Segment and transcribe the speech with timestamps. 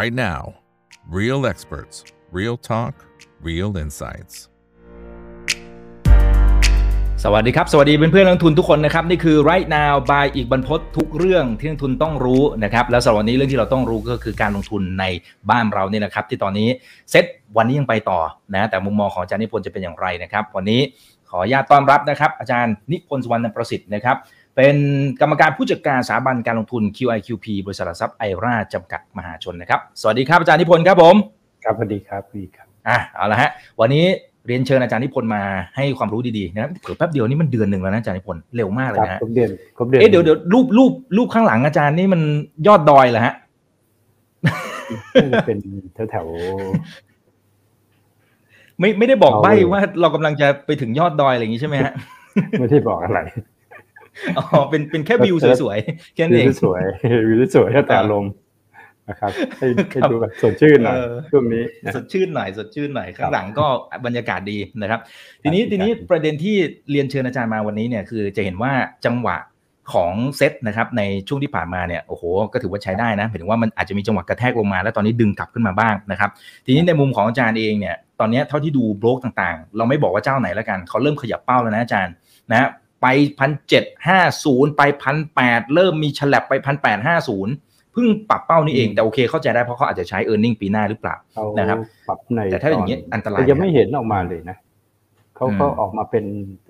[0.00, 0.54] right now.
[1.20, 1.96] Real experts,
[2.38, 2.94] real talk,
[3.48, 4.34] real insights.
[7.24, 15.04] สวัสดีครับ สวัสดีเพื่อนเพื่อนนักทุนทุกคนนะครับ นี่คือ right now by อีกบรรพททุกเรื่องที่นักทุนต้องรู้นะครับ แล้วสำหรับวันนี้เรื่องที่เราต้องรู้ก็คือการลงทุนใน
[15.50, 16.68] บ้านเราเนี่ยนะครับ ที่ตอนนี้
[17.10, 17.24] เซต
[17.56, 18.20] วันนี้ยังไปต่อ
[18.54, 20.80] นะแต่มุมมองของอาจารย์นิพนธ์จะเป็นอย่างไรนะครับ วันนี้
[21.30, 24.16] ขออนุญาตต้อนรับนะครับ อาจารย์นิพนธ์สุวรรณประสิทธิ์นะครับ
[24.56, 24.76] เป็น
[25.20, 31.16] กรรมการผู้จัดการสถาบันการลงทุน QIQP บริษัทหลักทรัพย์ไอราจำกัดมหาชนนะครับ สวัสดีครับอาจารย์นิพนธ์ครับผม
[31.64, 34.04] ครับสวัสดีครับพี่ครับอะเอาละฮะ วันนี้
[34.46, 35.42] เรียนเชิญอาจารย์นิพนธ์มา
[35.76, 42.22] ให้ความรู้ดีๆนะครับเผื่อแป๊บเดียวนี่มันเดือนหนึ่งแล้วนะอาจารย์นิพนธ์เร็วมากเลยครับนะฮะครบเดือนครบเดือนเอ๊ะเดี๋ยวเดี๋ยวรูปรูปรูปข้างหลังอาจารย์นี่มัน
[42.66, 43.34] ยอดดอยเหรอฮะ
[45.22, 45.58] น่าจะเป็น
[45.94, 46.26] แถวแถว
[48.78, 53.20] ไม่ไม่ได้บอกเอาใบ้เลยว่าเรากำลังจะไปถึงยอดดอยอะไรอย่างนี้ใช่ไหมฮะๆไม่ได้บอกอะไร
[54.38, 56.82] อ๋อเป็นเป็นแค่วิวสวยๆแค่นั้นวิเองวสวย
[57.28, 58.32] วิวสวยแล้วแต่อารมณ์
[59.08, 63.66] นะครับให้ให้ครับดูแบบสดชื่นหน่อยเออช่วงนี้นะสดชื่นหน่อยสดชื่นหน่อยครัข้าบงหลังก็
[64.06, 65.00] บรรยากาศดีนะครับ
[65.42, 66.56] ทีนี้ครับทีนี้ครับประเด็นที่
[66.90, 68.72] เรียนเชิญอาจารย์มาวันนี้เนี่ยคือจะเห็นว่า
[69.06, 69.36] จังหวะ
[69.92, 76.30] ของเซตนะครับในช่วงที่ผ่านมาเนี่ยโอ้โหก็ถือว่าใช้ได้นะหมายถึงว่ามันอาจจะมีจังหวะกระแทกลงมา แล้วตอนนี้ดึงกลับขึ้นมาบ้างนะครับ
[76.66, 82.14] ทีนี้ในมุมของอาจารย์เองเนี่ยตอนนี้เท่าที่ดูโบรกต่างๆ เราไม่บอกว่าเจ้าไหนแล้วกันเขาเริ่มขยับเป้าแล้วนะอาจารย์
[82.50, 82.68] นะ
[83.02, 83.06] ไป
[83.38, 87.52] พันเจ็ดห้าศูนย์ไปพันแปดเริ่มมีฉลับไปพันแปดห้าศูนย์
[87.92, 91.78] เพิ่งปรับเป้านี่เองแต่โอเคเข้าใจได้เพราะเขาอาจจะใช้ e a r n i n g ปีหน้าหรือเปล่าเขานะครับ
[92.08, 94.56] ปรับในแต่ถ้าอย่างนี้อันตรายแต่ยังไม่เห็นออกมาเลยนะ
[95.36, 96.24] เขาอืมก็ออกมาเป็น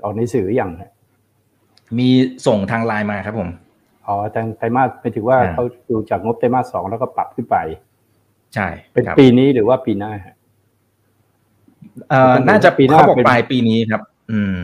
[0.04, 0.90] ออกในสื่ออย่างฮะ
[1.98, 2.08] มี
[2.46, 3.48] ส่งทางไลน์มาครับผม
[4.06, 7.56] อ๋อแต่ไตรมาสไปถึงว่าอ่าเขาดูจากงบไตรมาสสองแล้วก็ปรับขึ้นไป
[8.54, 10.34] ใช่ เป็นครับปีนี้หรือว่าปีหน้าฮะ
[12.10, 14.02] เอ่อเป็นน่าจะปีหน้าเขาบอกเป็นปลายปีนี้ครับ
[14.32, 14.58] อืม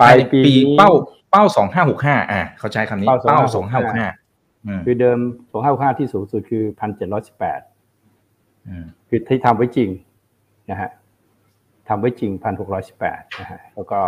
[0.00, 0.90] ปลายปีนี้เป้า
[1.30, 5.18] เป้าสองห้าหกห้าอ่าเขาใช้คำนี้เป้าเป้าสองห้าหกห้า2565คือเดิม
[5.50, 7.60] สองห้าห้าที่สูงสุดคือพันเจ็ดร้อยสิบแปด
[8.68, 9.90] อืมคือที่ทำไว้จริง
[10.70, 10.90] นะฮะ
[11.88, 14.00] ทำไว้จริงพันหกร้อยสิบแปดนะฮะแล้วก็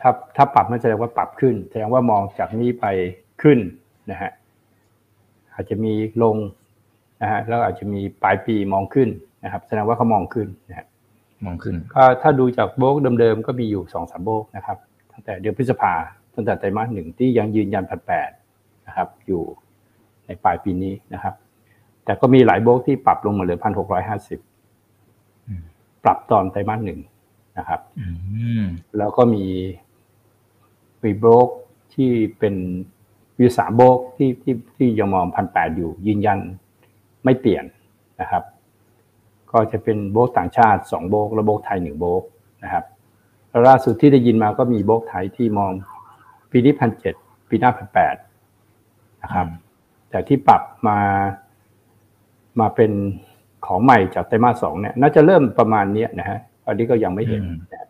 [0.00, 2.86] ถ้าถ้าปรับมันแสดงว่าปรับขึ้น แสดงว่ามองจากนี้ไป
[3.42, 3.58] ขึ้น
[4.10, 4.30] นะฮะ
[5.54, 5.92] อาจจะมี
[6.22, 6.36] ลง
[7.22, 9.08] นะฮะแล้วอาจจะมีปลายปีมองขึ้น
[9.44, 10.86] นะครับ แสดงว่าเขามองขึ้นนะฮะ
[11.44, 14.78] มองขึ้นก็ถ้าดูจากโบกเดิมๆก็มีอยู่สองสามโบกนะครับ
[15.12, 15.94] ตั้งแต่เดือนพฤษภา
[16.34, 18.30] ตั้งแต่ไตรมาสหนึ่งที่ยังยืนยันพันแปด
[18.86, 19.42] นะครับ อยู่
[20.26, 21.34] ในปลายปีนี้นะครับ
[22.04, 24.40] แต่ก็มีหลายโบกที่ปรับลงมาเหลือพันหกร้อยห้าสิบ
[25.48, 25.62] อืม
[26.04, 27.00] ปรับตอนไตรมาสหนึ่ง
[27.58, 28.06] นะครับอื
[28.62, 28.64] ม
[28.98, 29.44] แล้วก็มี
[31.02, 31.48] มีโบรก
[31.94, 32.54] ที่เป็น
[33.38, 36.38] วิวสามโบรกที่ที่ที่ยังมองพันแปดอยู่ยืนยัน
[37.24, 37.64] ไม่เปลี่ยน
[38.20, 38.42] นะครับ
[39.52, 42.22] ก็จะเป็นโบรกต่างชาติสองโบรกและโบรกไทยหนึ่งโบรก
[42.64, 42.84] นะครับ
[43.48, 45.72] แล้วล่าสุดที่ได้ยินมาก็มีโบรกไทยที่มอง
[46.50, 47.14] ปีนี้พันเจ็ด
[47.48, 48.14] ปีหน้าพันแปด
[49.22, 49.46] นะครับ
[50.10, 50.98] แต่ที่ปรับมา
[52.60, 52.92] มาเป็น
[53.66, 57.88] ของใหม่จากไตรมาสสองเนี่ยน่าจะเริ่มประมาณเนี้ยนะฮะอันนี้ก็ยังไม่เห็นอืมนะ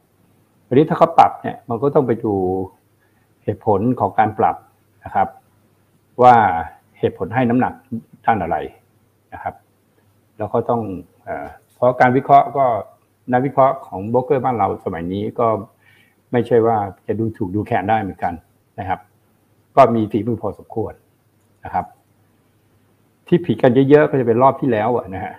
[0.67, 2.35] อันนี้ถ้าเขาปรับเนี่ย มันก็ต้องไปดู
[3.45, 4.57] เหตุผลของการปรับ
[5.05, 5.29] นะครับ
[6.23, 6.35] ว่า
[6.99, 7.73] เหตุผลให้น้ำหนัก
[8.25, 8.57] ด้านอะไร
[9.33, 9.55] นะครับ
[10.39, 10.83] แล้วก็ต้อง
[11.25, 12.65] เออเพราะการวิเคราะห์ก็
[13.33, 15.47] นักวิเคราะห์ของโบรกเกอร์บ้านเราสมัยนี้ก็
[16.33, 18.35] ไม่ใช่ว่าจะดูถูกดูแคลนได้เหมือนกัน
[18.79, 19.01] นะครับ
[19.77, 20.93] ก็มีฝีมือพอสมควร
[21.65, 21.87] นะครับ
[23.27, 25.35] ที่ผิดกันเยอะๆก็จะเป็นรอบที่แล้วอะนะฮะ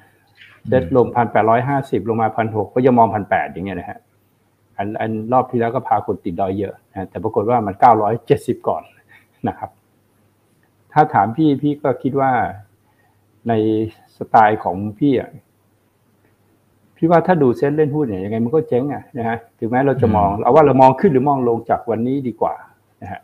[0.67, 3.99] เซ็ตลงพันแปดร้อยห้าสิบลงมาพันหกก็ยังมองพันแปดอย่างเงี้ยนะฮะ
[4.77, 8.83] อันอันรอบที่แล้วก็พาคนติดดอยเยอะนะแต่ปรากฏว่ามันเก้าร้อยเจ็ดสิบก่อน
[9.47, 9.69] นะครับ
[10.93, 12.31] ถ้าถามพี่พี่ก็คิดว่า
[13.47, 13.53] ใน
[14.17, 15.29] สไตล์ของพี่อะ
[17.03, 22.55] พี่ว่าถ้าดูเซ็ตเล่นหุ้นเนี่ยยังไงมันก็เจ๊งอะนะฮะถึงแม้เราจะมองเอาว่าเรามองขึ้นหรือมองลงจากวันนี้ดีกว่า
[23.01, 23.21] นะฮะ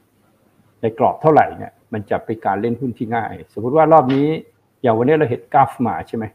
[0.82, 4.28] ในกรอบเท่าไหร่เนี่ยมันจะเป็นการเล่นหุ้นที่ง่าย สมมติว่ารอบนี้
[4.82, 6.26] อย่างวันนี้เราเห็นกราฟมาใช่ไหม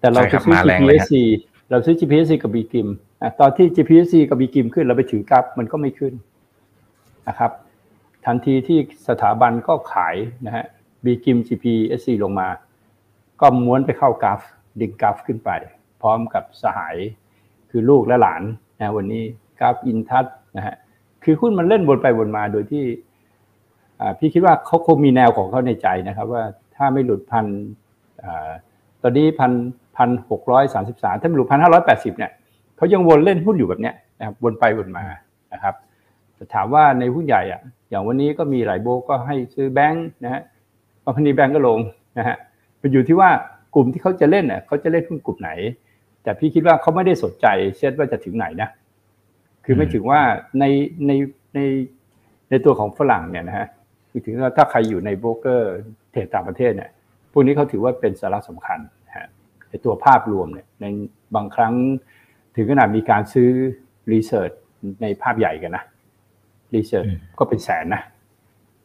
[0.00, 1.14] แต่เราใช่คไปรับซื้อมาแรงเลยฮะ GPSC
[1.70, 2.88] เราซื้อ GPSC กับ B กิม
[3.22, 6.12] อะตอนที่ GPSC กับ B กิมขึ้นเราไปถือกราฟมันก็ไม่ขึ้น
[7.28, 7.50] นะครับ
[8.26, 10.14] ทันทีที่สถาบันก็ขาย
[10.46, 10.64] นะฮะ
[11.04, 12.48] B กิม GPSC ลงมา
[13.40, 14.40] ก็ม้วนไปเข้ากราฟ
[14.80, 15.50] ดึงกราฟขึ้นไป
[16.02, 16.96] พร้อมกับสหาย
[17.70, 18.42] คือลูกและหลาน
[18.78, 19.22] นะวันนี้
[19.60, 20.26] กราฟอินทัศ
[20.56, 20.74] นะฮะ
[21.24, 22.84] คือหุ้นมันเล่นวนไปวนมาโดยที่
[24.18, 26.42] พี่คิดว่าเขาคงมีแนวของเขาในใจนะครับ ว่า
[26.76, 27.46] ถ้าไม่หลุดพัน
[29.02, 29.52] ตอนนี้พัน
[29.96, 32.30] พันหกร้อยสามสิบสามถ้าไม่หลุดพันห้าร้อยแปดสิบเนี่ย
[32.76, 35.04] เขายังวนเล่นหุ้นอยู่แบบเนี้ยนะครับวนไปวนมา
[35.52, 35.74] นะครับ
[36.34, 37.60] แต่ถามว่าในหุ้นใหญ่อะ
[37.90, 40.42] อย่างวันนี้ก็มีหลายโบก็ให้ซื้อแบงค์นะฮะ
[41.04, 41.78] บางพันีแบงก์ก็ลง
[42.18, 42.36] นะฮะ
[42.80, 43.30] มันอยู่ที่ว่า
[43.74, 45.50] กลุ่มที่เขาจะเล่นเน่ะเขาจะเล่นหุ้นกลุ่มไหน
[46.22, 47.46] แต่พี่คิดว่าเขาไม่ได้สนใจ
[47.78, 48.68] เช่นว่าจะถึงไหนนะ
[49.64, 50.20] คือไม่ถึงว่า
[50.60, 50.64] ใน
[51.06, 51.12] ใน
[51.54, 51.60] ใน
[52.50, 53.68] ในตัวของฝรั่งเนี่ยนะฮะ
[54.10, 55.72] คือถึงว่าถ้าใครอยู่ในโบรกเกอร์
[56.10, 56.90] เทรดต่างประเทศเนี่ย
[57.32, 58.78] พวกนี้เขาถือว่าเป็นสาระสำคัญ
[59.16, 59.28] ฮะ
[59.70, 60.86] ในตัวภาพรวมเนี่ยใน
[61.34, 61.74] บางครั้ง
[62.56, 63.50] ถึงขนาดมีการซื้อ
[64.12, 64.50] research
[65.02, 65.84] ในภาพใหญ่กันนะ
[66.74, 67.06] research
[67.38, 68.02] ก็เป็นแสนนะ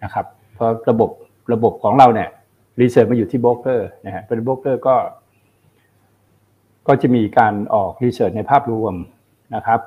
[0.03, 1.09] นะครับ เพราะระบบ
[1.53, 2.29] ระบบของเราเนี่ย
[2.81, 4.95] research มาอยู่ที่โบรกเกอร์นะฮะเป็นโบรกเกอร์ก็
[6.87, 8.93] ก็จะมีการออกรีเสิร์ชในภาพรวม
[9.55, 9.79] นะครับ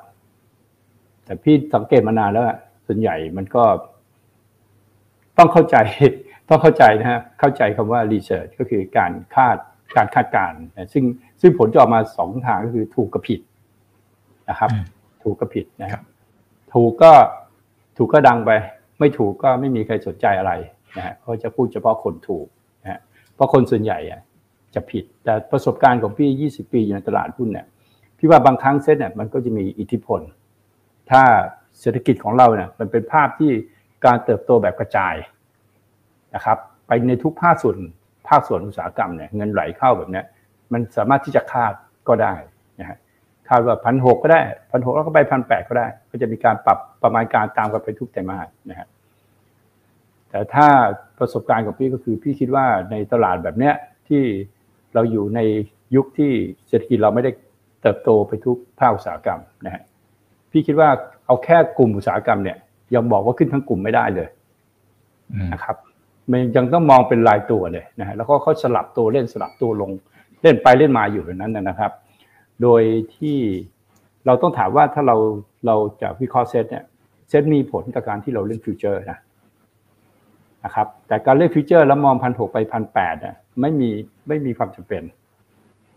[1.24, 2.44] แต่พี่สังเกตมานานแล้ว
[2.86, 3.64] ส่วนใหญ่มันก็
[5.38, 5.76] ต้องเข้าใจ
[6.48, 9.56] ต้องเข้าใจนะฮะเข้าใจคำว่ารีเสิร์ชก็คือการคาด
[9.96, 10.60] การคาดการณ์
[10.92, 11.04] ซึ่ง
[11.40, 13.40] ซึ่งผลจะออกมาสองทางก็คือถูกกับผิด
[14.50, 14.70] นะครับ
[15.22, 16.02] ถูกกับผิดนะครับ
[16.72, 17.12] ถูกก็
[17.96, 18.50] ถูกก็ดังไป
[18.98, 20.52] ไม่ถูกก็ไม่มีใครสนใจอะไร
[20.96, 22.60] นะฮะเขาจะพูดเฉพาะคนถูกนะฮะ
[23.34, 23.98] เพราะคนส่วนใหญ่
[24.74, 27.66] จะผิด แต่ประสบการณ์ของพี่ 20 ปีอยู่ในตลาดหุ้นเนี่ย
[28.18, 30.20] พี่ว่าบางครั้งเซ็ตเนี่ยมันก็จะมีอิทธิพล
[31.10, 31.22] ถ้า
[31.80, 33.50] เศรษฐกิจของเราเนี่ยมันเป็นภาพที่
[34.04, 35.14] การเติบโตแบบกระจาย
[36.34, 37.76] นะครับ ไปในทุกภาคส่วน
[38.28, 40.22] ภาคส่วนอุตสาหกรรมเนี่ยเงินไหลเข้าแบบนี้
[40.72, 41.72] มันสามารถที่จะคาด
[42.08, 42.34] ก็ได้
[42.80, 42.98] นะฮะ
[43.48, 44.40] คาดว่าพันหกก็ได้
[44.70, 48.38] พันหกแล้วก็ไปพันแปดก็ได้ ก็จะมีการปรับประมาณการตามกันไปทุกไตรมา
[48.70, 48.88] นะฮะ
[50.32, 50.68] แต่ถ้า
[51.18, 53.74] ประสบการณ์ของพี่ก็คือพี่คิดว่าในตลาดแบบเนี้ย
[54.08, 54.22] ที่
[54.94, 55.40] เราอยู่ใน
[55.96, 56.32] ยุคที่
[56.68, 57.30] เศรษฐกิจเราไม่ได้
[57.82, 59.82] เติบโตไปทุกภาคอุตสาหกรรมนะฮะ
[60.50, 60.88] พี่คิดว่า
[61.26, 62.56] เอาแค่กลุ่มอุตสาหกรรมเนี่ย
[62.94, 64.28] ยังบอกว่าขึ้นทั้งกลุ่มไม่ได้เลย
[65.52, 65.76] นะครับ
[66.30, 69.90] มันยังต้องมองเป็นรายตัวเลยนะฮะแล้วก็เขาสลับตัวเล่นสลับตัวลง
[70.42, 71.92] เล่นไปเล่นมาอยู่แบบนั้นนะครับ
[72.62, 72.82] โดย
[73.16, 73.38] ที่
[74.26, 75.16] เราต้องถามว่าถ้าเรา
[75.66, 76.84] เราจะวิเคราะห์เซตเนี่ย
[77.28, 79.18] เซตมีผลกับการที่เราเล่น future นะ
[80.64, 83.90] นะครับแต่การเล่น future แล้วมองพันหกไปพันแปดเนี่ยไม่มี
[84.28, 85.02] ไม่มีความจำเป็น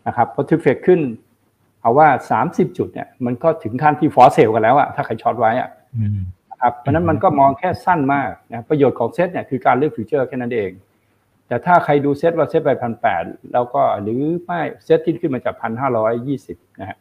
[0.07, 1.00] นะครับพอ TFEX ขึ้น
[1.81, 5.69] เอาว่าสามสิบจุดเนี่ยมันก็ถึงขั้นที่ force sell กันแล้วอะถ้าใคร short ไว้อะ
[6.51, 10.71] นะครับเพราะนั้นมันก็มองแค่สั้นมากนะประโยชน์ของเซตเนี่ยคือการเลือก future แค่นั้นเอง
[11.47, 13.23] แต่ถ้าใครดูเซตว่าเซตไปพันแปด
[13.53, 16.97] แล้วก็หรือไม่เซตที่ขึ้นมาจากพันห้าร้อยยี่สิบนะฮะ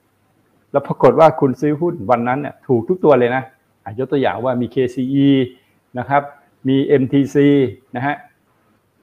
[0.73, 3.43] แล้วปรากฏว่าคุณซื้อหุ้นวันนั้นเนี่ยถูกทุกตัวเลยนะ
[3.99, 5.29] ยกตัวอย่างว่ามี KCE
[5.99, 6.23] นะครับ
[6.69, 7.37] มี MTC
[7.97, 8.17] นะฮะ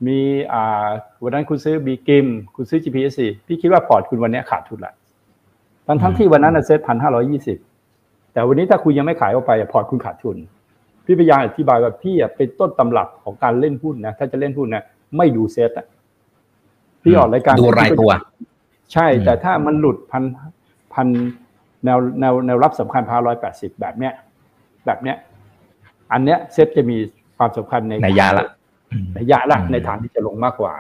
[0.08, 0.20] มี
[0.54, 0.88] อ่า
[1.24, 4.94] วันนั้นคุณซื้อบีกิมคุณซื้อ GPC พี่คิดว่าพอร์ตคุณวันนี้ขาดทุนละ
[5.88, 7.58] ทั้งทั้งที่วันนั้นเซตพันห้าร้อยยี่สิบ
[8.34, 10.38] แต่วันนี้ถ้าคุณยังไม่ขายออกไปพอร์ตคุณขาดทุน
[11.06, 14.84] พี่พยายามอธิบายว่าพี่เป็นต้นตำรับของการเล่นหุ้นนะถ้าจะเล่นหุ้นนะ
[15.18, 15.86] ไม่ดูเซตอะ
[17.04, 18.12] พี่ออกรายการดูรายตัว
[18.94, 20.24] ใช่ แต่ถ้ามันหลุดพัน
[20.94, 21.08] พัน
[21.86, 24.14] แนวแนวแนวรับสำคัญพาร้อยแปดสิบแบบเนี้ย
[24.86, 25.18] แบบเนี้ย
[26.12, 26.98] อันเนี้ยเซตจะมี
[27.42, 28.46] ความสำคัญในในยาละ
[29.16, 30.74] ในยะละในฐานที่จะลงมากกว่า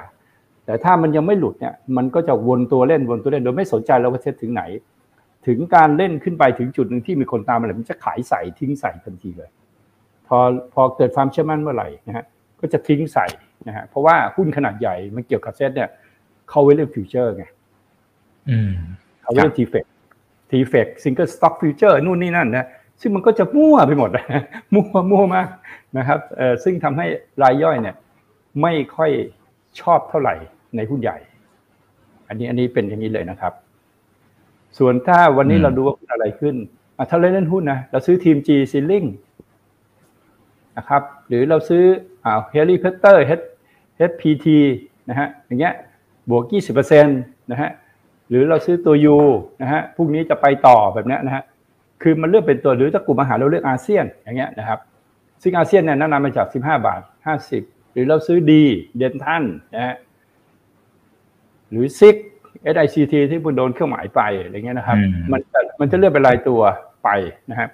[0.66, 4.64] แต่ถ้ามันยังไม่หลุดเนี่ย มันก็จะวนตัวเล่นวนตัวเล่นโดยไม่สนใจแล้วว่าเซตถึงไหน
[5.48, 9.50] ถึงการเล่นขึ้นไปถึงจุดหนึ่งที่มีคนตามอะไรมันจะขายใส่ทิ้งใส่ทันทีเลย
[10.28, 10.38] พอ
[10.74, 12.26] พอเกิดความเชื่อมั่นเมื่อไหร่นะฮะ
[12.60, 13.26] ก็จะทิ้งใส่
[13.68, 15.90] นะฮะเพราะว่าหุ้นขนาดใหญ่มันเกี่ยวกับเซตเนี่ย
[16.50, 17.44] เขาไว้เล่น future ไง
[19.22, 19.86] เขาไว้เล่น TFEX
[20.50, 22.66] TFEX single stock future นู่นนี่นั่นนะ
[23.02, 24.10] ซึ่งมันก็จะมั่วไปหมด
[24.74, 25.48] มั่วมั่วมาก
[25.98, 27.06] นะครับเออซึ่งทำให้
[27.44, 27.96] รายย่อยเนี่ย
[28.62, 29.12] ไม่ค่อย
[29.82, 30.36] ชอบเท่าไหร่
[30.76, 31.18] ในหุ้นใหญ่
[32.28, 33.54] อันนี้อันนี้เป็นอย่างนี้เลยนะครับ
[34.78, 36.56] ส่วนถ้าวันนี้เราดูว่าอะไรขึ้น
[37.10, 39.08] ถ้าเราเล่นหุ้นนะเราซื้อทีม G s e a l i n g
[40.78, 41.84] นะครับ หรือเราซื้อ
[42.26, 43.26] อ่าเฮลิเพเตอร์
[44.10, 44.48] HPT
[45.10, 45.74] นะฮะอย่างเงี้ย
[46.30, 46.44] บวก
[46.78, 47.70] 20%นะฮะ
[48.30, 49.18] หรือเราซื้อตัว U
[49.62, 51.44] นะฮะพวกนี้จะไปต่อแบบนี้นะฮะ
[52.02, 54.80] คือมันเลือกเป็นตัวหรือถ้ากลุ่มอาหารเราเลือกอาเซียนอย่างเงี้ยนะครับ
[55.42, 57.02] ซึ่งอาเซียนเนี่ยแนะนำมาจาก 15 บาท
[57.48, 58.64] 50 หรือเราซื้อดี
[58.98, 59.44] เดนทัน
[59.76, 59.96] นะฮะ
[61.70, 62.16] หรือซิก
[62.74, 64.98] SICT ที่พุ่โดนเครื่องหมายไปอะไรเงี้ยนะครับ
[65.32, 66.62] มันจะมันจะเลือกเป็นรายตัว
[67.04, 67.10] ไป
[67.52, 67.70] นะครับ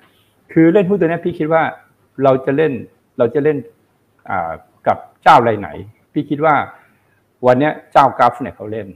[0.53, 1.63] คือเล่นหุ้นตัวนี้พี่คิดว่า
[2.23, 2.73] เราจะเล่น
[3.17, 3.57] เราจะเล่น
[4.87, 5.69] กับเจ้ารายไหน
[6.13, 6.55] พี่คิดว่า
[7.45, 8.87] วันนี้เจ้ากราฟเนี่ยเขาเล่น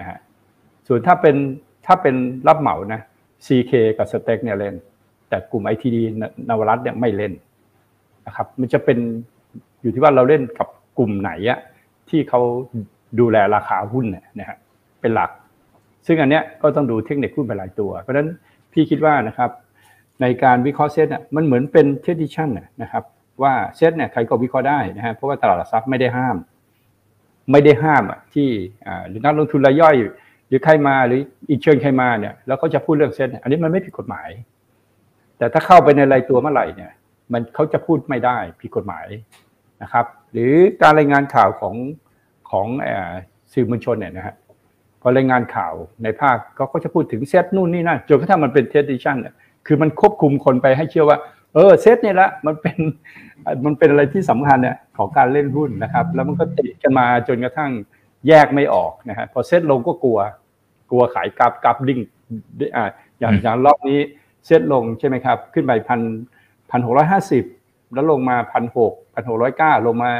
[0.00, 0.18] นะฮะ
[0.86, 1.36] ส่วนถ้าเป็น
[1.86, 2.14] ถ้าเป็น
[2.48, 3.00] รับเหมานะ
[3.46, 4.74] CK กับสเต็กเนี่ยเล่น
[5.28, 5.96] แต่กลุ่ม ITD
[6.48, 7.32] นวรัตเนี่ยไม่เล่น
[8.26, 8.98] นะครับ มันจะเป็น
[9.82, 10.68] อยู่ที่ว่าเราเล่นกับ
[10.98, 11.58] กลุ่มไหนอะ
[12.08, 12.40] ที่เขา
[13.20, 14.56] ดูแลราคาหุ้นเนี่ยนะฮะ
[15.00, 15.30] เป็นหลัก
[16.06, 18.28] ซึ่งอันเนี้ยก็ต้องดูเทคนิคหุ้นเป็นรายตัว เพราะฉะนั้น
[18.72, 19.50] พี่คิดว่านะครับ
[20.20, 22.48] ในการวิเคราะห์เซ็ตเนี่ยมันเหมือนเป็น tradition
[22.82, 23.04] นะครับ
[23.42, 26.36] ว่าเซ็ตเนี่ยใครก็วิเคราะห์ได้นะฮะเพราะว่าตลาดหลักทรัพย์ไม่ได้ห้าม
[27.50, 28.48] ไม่ได้ห้ามอะที่
[28.86, 29.96] อ่าหรือนักลงทุนรายย่อย
[30.50, 34.28] หรือใครมาหรืออีกเชิญใครมาเนี่ยแล้วก็จะพูดเรื่องเซ็ตอันนี้มันไม่ผิดกฎหมาย
[35.38, 36.92] แต่ถ้าเข้าไปในรายตัวเมื่อไหร่เนี่ย
[37.32, 39.06] มันเขาจะพูดไม่ได้ผิดกฎหมาย
[39.82, 40.52] นะครับ หรือ
[40.82, 41.74] การรายงานข่าวของ
[42.50, 42.66] ของ
[43.52, 44.34] สื่อมวลชนเนี่ยนะฮะ
[45.00, 49.34] พอรายงานข่าวในภาคเขาก็จะพูดถึงเซตนู่นนี่นั่นจนกระทั่งมันเป็น tradition เนี่ย
[49.66, 51.18] คือมันควบคุมคนไปให้เชื่อว่า
[51.54, 52.78] เออเซตนี่ละมันเป็น
[53.64, 57.70] มันเป็นอะไรที่สำคัญเนี่ยของการเล่นหุ้นนะครับ แล้วมันก็ติดกันมาจนกระทั่ง
[58.28, 60.18] แยกไม่ออกนะฮะพอเซ็ตลงก็กลัว
[60.90, 61.98] กลัวขายกราฟกราฟดิ่ง
[62.76, 62.84] อ่า
[63.20, 64.00] อย่างอย่างรอบนี้
[64.46, 66.00] เซ็ตลงใช่ไหมครับ ขึ้นไปพัน
[66.70, 67.44] พันหกร้อยห้าสิบ
[67.94, 70.10] แล้วลงมาพันหกพันหกร้อยเก้าลงมา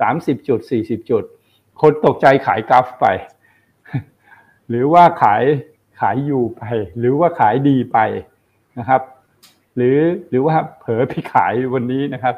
[0.00, 1.24] สามสิบจุดสี่สิบจุด
[1.80, 3.06] คนตกใจขายกราฟไป
[4.68, 5.42] หรือว่าขาย
[6.00, 6.62] ขายอยู่ไป
[6.98, 7.98] หรือว่าขายดีไป
[8.78, 9.02] นะครับ
[9.76, 9.98] หรือ
[10.30, 12.34] หรือว่าเผลอไปขายวันนี้นะครับ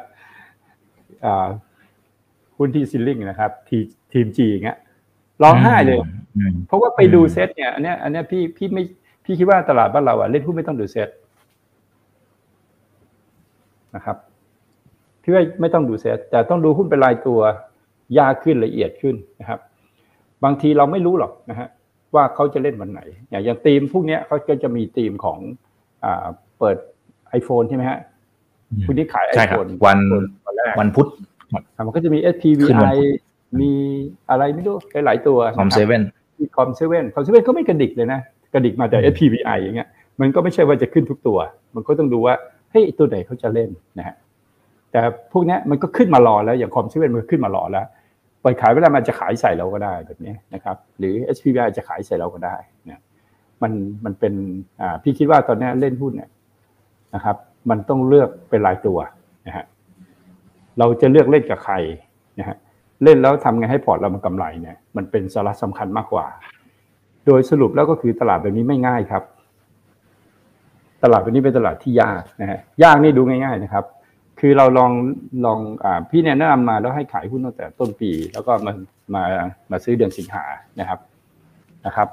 [2.57, 3.77] หุ้นที่ซิลลิงนะครับที
[4.13, 4.77] ทีมจีอย่างเงี้ย
[5.43, 5.97] ร้องไห้เลย
[6.67, 8.83] เพราะว่าไปดูเซตเนี่ยอันเนี้ยอันเนี้ยพี่พี่ไม่
[9.25, 11.09] พี่คิดว่าตลาดบ้านเราอะเล่นหุ้นไม่ต้องดูเซต
[13.95, 14.17] นะครับ
[15.23, 17.39] พี่ว่าไม่ต้องดูเซตแต่ต้องดูหุ้นเป็นรายตัว
[18.17, 19.59] ยากขึ้นละเอียดขึ้นนะครับ
[20.43, 21.67] บางทีเราไม่รู้หรอกนะฮะ
[22.15, 25.39] ว่าเขาจะเล่นวันไหน อย่างอย่างทีมพวกนี้เขาก็จะมีทีมของ
[26.03, 26.25] อ่า
[26.59, 26.77] เปิด
[27.39, 27.99] iPhone ใช่ไหมฮะ
[28.87, 29.99] คุณที่ขายไอโฟนวัน
[30.79, 31.07] วันพุธ
[31.85, 32.97] มันก็จะมี SPVI
[33.59, 33.71] มี
[34.29, 36.03] อะไรไม่รู้หลายตัว COM7
[36.39, 38.19] มี COM7 COM7 ก็ไม่กระดิกเลยนะ
[38.53, 39.89] กระดิกมาแต่ SPVI อย่างเงี้ย
[40.21, 41.39] มันก็ไม่ใช่ว่าจะขึ้นทุกตัว
[41.75, 42.35] มันก็ต้องดูว่า
[42.71, 44.15] เฮ้ยตัวไหนเขาจะเล่นนะฮะ
[44.91, 47.85] แต่พวกนี้มันก็ขึ้นมารอแล้วอย่าง COM7 มันขึ้นมารอแล้ว
[48.43, 52.55] ปล่อยขายเวลามันจะขายใส่เราก็ได้แบบนี้นะครับ หรือ SPVI จะขายใส่เราก็ได้
[52.89, 53.01] นะ
[53.61, 53.71] มัน
[54.05, 54.33] มันเป็น
[54.81, 56.29] อ่าพี่คิดว่าตอนนี้เล่นหุ้นเนี่ย
[57.15, 57.37] นะครับ
[57.69, 58.97] มันต้องเลือกเป็นรายตัว
[59.47, 59.65] นะฮะ
[60.79, 61.75] เราจะเลือกเล่นกับใคร
[62.39, 62.57] นะฮะ
[63.03, 66.25] เล่นแล้วทำไงให้พอร์ตเรามันกำไรเนี่ยมันเป็นสาระสำคัญมากกว่า
[67.25, 69.23] โดยสรุปแล้วก็คือตลาดแบบนี้ไม่ง่ายครับ
[71.03, 73.85] ตลาดแบบนี้เป็นตลาดที่ยากนะฮะยากนี่ดูง่าย ๆนะครับ
[74.39, 74.91] คือเราลอง
[75.45, 78.73] ลองอ่าพี่แนะนำมาแล้วให้ขายหุ้นตั้งแต่ต้นปี แล้วก็มา
[79.15, 79.23] มา
[79.71, 80.45] มาซื้อเดือนสิงหา
[80.79, 80.99] นะครับ
[81.85, 82.07] นะครับ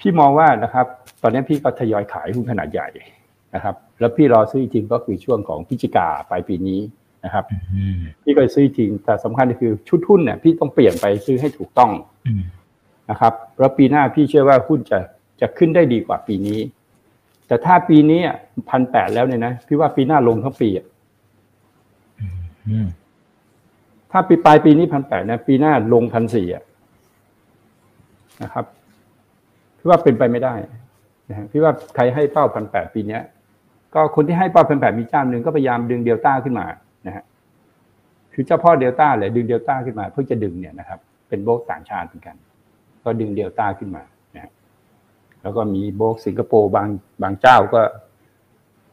[0.00, 0.86] พี่มองว่านะครับ
[1.22, 2.88] ตอนนี้พี่ก็ทยอยขายหุ้นขนาดใหญ่
[3.54, 6.80] นะครับ แล้วพี่รอซื้อจริงก็คือช่วงของพิจิกาปลายปีนี้
[7.26, 7.44] นะครับ
[8.22, 11.90] พี่ก็ซื้อจริง แต่สำคัญก็คือชุดหุ้นเนี่ยพี่ต้องเปลี่ยนไปซื้อให้ถูกต้อง
[13.10, 14.98] นะครับแล้วปีหน้าพี่เชื่อว่าหุ้นจะ
[15.40, 16.58] จะขึ้นได้ดีกว่าปีนี้
[17.46, 18.20] แต่ถ้าปีนี้
[18.70, 20.86] พันแปดแล้วเนี่ยนะพี่ว่าปีหน้าลงทั้งปีอะ
[24.10, 26.64] ถ้าปีปลายปีนี้พันแปดนะปีหน้าลงพันสี่อะ
[28.42, 28.64] นะครับ
[29.78, 30.54] พี่ว่าเป็นไปไม่ได้
[31.28, 33.22] นะพี่ว่าใครให้เป้าพันแปดปีเนี้ย
[33.94, 36.66] ก็คนที่ให้เป้าพันแปดมีเจ้าหนึ่งก็พยายามดึงเดลต้าขึ้นมา
[37.06, 37.24] นะฮะ
[38.32, 40.98] คือเจ้าพ่อเดลต้าเลยดึงเดลต้าขึ้นมา เพื่อจะดึงเนี่ยนะครับ
[41.28, 42.36] เป็นโบกต่างชาติเหมือนกัน
[43.04, 44.02] ก็ดึงเดลต้าขึ้นมา
[44.34, 44.52] นะฮะ
[45.42, 46.88] แล้วก็มีโบกสิงคโปร์บาง
[47.22, 47.80] บางเจ้าก็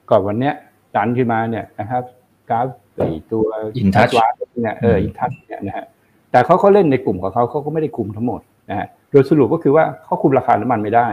[0.09, 0.53] ก่อนวันเนี้ย
[0.95, 2.03] ดันขึ้นมาเนี่ยนะครับ
[2.49, 3.01] กราฟไอ
[3.31, 3.45] ตัว
[3.77, 4.09] อินทัช
[4.61, 5.85] เนี่ยเอออินทัชเนี่ยนะฮะ
[6.31, 11.09] แต่เขาเขาเล่นในกลุ่มของเขาเขาก็ไม่ได้คุมทั้งหมดนะฮะโดยสรุปก็คือว่าเขาคุมราคาน้ำมันไม่ได้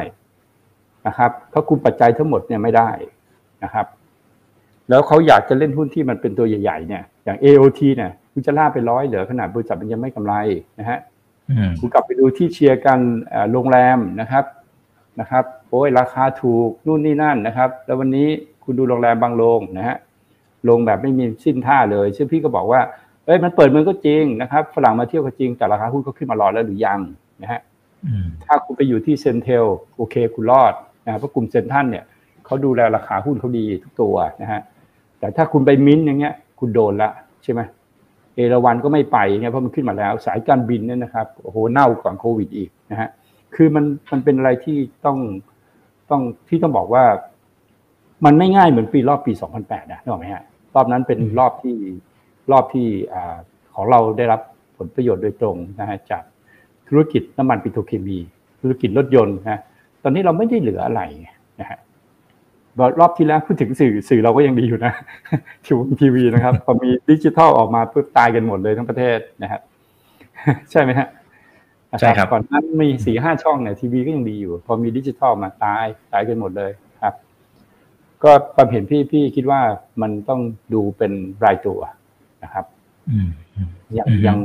[1.06, 2.90] นะครับเขาคุมปัจจัยทั้งหมดเนี่ยไม่ได้
[3.64, 3.86] นะครับ
[4.90, 10.34] แล้วเขาอยากจะเล่นหุ้นที่มันเป็นตัวใหญ่ๆเนี่ยอย่าง AOT เนี่ยคุณจะล่าไปร้อยเหลือขนาดบริษัทมันยังไม่กำไร
[10.78, 10.98] นะฮะ
[11.80, 12.98] คุณกลับไปดูที่เชียร์กัน
[13.52, 14.44] โรงแรมนะครับ
[15.20, 18.28] นะครับโอ้ยราคาถูกนู่นนี่นั่นนะครับ แล้ววันนี้
[18.64, 19.96] คุณดูโรงแรมบางโรงนะฮะ
[20.68, 22.80] ลงแบบไม่มีสิ้นท่าเลยซึ่งพี่ก็บอกว่า
[23.26, 27.00] เอ้ยมันเปิดเมืองก็จริงนะครับฝรั่งมาเที่ยวก็จริงแต่ราคาหุ้นก็ขึ้นมารอแล้วหรือยัง
[27.42, 27.60] นะฮะ
[28.44, 29.66] ถ้าคุณไปอยู่ที่เซนเทล
[29.96, 32.04] โอเคคุณรอดนะเพราะกลุ่มเซนทันเนี่ย
[32.46, 34.60] เขาดูแลราคาหุ้นเขาดีทุกตัวนะฮะ
[35.20, 37.10] แต่ถ้าคุณไปมิ้นอย่างเงี้ย คุณโดนละ
[37.42, 37.60] ใช่ไหม
[38.34, 43.08] เอราวันก็ไม่ไปเนี่ยเพราะมันขึ้นมาแล้ว สายการบินเนี่ยนะครับโอ้โหเน่าก่อนโควิดอีกนะฮะ
[43.54, 45.18] คือมันมันเป็นอะไรที่ต้อง
[46.10, 47.04] ต้องที่ต้องบอกว่า
[48.24, 50.42] มันไม่ง่ายเหมือนปีรอบปี 2008 นะนึกออกไหมฮะ
[50.74, 51.76] รอบนั้นเป็นรอบที่
[52.52, 53.36] รอบที่อ่า
[53.74, 54.40] ของเราได้รับ
[54.76, 56.22] ผลประโยชน์โดยตรงนะฮะจาก
[56.88, 58.18] ธุรกิจน้ำมันปิโตรเคมี
[58.60, 59.60] ธุรกิจรถยนต์นะ
[60.02, 61.02] ตอนนี้เราไม่ได้เหลืออะไร
[61.60, 61.78] นะฮะ
[63.00, 64.92] รอบที่แล้วพูดถึงสื่อสื่อเราก็ยังดีอยู่นะ
[65.64, 69.60] ทีวีทีวีนะครับ พอมีดิจิทัลออกมาปุ๊บตายกันหมดเลยทั้งประเทศนะครับ
[70.70, 71.08] ใช่ไหมฮะ
[72.00, 76.70] ใช่ครับก่อนนั้นมีสี่ห้าช่องเนี่ยทีวีก็ยังดีอยู่ พอมีดิจิทัลมาตายตายกันหมดเลย
[77.02, 77.14] ครับ
[78.24, 79.60] ก็ความเห็นพี่พี่คิดว่า
[80.02, 80.40] มันต้อง
[80.74, 81.12] ดูเป็น
[81.44, 81.80] รายตัว
[82.44, 82.64] นะครับ
[83.94, 84.38] อย่างยัง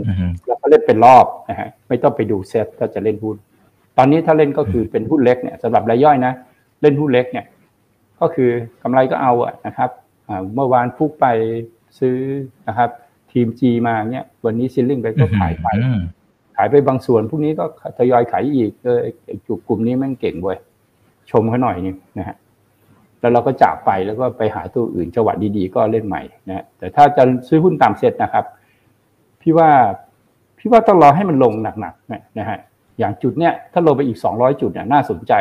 [0.47, 3.35] แล้วก็เล่นเป็นรอบนะฮะไม่ต้องไปดูเซตก็จะเล่นหุ้น
[3.97, 6.33] ตอนนี้ถ้าเล่นก็คือเป็นหุ้นเล็กเนี่ยสำหรับรายย่อยนะ
[6.81, 7.45] เล่นหุ้นเล็กเนี่ย
[8.19, 8.49] ก็คือ
[8.83, 9.89] กำไรก็เอาอะนะครับ
[10.53, 11.25] เมื่อวานฟุกไป
[11.99, 12.17] ซื้อ
[12.67, 12.89] นะครับ
[13.31, 15.67] ทีมจีมาเนี่ยวันนี้ซิลลิงไปก็ขายไป
[16.57, 17.65] ขายไปบางส่วนพวกนี้ก็
[17.97, 18.99] ทยอยขายอีกเออ
[19.47, 20.57] จุกกลุ่มนี้แม่งเก่งเว้ย
[21.31, 22.35] ชมเขาหน่อยนึงนะฮะ
[23.19, 28.45] แล้วเราก็จากไปแล้วก็ไปหาตัวอื่นจังหวะดีๆ ก็เล่นใหม่นะแต่ถ้าจะซื้อหุ้นตามเซ็ตนะครับ
[29.41, 29.69] พี่ว่า
[30.59, 32.59] พี่ว่าต้องรอให้มันลงหนักๆนะฮะ
[32.99, 35.33] อย่างจุดเนี้ยถ้าลงไปอีกสองร้อยจุดเนี่ยน่าสนใจ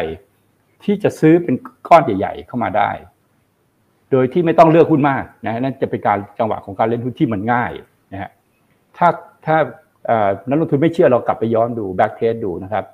[0.85, 1.55] ที่จะซื้อเป็น
[1.89, 2.91] ก้อนใหญ่ ๆ เข้ามาได้
[4.11, 7.73] โดยที่ไม่ต้องเลือกหุ้นมากนะนั่นจะเป็นการจังหวะของการเล่นหุ้นที่มันง่าย
[8.13, 8.31] นะฮะ
[8.97, 9.09] ถ้า
[9.47, 9.57] ถ้า
[10.49, 12.85] นักลงทุนไม่เชื่อเรากลับไปย้อนดู backtest ดูนะครับ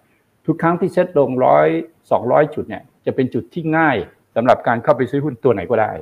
[0.46, 1.68] ทุกครั้งที่เซ็ตลงร้อย
[2.10, 3.96] สองร้อยจุดเนี่ยจะเป็นจุดที่ง่าย
[4.36, 5.92] สำหรับการเข้าไปซื้อหุ้นตัวไหนก็ได้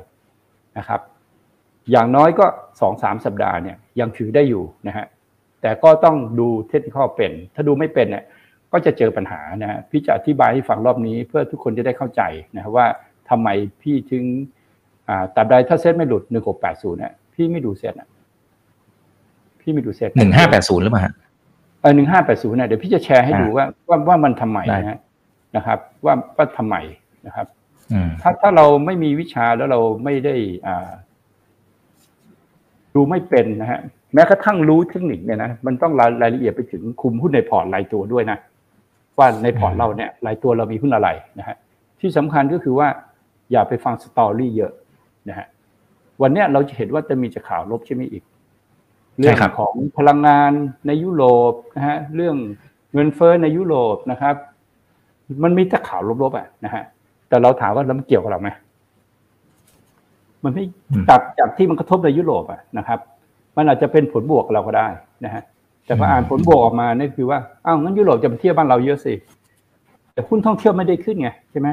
[0.77, 1.01] นะครับ
[1.91, 2.45] อย่างน้อยก็
[2.81, 5.05] สองสามสัปดาห์เนี่ยยังถือได้อยู่นะฮะ
[5.61, 8.23] แต่ก็ต้องดูเทคนิคเป็น ถ้าดูไม่เป็นเนี่ย
[8.71, 12.21] ก็จะเจอปัญหานะฮะพี่จะอธิบายให้ฟังรอบนี้เพื่อทุกคนจะได้เข้าใจ
[12.55, 12.87] นะครับว่า
[13.29, 13.47] ทำไม
[13.81, 14.23] พี่ถึง
[15.35, 18.09] ตัดใดถ้าเซ็ตไม่หลุดหนึ่งหกแปดศูนย์เนี่ยพี่ไม่ดูเซ็ตอะ
[19.61, 21.03] พี่ไม่ดูเซ็ตหนึ่งห้าแปดศูนย์หรือเปล่า
[21.81, 24.59] เออหนึ่งห้าแปดศูนย์เนี่ยเดี๋ยวพี่จะแชร์ให้ดูว่าว่าว่ามันทำไม
[24.89, 24.99] นะ
[25.55, 26.75] นะครับ ว่าว่าทำไม
[27.27, 27.47] นะครับ
[28.21, 30.35] ถ้าถ้าเราไม่มีวิชาแล้วเราไม่ได้
[30.67, 30.91] อ่า
[32.95, 33.79] ดูไม่เป็นนะฮะ
[34.13, 38.37] แม้กระทั่งรู้เทคนิคเนี่ยนะมันต้องรายรายละเอียดไปถึงคุมหุ้นในพอร์ตรายตัวด้วยนะ
[39.19, 41.09] ว่าในพอร์ตเราเนี่ยรายตัวเรามีหุ้นอะไร
[41.39, 41.55] นะฮะ
[41.99, 42.87] ที่สำคัญก็คือว่า
[43.51, 44.71] อย่าไปฟัง story เยอะ
[45.29, 45.47] นะฮะ
[46.21, 48.23] วันนี้เราจะเห็นว่าจะมีจะข่าวลบใช่ไหมอีก
[49.17, 50.51] เรื่องของพลังงาน
[50.87, 52.35] ในยุโรปนะฮะเรื่อง
[52.93, 54.35] เงินเฟ้อในยุโรปนะครับ
[55.43, 56.83] มันมีแต่ข่าวลบๆอะนะฮะ
[57.29, 58.49] แต่เราถามว่าแล้วมันเกี่ยวกับเราไหม
[60.43, 60.63] มันไม่
[61.09, 62.99] จากจากที่มันกระทบในยุโรปอะนะครับ
[63.57, 64.87] มันอาจจะเป็นผลบวกเราก็ได้
[65.25, 65.43] นะฮะ
[65.89, 69.13] แต่พออ่านผลบวกออกมาเนี่ยคือว่าอ้าวงั้นยุโรปจะมาเที่ยวบ้านเราเยอะสิ
[70.13, 71.69] แต่หุ้นท่องเที่ยวไม่ได้ขึ้นไงใช่ไหม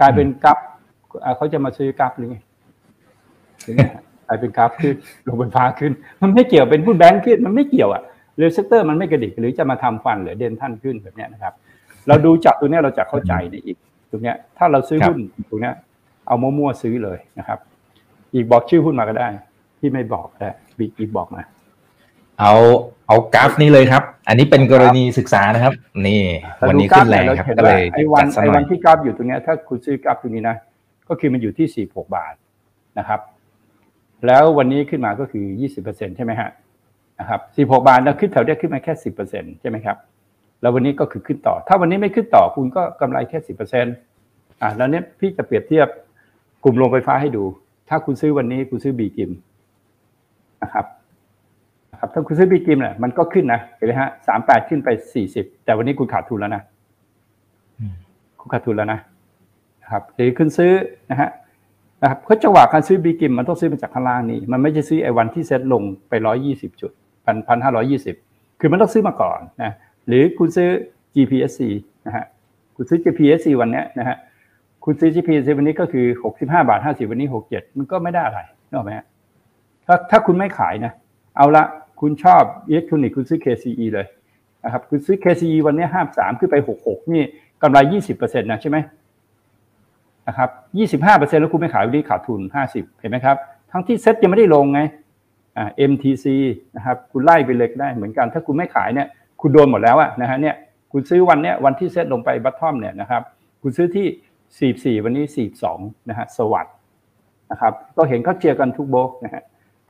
[0.00, 0.58] กลายเป็นกัฟ
[1.36, 2.36] เขาจะมาซื้อกัฟหรือไง
[4.28, 4.94] กลายเป็นกราฟขึ้น
[5.26, 5.92] ลงบนฟ้าขึ้น
[6.22, 8.02] มันไม่เกี่ยวเป็นหุ้นแบงค์ขึ้นมันไม่เกี่ยวอะ
[8.36, 11.52] หรือเซกเตอร์มันไม่กระดิกหรือจะมาทำฟันหรือเด่นท่านขึ้นแบบนี้นะครับ
[12.08, 13.76] เราดูจับตัวนี้เราจะเข้าใจในอีก
[14.10, 15.18] ตรงเนี้ยถ้าเราซื้อหุ้น
[15.50, 15.74] ตรงเนี้ย
[16.26, 17.58] เอามั่วๆซื้อเลยนะครับ
[18.34, 19.28] อีกบอกชื่อหุ้นมาก็ได้
[19.80, 21.42] ที่ไม่บอกแต่บีอีกบอกมา
[22.40, 22.52] เอา
[23.06, 25.74] เอากราฟนี้เลยครับ อันนี้เป็นกรณีศึกษานะครับ
[26.06, 26.20] นี่
[26.68, 30.56] วันนี้ขึ้นแรงครับก็เลยไอ้วันไอ้วันที่กราฟอยู่ตรงเนี้ยถ้าคุณซื้อกราฟตรงนี้นะ
[31.08, 32.34] ก็คือมันอยู่ที่สี่หกบาท
[32.98, 33.20] นะครับ
[34.26, 35.44] แล้ววันนี้ขึ้นมาก็คือ
[35.80, 36.50] 20%ใช่ไหมฮะ
[37.20, 38.92] นะครับ16บาทแล้วขึ้นแถวเนี้ยขึ้นมาแค่
[39.28, 39.96] 10%ใช่ไหมครับ
[40.60, 43.38] แล้ววันนี้ก็คือขึ้นต่อ ถ้าวันนี้ไม่ขึ้นต่อคุณก็กำไรแค่
[44.00, 45.88] 10%อ่าแล้วเนี้ยพี่จะเปรียบเทียบ
[46.64, 47.44] กลุ่มโรงไฟฟ้าให้ดู
[47.88, 49.30] ถ้าคุณซื้อวันนี้คุณซื้อบีกิม
[50.62, 50.86] นะครับ
[52.00, 56.62] ครับถ้าคุณซื้อบีกิมเนี่ยมันก็ขึ้นนะเห็นไหมฮะสามแปดขึ้นไปสี่สิบแต่วันนี้คุณขาดทุนแล้วนะ
[58.40, 59.00] คุณขาดทุนแล้วนะ
[59.90, 60.72] ครับหรือคุณซื้อ
[61.10, 61.30] นะฮะ
[62.02, 66.90] นะครับเพราะจังหวะการซื้อบีกิมมันต้องซื้อมาจากข้างล่างนี่มันไม่ใช่ซื้อไอ้วันที่เซ็ตลงไปร้อยยี่สิบจุด
[67.24, 68.16] พันพันห้าร้อยี่สิบ
[68.60, 69.72] คือมันต้องซื้อมาก่อนนะ
[70.08, 70.68] หรือคุณซื้อ
[71.14, 71.60] GPSC
[72.06, 72.24] นะฮะ
[72.76, 74.16] คุณซื้อ GPSC วันนี้นะฮะ
[74.84, 79.06] คุณซื้อ GPSC วันนี้ก็คือหกสิบห้าบาทห้าสิบวันนี้หกเจ็ดมันก็ไม่ได้อะไรนึกออกไหมฮะ
[79.86, 80.92] ถ้าถ้าคุณไม่ขายนะ
[81.36, 81.64] เอาละ
[82.02, 84.06] คุณชอบอิเล็กทรอนิกส์คุณซื้อ KCE เลย
[84.64, 87.22] นะครับคุณซื้อ KCE วันนี้ห้าสามขึ้นไปหกหกนี่
[87.62, 88.78] กำไรยี่สิบเปอร์เซ็นต์นะใช่ไหม
[90.28, 93.36] นะครับยี่สิบห้าเปอร์เซ็นต์แล้วคุณไม่ขายวันนี้ขาดทุนห้าสิบเห็นไหมครับ
[93.70, 94.80] ทั้งที่เซ็ตยังไม่ได้ลงไง
[95.56, 96.26] อ่า MTC
[96.76, 99.06] นะครับคุณไล่ไปเล็กได้เหมือนกัน ถ้าคุณไม่ขายเนี่ย
[99.40, 100.54] คุณโดนหมดแล้วอะนะฮะเนี่ย
[100.92, 103.22] คุณซื้อวันเนี้ยวันที่เซ็ตลงไปบัตทอมเนี่ยนะครับ
[103.62, 104.06] คุณซื้อที่
[104.58, 106.66] สี่สี่วันนี้สี่สองนะฮะสวัสด
[107.50, 109.42] นะครับก็เห็นเขาเชียร์กันทุกโบกนะฮะ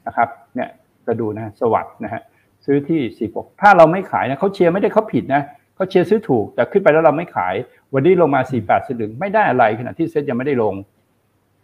[0.06, 0.68] นะครับเนี่ย
[1.06, 2.22] ก็ดูนะสวัสดนะฮะ
[2.64, 5.42] ซื้อที่สี่หกถ้าเราไม่ขายนะเขาเชียร์ไม่ได้เขาผิดนะ
[5.74, 7.54] เขาเชียร์ซื้อถูกแต่ขึ้นไปแล้วเราไม่ขาย
[7.94, 10.74] วันนี้ลงมา 48สลึงไม่ได้อะไรขณะที่เซ็ตยังไม่ได้ลง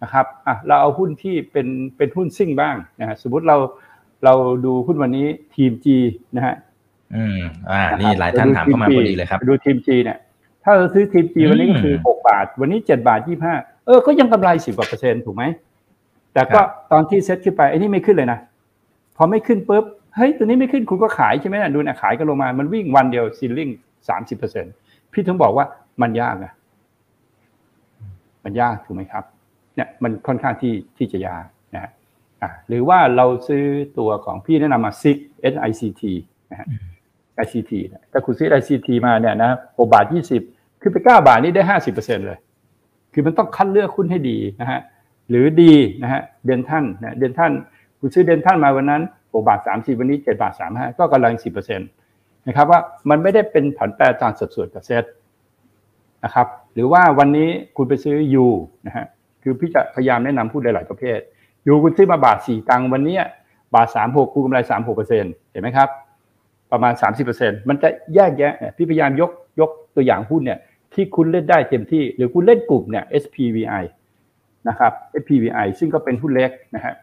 [0.02, 3.56] นะครับอะเราเอาหุ้นที่เป็นเป็นหุ้นซิ่งบ้างนะฮะสมมติเรา
[4.24, 5.96] เราดูหุ้นวันนี้ทีมจี
[6.36, 6.54] นะฮะ
[7.14, 7.38] อืม
[7.70, 10.18] อ่า นี่หลายท่านถามเข้ามาพอดีเลยครับดูทีมจีเนี่ย
[10.64, 13.54] ถ้าเราซื้อทีมจีวันนี้ก็คือหกบาท วันนี้เจ็ดบาทยี่ห้า
[13.86, 15.44] เออก็ยังกำไรสิบกว่าเปอร์เซ็นต์ถูกไหม
[16.32, 16.60] แต่ก็
[16.92, 18.38] ตอนที่เซ็ตขึ้นไปไอ้นี่ไม่ขึ้นเลยนะ
[19.18, 19.84] พอไม่ขึ้นปุ๊บ
[20.16, 23.70] เฮ้ยตัวนี้ไม่ขึ้นคุณก็ขายใช่ไหมนะดูนะขายกันลงมามันวิ่งวันเดียวซีลิ่ง
[24.08, 24.64] สามสิบเปอร์เซ็น
[25.12, 25.66] พี่ถึงบอกว่า
[26.02, 26.52] มันยากอะ
[28.44, 29.24] มันยากถูกไหมครับ
[29.74, 31.90] เนี่ยมันค่อนข้างที่ที่จะยากนะฮะ
[32.68, 33.64] หรือว่าเราซื้อ
[33.98, 35.16] ตัวของพี่แนะนำมาซิก
[35.52, 36.02] SICT
[36.50, 36.66] นะฮะ
[37.44, 37.72] ICT
[38.12, 40.42] ถ้าคุณซื้อ ICT มาเนี่ยนะหกบาทยี่สิบ
[40.80, 42.38] คือไปเก้าบาทนี่ได้ห้าสิบเปอร์เซ็นเลย
[43.12, 44.80] คือมันต้องคัดเลือกคุณให้ดีนะฮะ
[45.28, 47.52] หรือดีนะฮะเดนท่านนะเดนท่าน
[48.00, 51.88] คุณซื้อเดนท่านมาวันนั้นหกบาทสามสิบวันนี้เจ็ดบาทสามห้าก็กำลังสิบเปอร์เซ็นต์
[52.48, 52.80] นะครับว่า
[53.10, 55.04] มันไม่ได้เป็นผันแปรตามสัดส่วนกับเซต
[56.24, 58.46] นะครับ หรือว่าวันนี้คุณไปซื้อยู
[58.86, 59.06] นะฮะ
[59.42, 61.18] คือพี่จะพยายามแนะนำพูดหลาย ๆ ประเภท
[61.66, 63.16] ยูคุณซื้อมาบาทสี่ตังค์วันนี้
[63.74, 65.88] บาทสามหกคุณกำไรสามหกเปอร์เซ็นต์เห็นไหมครับ
[66.72, 69.30] ประมาณสามสิบเปอร์เซ็นต์มันจะแยกแยะพี่พยายามยก
[69.60, 70.58] ยกตัวอย่างหุ้นเนี่ย
[70.94, 73.84] ที่คุณเล่นได้เต็มที่ หรือคุณเล่นกลุ่มเนี่ย SPVI
[74.68, 76.94] นะครับ SPVI ซึ่งก็เป็นหุ้นเล็กนะฮะ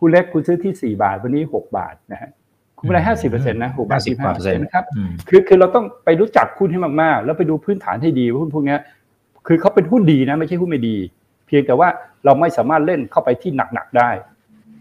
[0.00, 2.30] หุ้นเล็กคุณซื้อที่สี่บาท วันนี้หกบาทนะฮะ
[2.78, 4.84] คุณกำไรห้าสิบเปอร์เซ็นต์นะหกบาทสิบห้าเปอร์เซ็นต์นะครับ
[5.28, 8.76] คือคือเราต้องไปรู้จักหุ้นให้มากๆ แล้วไปดูพื้นฐานให้ดีว่าหุ้นพวกนี้
[9.46, 10.96] คือเขาเป็นหุ้นดีนะไม่ใช่หุ้นไม่ดี
[11.46, 11.88] เพียงแต่ว่า
[12.24, 14.10] เราไม่สามารถเล่นเข้าไปที่หนักๆได้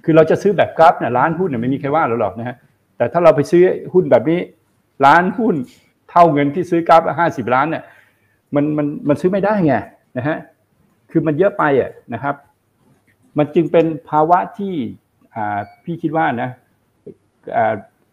[0.03, 2.55] คือเราจะซื้อแบบกราฟเนี่ยร้านหุ้นเนี่ยไม่มีใครว่าเราหรอกนะฮะ
[2.97, 4.39] แต่ถ้าเราไปซื้อหุ้นแบบนี้
[5.05, 5.55] ล้านหุ้น
[6.09, 7.83] เท่าเงินที่ซื้อกราฟห้าสิบล้านเนี่ย
[8.55, 9.75] มันมันมันซื้อไม่ได้ไง
[10.17, 10.37] นะฮะ
[11.11, 12.35] คือมันเยอะไปอะนะครับ
[13.37, 15.08] มันจึงเป็นภาวะที่อ่า
[15.83, 16.49] พี่คิดว่านะ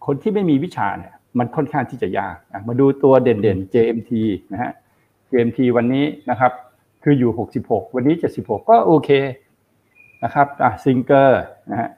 [0.06, 2.36] คนที่ไม่มีวิชาเนี่ยมันค่อนข้างที่จะยาก
[2.68, 4.12] มาดูตัวเด่นๆ JMT
[4.52, 4.72] นะฮะ
[5.30, 6.52] JMT วันนี้นะครับ
[7.02, 7.30] คืออยู่
[7.62, 9.10] 66 วันนี้ 76 ก็โอเค
[10.24, 11.90] นะครับอะซิงเกอร์นะฮะ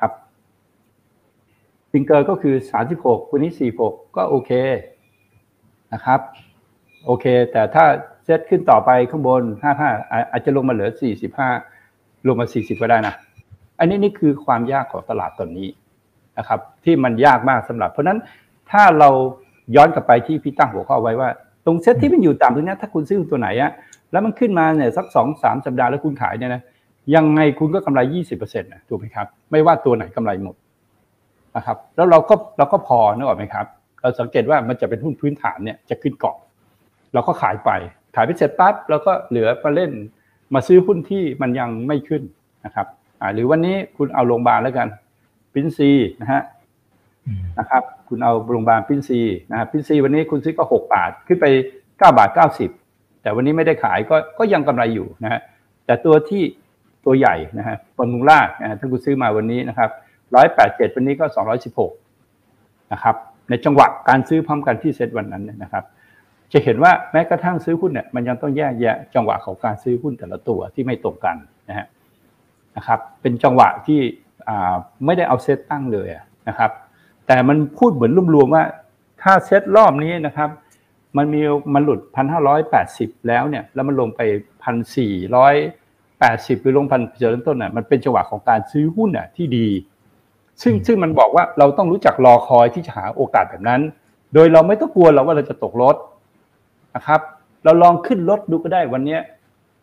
[0.00, 0.12] ครับ
[1.92, 2.54] ซิงเกอร์ก็คือ
[2.94, 4.50] 36 วันนี้ 46 ก็โอเค
[5.92, 6.20] นะครับ
[7.06, 7.84] โอเค แต่ถ้า
[8.24, 9.42] เซตขึ้นต่อไปข้างบน
[9.86, 10.90] 55 อาจจะลงมาเหลือ
[11.58, 13.14] 45 ลงมา 40 ก็ได้นะ
[13.78, 15.68] อันนี้นี่คือความยากของตลาดตอนนี้
[16.38, 18.18] นะครับที่มันยากมากสำหรับ เพราะนั้น
[18.70, 19.10] ถ้าเรา
[19.76, 21.28] ย้อนกลับไปที่พี่ตั้งหัวข้อไว้ว่า
[21.64, 23.70] ตรงเซ็ตที่มันอยู่ต่ำตรงนี้ถ้าคุณซื้อตัวไหนอะ
[24.12, 26.62] แล้วมันขึ้นมาเนี่ยสักสองสามสัปดาห์แล้วคุณขายเนี่ยนะ
[27.14, 30.56] ยังไงคุณก็กำไรยี่สิบเปอร์เซ็นต์นะถูกไหมครับ ไม่ว่าตัวไหนกำไรหมด
[31.56, 33.66] นะครับ แล้วเราก็เราก็พอนึกออกไหมครับ
[34.00, 36.36] เราสังเกตว่ามันจะเป็นหุ้นพื้นฐานเนี่ยจะขึ้นเกาะ
[37.14, 37.70] เราก็ขายไป
[38.16, 39.90] ขายไปเสร็จปั๊บเราก็เหลือมาเล่น
[40.54, 42.22] มาซื้อหุ้นที่มันยังไม่ขึ้น
[42.64, 42.86] นะครับ
[43.20, 44.88] อ่าหรือวันนี้คุณเอาโรงพยาบาลแล้วกัน
[45.52, 46.42] ปินซีนะฮะ
[47.58, 51.46] นะครับ คุณเอาโรงพยาบาลปินซีนะปินซีวันนี้คุณซื้อก็หกบาทขึ้นไป
[51.98, 52.70] เก้าบาทเก้าสิบ
[53.22, 55.40] แต่วันนี้ไม่ได้ขายก็ก็ยังกำไรอยู่นะฮะ
[55.86, 56.42] แต่ตัวที่
[57.04, 59.90] ตัวใหญ่นะฮะบนมุงลากนะถ้าคุณซื้อมาวันนี้นะครับ
[60.34, 61.92] ร้อยแปดเจ็ดวันนี้ก็สองร้อยสิบหก
[62.92, 63.16] นะครับ
[63.48, 65.84] ในจังหวะการซื้อพร้อมกันที่เซ็ตวันนั้นนะครับ
[66.52, 71.36] จะเห็นว่าแม้กระทั่งซื้อหุ้นเนี่ยมันยังต้องแยกแยะจังหวะของการซื้อหุ้นแต่ละตัวที่ไม่ตรงกัน
[71.68, 71.86] นะฮะ
[72.78, 74.00] นะครับเป็นจังหวะที่
[75.04, 76.08] ไม่ได้เอาเซตตั้งเลย
[76.48, 76.70] นะครับ
[77.26, 78.64] แต่มันพูดเหมือนรวมๆว่า
[79.22, 80.50] ถ้าเซตรอบนี้นะครับ
[81.16, 81.40] มันมี
[81.74, 84.20] มันหลุดพันห้าร้อยแปดสิบแล้วเนี่ยแล้วมันลงไป
[84.62, 85.54] พันสี่ร้อย
[86.20, 89.68] แปดสิบหรือลงพันเจริญต้นน่ะมันเป็นจังหวะของการซื้อหุ้นอะที่ดี
[90.62, 93.80] ซึ่งซึ่งมันบอกว่าเราต้องรู้จักรอคอยที่จะหาโอกาสแบบนั้น
[94.34, 95.96] โดยเราไม่ต้องกลัวเราว่าเราจะตกรถ
[96.94, 97.20] นะครับ
[97.64, 99.18] เราลองขึ้นรถดูก็ได้วันนี้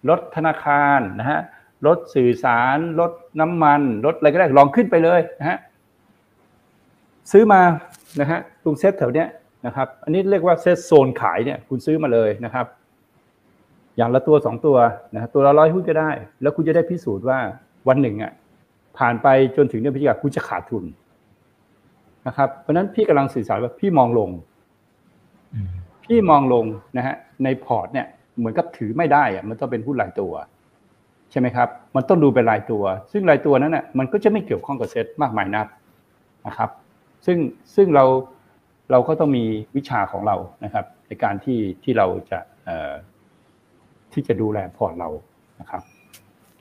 [0.09, 1.39] รถธนาคารนะฮะ
[1.87, 5.57] รถสื่อสารรถน้ำมันรถอะไรก็ได้ลองขึ้นไปเลยนะฮะ
[7.31, 7.61] ซื้อมา
[8.19, 9.27] นะฮะตรงเซ็ตแถวเนี้ย
[9.65, 12.65] นะครับอันนี้เรียกว่าเซตโซนขายเนี่ยคุณซื้อมาเลยนะครับ
[13.97, 14.77] อย่างละตัวสองตัว
[15.13, 16.09] นะตัวละร้อยหุ้นก็ได้
[16.41, 17.39] แล้วคุณจะได้พิสูจน์ว่า
[17.87, 18.31] วันหนึ่งอะ
[18.97, 20.83] ผ่านไปจนถึงเดือนพฤศจิกาคุณจะขาดทุน
[22.27, 24.29] นะครับ เพราะนั้นพี่กำลังสื่อสารว่าพี่มองลง
[26.05, 26.65] พี่มองลง
[26.97, 35.67] นะฮะในพอร์ตเนี่ยเหมือนกับถือไม่ได้อะมันต้องเป็นหุ้นรายตัวใช่ไหมครับ มันต้องดูเป็นรายตัว ซึ่งรายตัวนั้นน่ะมันก็จะไม่เกี่ยวข้องกับเซ็ตมากมายนัก
[36.47, 36.69] นะครับ
[37.25, 37.37] ซึ่ง
[37.75, 38.05] ซึ่งเรา
[38.91, 39.43] เราก็ต้องมี
[39.75, 42.39] วิชาของเรานะครับ ในการที่ที่เราจะ
[44.13, 45.09] ที่จะดูแลพอร์ตเรา
[45.59, 45.81] นะครับ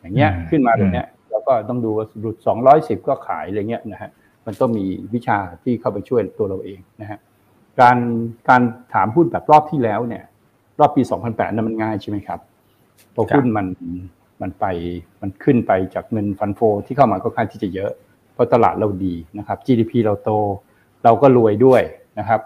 [0.01, 4.11] อย่างเงี้ยขึ้นมาแบบเนี้ยเราก็ต้องดูว่าหลุดสองร้อยสิบก็ขายอะไรเงี้ยนะฮะ
[4.47, 4.85] มันต้องมี
[5.15, 7.19] วิชาที่เข้าไปช่วยตัวเราเองนะฮะ
[7.81, 7.97] การ
[8.49, 8.63] การ
[8.95, 10.25] ถามหุ้นแบบรอบที่แล้วเนี่ย
[10.81, 12.41] รอบปีสองพันแปดนั้นมันง่ายใช่ไหมครับ
[13.15, 13.67] พอหุ้นมัน
[14.45, 14.67] มันไป
[15.21, 17.91] มันขึ้นไปจากเงินฟันโฟที่เข้ามาก็ค่อนที่จะเยอะ
[18.35, 20.31] เพราะตลาดเราดีนะครับ GDP เราโต
[21.05, 21.83] เราก็รวยด้วย
[22.19, 22.41] นะครับ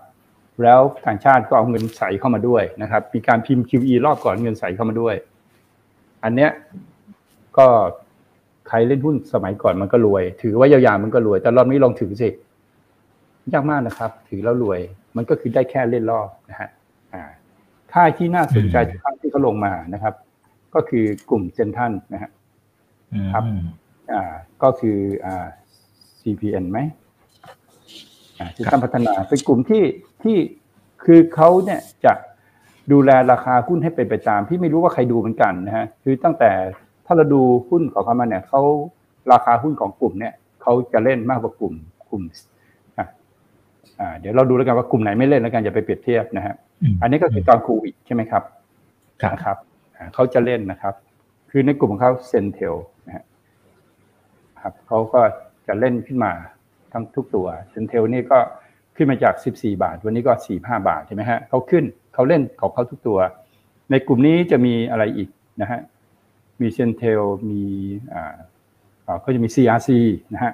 [0.62, 5.14] แล้วต่างชาติก็เอาเงินใส่เข้ามาด้วยนะครับ มีการพิมพ์ QE รอบก่อนเงินใส่เข้ามาด้วย
[6.24, 6.50] อันเนี้ย
[7.58, 7.66] ก็
[8.68, 12.28] ใครเล่นหุ้นสมัยก่อนมันก็รวย ถือว่ายาวๆมันก็รวย แต่รอบนี้ลองถือสิ
[13.52, 14.80] ยากมากนะครับ ถือแล้วรวย
[15.16, 16.68] มันก็คือได้แค่เล่นรอบนะฮะ
[17.14, 17.22] อ่า
[17.92, 20.14] ค่าที่น่าสนใจที่เขาลงมานะครับ
[20.74, 22.30] ก็คือกลุ่มเซนทันนะฮะ
[23.32, 23.44] ครับ
[24.12, 24.22] อ่า
[24.62, 25.46] ก็คืออ่า
[26.20, 26.78] CPN ไหม
[28.56, 29.84] ที่การพัฒนาเป็นกลุ่มที่
[30.22, 30.36] ที่
[31.04, 32.12] คือเขาเนี่ยจะ
[32.92, 36.50] ดูแลราคาหุ้นให้เป็นไปตาม พี่ไม่รู้ว่าใครดูเหมือนกันนะฮะคือตั้งแต่
[37.06, 38.62] ถ้าเราดูหุ้นของเขามาเนี่ยเขา
[39.32, 41.74] ราคาหุ้นของกลุ่มเนี่ยเขาจะเล่นมากกว่ากลุ่ม
[42.10, 42.22] กลุ่ม
[44.00, 46.54] อ่าเดี๋ยวเราดูแล้วกันว่ากลุ่มไหนไม่เล่นแล้วกันอย่าไปเปรียบเทียบนะฮะ
[47.02, 48.42] อันนี้ก็คือตอนโควิดใช่ไหมครับ
[49.22, 49.56] ครับ
[50.14, 50.94] เขาจะเล่นนะครับ
[51.50, 52.74] คือในกลุ่มของเขา CENTEL
[53.06, 53.24] นะฮะ
[54.62, 55.20] ครับเขาก็
[55.66, 56.32] จะเล่นขึ้นมา
[56.92, 58.38] ทั้งทุกตัว CENTEL นี่ก็
[58.96, 61.84] ขึ้นมาจาก 14 บาท วันนี้ก็ 45 บาทใช่ไหมฮะเขาขึ้น
[62.14, 63.18] เขาเล่นของเขาทุกตัว
[63.90, 65.28] ในกลุ่มนี้จะมีอะไรอีก
[65.60, 65.80] นะฮะ
[66.60, 67.62] มี CENTEL มี
[68.12, 68.36] อ่า
[69.24, 69.90] ก็จะมี CRC
[70.34, 70.52] นะฮะ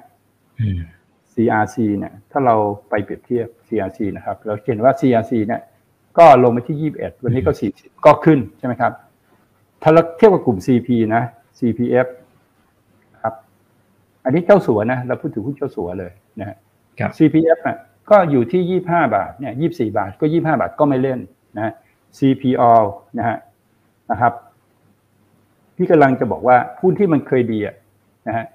[1.33, 2.55] CRC เนี่ย ถ้าเรา
[2.89, 5.61] ไปเปรียบเทียบ CRC นะครับ เราเห็นว่า CRC เนี่ย
[6.17, 8.91] ก็ลงมาที่ 21 วันนี้ก็ 40 ก็ขึ้นใช่ไหมครับ
[9.81, 11.23] ถ้าเราเทียบกับกลุ่ม CP นะ
[11.59, 12.07] CPF
[13.21, 13.33] ครับ
[14.23, 16.57] อันนี้เจ้าสัวนะเราพูดถึงหุ้นเจ้าสัวเลยนะฮะ
[17.17, 17.77] CPF อะ
[18.09, 21.19] ก็อยู่ที่ยี่ห้าบาทเนี่ยยี่สี่บาท ก็ยี่ห้าบาทก็ไม่เล่น
[21.57, 21.73] นะ
[22.17, 22.73] CPO
[23.17, 23.37] นะฮะ
[24.11, 24.33] นะครับ
[25.75, 27.75] พี่กำลังจะบอกว่าหุ้นที่มันเคยดีอะ
[28.27, 28.45] นะฮะ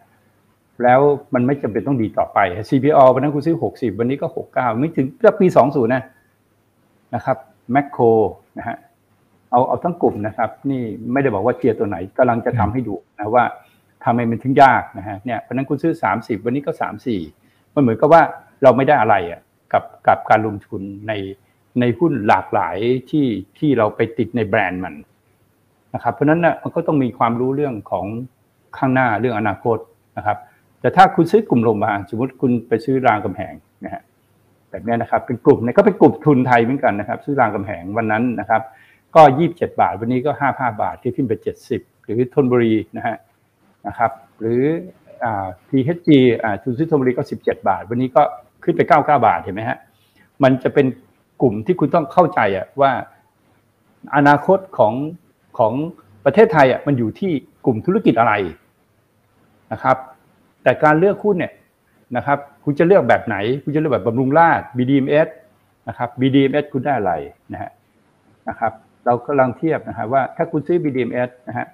[0.82, 1.00] แล้ว
[1.34, 6.02] มันไม่จำเป็นต้องดีต่อไป CPO วันนั้นคุณซื้อ 60 วันนี้ก็ 69 ไม่ถึงก็ปี 20 นะ
[7.14, 7.36] นะครับ
[7.72, 8.02] แมคโคร
[8.58, 8.76] นะฮะ
[9.50, 10.82] เอาเอาทั้งกลุ่มนะครับ นี่
[11.12, 13.44] ไม่ได้บอกว่าเทียร์ตัวไหนกำลังจะทำให้ดูนะว่า
[14.04, 16.72] ทำไมมันถึงยากนะฮะเนี่ยเพราะนั้นคุณซื้อ 30 วันนี้ก็
[17.22, 18.22] 34มันเหมือนกับว่า
[18.62, 19.40] เราไม่ได้อะไรอะ
[19.72, 21.12] กับกับการลงทุนใน
[21.80, 22.76] ในหุ้นหลากหลาย
[23.10, 23.26] ที่
[23.58, 24.94] ที่เราไปติดในแบรนด์มัน
[25.94, 28.06] นะครับเพราะนั้นนะมันก็ต้องมีความรู้เรื่องของ
[28.78, 29.78] ข้างหน้าเรื่องอนาคต
[30.16, 30.38] นะครับ
[30.80, 34.02] แต่ถ้าคุณซื้อกลุ่มโรงพยาบาลสมมติคุณไปซื้อรางกำแหงนะฮะ
[34.70, 38.62] แบบนี้นะครับเป็นกลุ่มเนี่ยก็เป็นกลุ่มทุนไทยเหมือนกันนะครับ ซื้อรางกำแหงวันนั้นนะครับ
[39.14, 43.16] ก็ยี่สิบเจ็ดบาท วันนี้ก็ห้าห้าบาทที่ขึ้นไปเจ็ดสิบหรือทนบุรีนะฮะ
[43.86, 44.62] นะครับ หรือ
[45.68, 46.08] PHG
[46.42, 48.22] อ่าทุนซื้อทนบุรีก็สิบเจ็ดบาท วันนี้ก็
[48.64, 49.78] ขึ้นไปเก้าเก้าบาทเห็นไหมฮะ
[50.42, 50.86] มันจะเป็น
[51.42, 52.92] กลุ่มที่คุณต้องเข้าใจอะว่า
[54.16, 54.94] อนาคตของ
[55.58, 55.72] ของ
[56.24, 57.32] ประเทศไทยอะมันอยู่ที่
[57.64, 58.32] กลุ่มธุรกิจอะไร
[59.72, 59.96] นะครับ
[60.62, 61.52] แต่การเลือกหุ้นเนี่ย
[62.16, 65.28] นะครับ คุณจะเลือกแบบไหน คุณจะเลือกแบบบำรุงราษ BDMs
[65.88, 67.12] นะครับ BDMs คุณได้อะไร
[67.52, 67.70] นะฮะ
[68.48, 68.72] นะครับ
[69.06, 71.66] เรากำลังเทียบนะครับว่าถ้าคุณซื้อ BDMs นะฮะ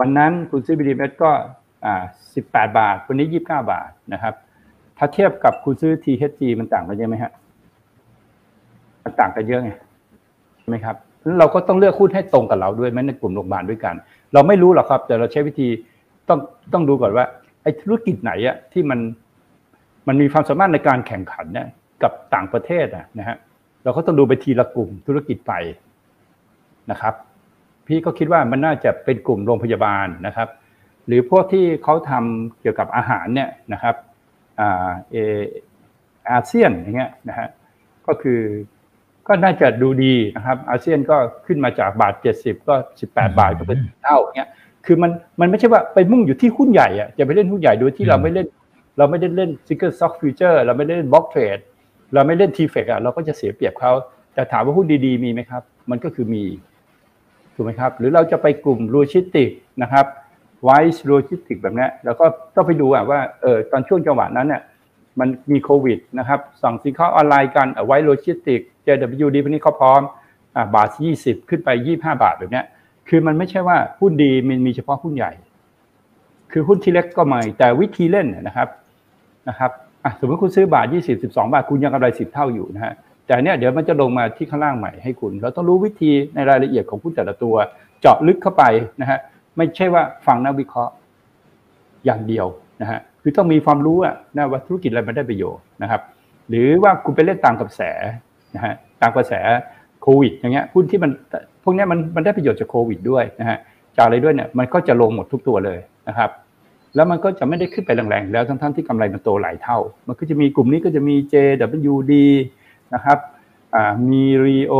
[0.00, 1.30] วันนั้นคุณซื้อ BDMs ก็
[1.84, 2.02] อ่า
[2.36, 4.34] 18บาท วันนี้29บาทนะครับ
[4.98, 7.32] ถ้าเทียบกับคุณซื้อ THG มันต่างกันเยอะไหมฮะ
[9.04, 9.70] มันต่างกันเยอะไง
[10.60, 10.96] ใช่ไหมครับ
[11.38, 13.94] เราก็ต้องเลือกหุ้นให้ตรงกับเราด้วยแม้ในกลุ่มโรงพยาบาลด้วยกัน
[14.32, 15.68] เราไม่รู้หรอกครับ แต่เราใช้วิธี
[16.28, 16.38] ต้อง
[16.72, 17.24] ต้องดูก่อนว่า
[17.62, 19.00] ไอ้ธุรกิจไหนอะที่มัน
[20.08, 21.66] มันมีความสามารถในการแข่งขันเนี่ย
[22.02, 23.36] กับต่างประเทศอะนะฮะ
[23.84, 25.52] เราก็ต้องดูไปทีละกลุ่มธุรกิจไป
[26.90, 27.14] นะครับ
[27.86, 30.48] พี่ก็คิดว่ามันน่าจะเป็นกลุ่มโรงพยาบาลนะครับ
[31.06, 33.94] หรือพวกที่เขาทำเกี่ยวกับอาหารเนี่ยนะครับ
[34.60, 35.16] อ่าเอ
[36.30, 37.48] อาเซียนอย่างเงี้ยนะฮะ
[38.06, 38.40] ก็คือ
[39.28, 44.50] ก็น่าจะดูดีนะครับ อาเซียนก็ขึ้นมาจากบาทเจ็ดสิบก็สิบแปดบาทก็เป็นเท่าเงี้ย
[44.86, 48.46] คือมันมันไม่ใช่ว่าไปมุ่งอยู่ที่หุ้นใหญ่อะจะไปเล่นหุ้นใหญ่โดยที่เราไม่เล่น
[48.98, 51.58] เราไม่ได้เล่น single stock futures เราไม่ได้เล่น block trade
[52.14, 53.92] เราไม่เล่น TFEX อะเราก็จะเสียเปรียบเขา
[54.34, 56.44] แต่ถามว่าหุ้นดีๆ มีไหมครับ มันก็คือมี
[57.58, 59.50] ถูกไหมครับ หรือเราจะไปกลุ่มโลจิสติก
[59.82, 60.06] นะครับ
[60.64, 64.62] WICE Logistics แบบนี้เราก็ต้องไปดูอะว่าเออตอนช่วงจังหวะนั้นเนี่ย
[65.20, 70.00] มันมีโควิดนะครับสั่งสินค้าออนไลน์กันไว้โลจิสติก JWD พวกนี้เขาพร้อม
[70.74, 70.88] บาท
[71.20, 72.62] 20 ขึ้นไป 25 บาทแบบนี้
[73.08, 75.32] คือมันไม่ใช่ว่าหุ้นดีมันมีเฉพาะหุ้นใหญ่
[76.52, 78.68] คือหุ้นที่เล็กก็ไม่แต่วิธีเล่นนะครับ
[79.48, 79.70] นะครับ
[80.18, 82.94] สมมติคุณซื้อบาท 20 12 บาท คุณยังกำไร 10 เท่าอยู่นะฮะ
[83.28, 87.54] แต่เนี้ยเดี๋ยวมันจะลงมาที่ข้างล่างใหม่ให้คุณ เราต้องรู้วิธีในรายละเอียดของหุ้นแต่ละตัว
[88.00, 88.64] เจาะลึกเข้าไป
[89.00, 89.18] นะฮะ
[89.56, 90.92] ไม่ใช่ว่าฟังนักวิเคราะห์
[92.04, 92.46] อย่างเดียว
[92.80, 96.02] นะฮะคือต้องมีความรู้อะนะว่าธุรกิจอะไรมันได้ประโยชน์นะครับ
[96.48, 97.82] หรือว่าคุณไปเล่นตามกระแส
[98.54, 99.32] นะฮะตามกระแส
[100.02, 101.10] โควิดอย่างเงี้ยหุ้นที่มัน
[101.62, 103.58] พวกนี้มันมันได้ประโยชน์จากโควิดด้วยนะฮะ
[103.96, 106.30] จากอะไรด้วยเนี่ยมันก็จะลงหมดทุกตัวเลยนะครับ
[106.94, 112.12] แล้วมันก็จะไม่ได้ขึ้นไปแรงๆ แล้วทั้งๆที่กำไรมันโตหลายเท่า มันก็จะมีกลุ่มนี้ก็จะมี JWD
[112.94, 113.18] นะครับ
[114.10, 114.74] มีรีโอ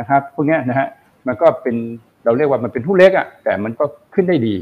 [0.00, 0.88] นะครับพวกนี้นะฮะ
[1.26, 1.76] มันก็เป็น
[2.24, 4.56] เราเรียกว่ามันเป็นหุ้นเล็กอะแต่มันก็ขึ้นได้ดี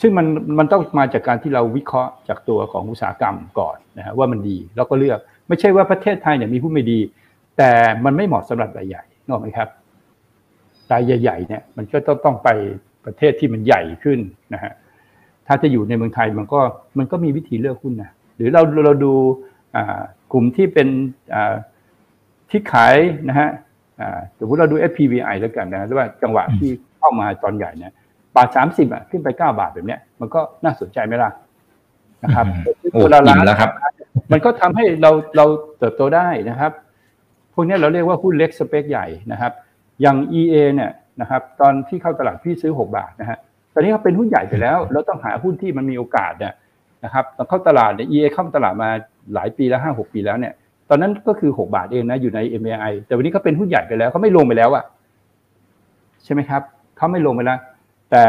[0.00, 0.26] ซึ่งมัน
[0.58, 6.98] มันต้องมาจากการที่เราวิเคราะห์จากตัวของอุตสาหกรรมก่อนนะฮะว่ามันดีแล้วก็เลือกไม่ใช่ว่าประเทศไทยเนี่ยมีหุ้นไม่ดี
[7.58, 7.70] แต่
[8.04, 9.68] มันไม่เหมาะสำหรับรายใหญ่นอกไหมครับ
[10.92, 12.48] รายใหญ่ๆเนี่ยมันก็ต้องต้องไป
[13.04, 14.18] ประเทศที่มันใหญ่ขึ้น
[14.54, 14.72] นะฮะ
[15.46, 16.60] ถ้าจะอยู่ในเมืองไทยมันก็
[16.98, 19.12] มันก็มีวิธีเลือกหุ้นนะหรือเราเราดู
[20.32, 20.88] กลุ่มที่เป็น
[22.50, 22.94] ที่ขาย
[23.28, 23.48] นะฮะ
[24.38, 27.92] สมมติเราดู SPVI แล้วกันนะว่าจังหวะที่เข้ามาตอนใหญ่เนี่ย
[28.34, 31.30] บาทสามสิบอะขึ้นไปเก้าบาทแบบเนี้ย มันก็น่าสนใจไหมล่ะ
[32.24, 32.46] นะครับ
[32.92, 33.70] โอ้ละล้านแล้วครับ
[34.32, 35.44] มันก็ทำให้เราเรา
[35.78, 36.72] เติบโตได้นะครับ
[37.54, 39.52] พวกนี้เราเรียกว่าหุ้นเล็กสเปคใหญ่นะครับ
[40.00, 43.38] อย่าง EA เนี่ยนะครับ ตอนที่เข้าตลาดพี่ซื้อหกบาทนะฮะ
[43.74, 46.54] ตอนนี้เขาเป็นหุ้นใหญ่ไปแล้ว เราต้องหาหุ้นที่มันมีโอกาสเนี่ย
[47.04, 48.88] นะครับตอนเข้าตลาดเนี่ย EA เข้าตลาดมา
[49.34, 50.54] หลายปีแล้วห้าหกปีแล้วเนี่ย
[50.90, 54.84] ตอนนั้นก็คือหกบาทเองนะอยู่ใน MAI แต่วันนี้เขาเป็นหุ้นใหญ่ไปแล้วเขาไม่ลงไปแล้วอะ
[56.24, 56.62] ใช่ไหมครับ
[56.96, 57.58] เขาไม่ลงไปแล้ว
[58.10, 58.22] แต่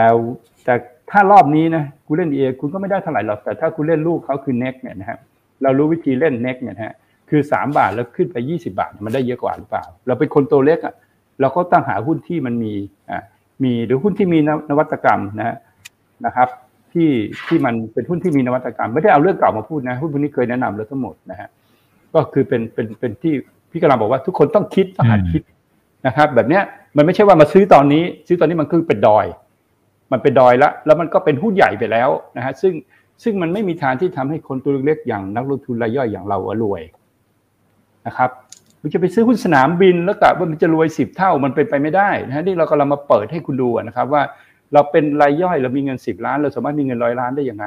[0.66, 0.74] แต่
[1.12, 5.20] ถ้ารอบนี้นะคุณเล่น EA คุณก็ไม่ได้เท่าไหร่หรอกแต่ถ้าคุณเล่นลูกเขาคือ NEX เนี่ยนะครับ
[5.64, 6.96] เรารู้วิธีเล่น NEX เนี่ยฮะ
[7.30, 10.94] คือสามบาทแล้วขึ้นไปยี่สิบาทมันได้เยอะกว่าหรือเปล่า เราเป็นคนตัวเล็กอะ
[11.42, 12.74] เราก็ต้องหาหุ้นที่มันมี
[13.10, 13.24] อ่า
[13.64, 14.40] มีหรือหุ้นที่มี
[14.70, 15.58] นวัตกรรมนะ
[16.26, 16.50] นะครับ
[16.94, 17.10] ที่
[17.48, 21.50] ที่มันเป็นหุ้นที่มีนวัตกรรม ไม่ได้เอาเรื่องเก่ามาพูดนะหุ้นพวกนี้เคยแนะนำแล้วทั้งหมดนะฮะ
[22.14, 23.34] ก็คือเป็นเป็นเป็นที่
[23.72, 25.42] พี่กำลังบอกว่าทุกคนต้องคิดต้องหัดคิด
[26.08, 26.64] นะครับ แบบเนี้ย
[26.98, 29.26] มันไม่ใช่ว่ามาซื้อตอนนี้ ซื้อตอนนี้มันคือเป็นดอย
[30.12, 32.74] มันเป็นดอยแล้ว แล้วมันก็เป็นหุ้นใหญ่ไปแล้วนะฮะซึ่ง
[33.24, 36.82] ซึ่งมันไม่มีทางที่ทำให้คนตัวเล็กๆอย่างนักลงทุนรายย่อยอย่างเรารวย
[38.08, 38.30] นะครับ
[38.82, 44.24] มันจะไปซื้อหุ้นสนามบินแล้วกะว่ามันจะรวยสิบเท่ามันเป็นไปไม่ได้นะนี่เรากำลังมาเปิดให้คุณดูนะครับว่า
[44.74, 47.66] เราเป็นรายย่อยเรามีเงินสิบล้าน เราสามารถมีเงินร้อยล้านได้ยังไง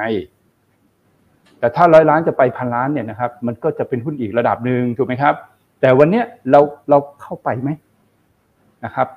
[1.61, 5.35] แต่ถ้าร้อยล้านจะไปพันล้านเนี่ยนะครับมันก็จะเป็นหุ้นอีกระดับหนึ่งถูกไหมครับ
[5.81, 7.69] แต่วันเนี้ยเราเราเข้าไปไหม
[8.85, 9.07] นะครับ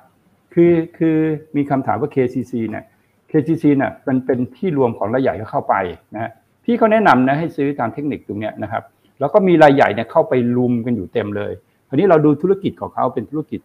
[0.53, 1.17] คือคือ
[1.55, 2.83] มีคำถามว่า KCC เนี่ย
[3.31, 5.75] KCC เนี่ยมันเป็นที่รวมของรายใหญ่ก็เข้าไป
[6.13, 6.31] นะฮะ
[6.63, 8.83] พี่เขาแนะนำนะให้ซื้อตามเทคนิคตรงเนี้ยนะครับ
[9.19, 11.51] แล้วก็มีรายใหญ่เนี่ยเข้าไปลุมกันอยู่เต็มเลย
[11.87, 13.59] คราวนี้เราดูธุรกิจของเขาเป็นธุรกิจ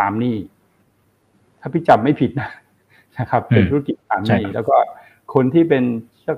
[0.00, 0.36] ตามหนี้
[1.60, 2.48] ถ้าพี่จำไม่ผิดนะ
[3.18, 4.76] นะครับ เป็นธุรกิจตามหนี้แล้วก็
[5.34, 5.84] คนที่เป็น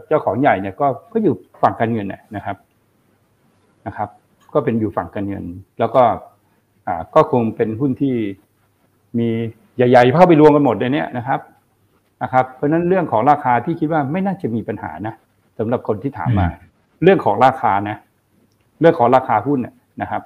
[0.09, 2.57] เจ้าของใหญ่เนี่ยก็ก็อยู่ฝั่งการเงินนะครับ
[3.87, 4.09] นะครับ
[4.55, 5.44] ก็เป็นอยู่ฝั่งการเงิน
[5.78, 6.02] แล้วก็
[6.87, 8.14] อ่าก็คงเป็นหุ้นที่
[9.18, 9.28] มี
[9.76, 11.40] ใหญ่ๆเข้าไปรวมกันหมดในนี้นะครับ
[12.22, 15.14] นะครับ เพราะฉะนั้นเรื่องของราคาที่คิดว่าไม่น่าจะมีปัญหานะ
[15.59, 16.46] สำหรับคนที่ถามมา
[17.02, 17.96] เรื่องของราคานะ
[18.81, 19.61] เรื่องของราคาหุ้น
[20.02, 20.22] นะครับ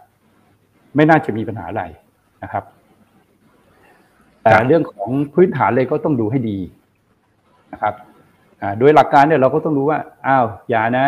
[0.96, 1.84] ไม่น่าจะมีปัญหาอะไร
[2.42, 2.64] นะครับ
[4.42, 6.58] แต่เรื่องของพื้นฐานเลยก็ต้องดูให้ดี
[7.72, 7.94] นะครับ
[8.78, 11.06] โดยหลักการเนี่ยเราก็ต้องรู้ว่าอ้าวอย่านะ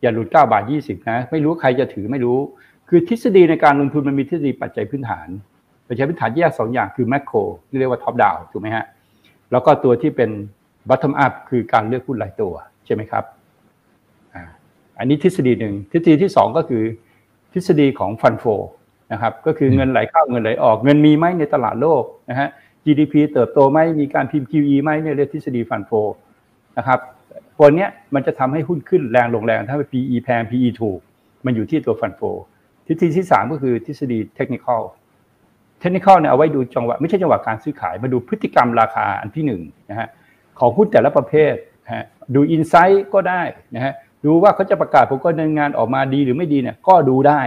[0.00, 2.38] อย่าหลุดเก้าบาทยี่สิบนะไม่รู้ใครจะถือไม่รู้
[2.88, 5.28] คือทฤษฎีในการลงทุนมันมีทฤษฎีปัจจัยพื้นฐาน
[5.88, 7.36] ปัจจัยพื้นฐานแยกสองอย่างคือแมคโคร
[7.68, 8.84] ที่เรียกว่าท็อปดาวถูกไหมฮะ
[9.52, 10.30] แล้วก็ตัวที่เป็น
[10.88, 12.52] บัตทอมอัพคือการเลือกหุ้นรายตัว
[12.86, 13.24] ใช่ไหมครับ
[14.98, 16.82] อันนี้ทฤษฎีหนึ่งทฤษฎีที่สองก็คือ
[17.52, 18.44] ทฤษฎีของฟันโฟ
[19.12, 22.48] นะครับก็คือเงินไหลเข้าเงินไหลออกเงินมีไหมในตลาดโลกนะฮะ
[22.84, 25.92] GDP เติบโตไหมมีการพิมพ์ QE ไหมเนี่ยเรียกทฤษฎีฟันโฟ
[26.80, 27.00] นะครับ
[27.58, 30.98] ตัวเนี้ยมันจะทำให้หุ้นขึ้นแรงลงแรงถ้า PE แพง PE ถูก
[31.44, 32.20] มันอยู่ที่ตัว fund flow
[32.86, 34.82] ทฤษฎีที่สามก็คือทฤษฎี technical
[35.80, 40.08] technical เนี่ยเอาไว้ดูจังหวะไม่ใช่จังหวะการซื้อขายมาดูพฤติกรรมราคาอันที่หนึ่งนะฮะ
[40.58, 41.54] ของหุ้นแต่ละประเภท
[41.94, 43.42] ฮะดู inside ก็ได้
[43.74, 43.92] นะฮะ
[44.24, 47.40] ดูว่าเขาจะประกาศผลการดำเนินงานออกมาดีหรือไม่ดีเนี่ยก็ดูได้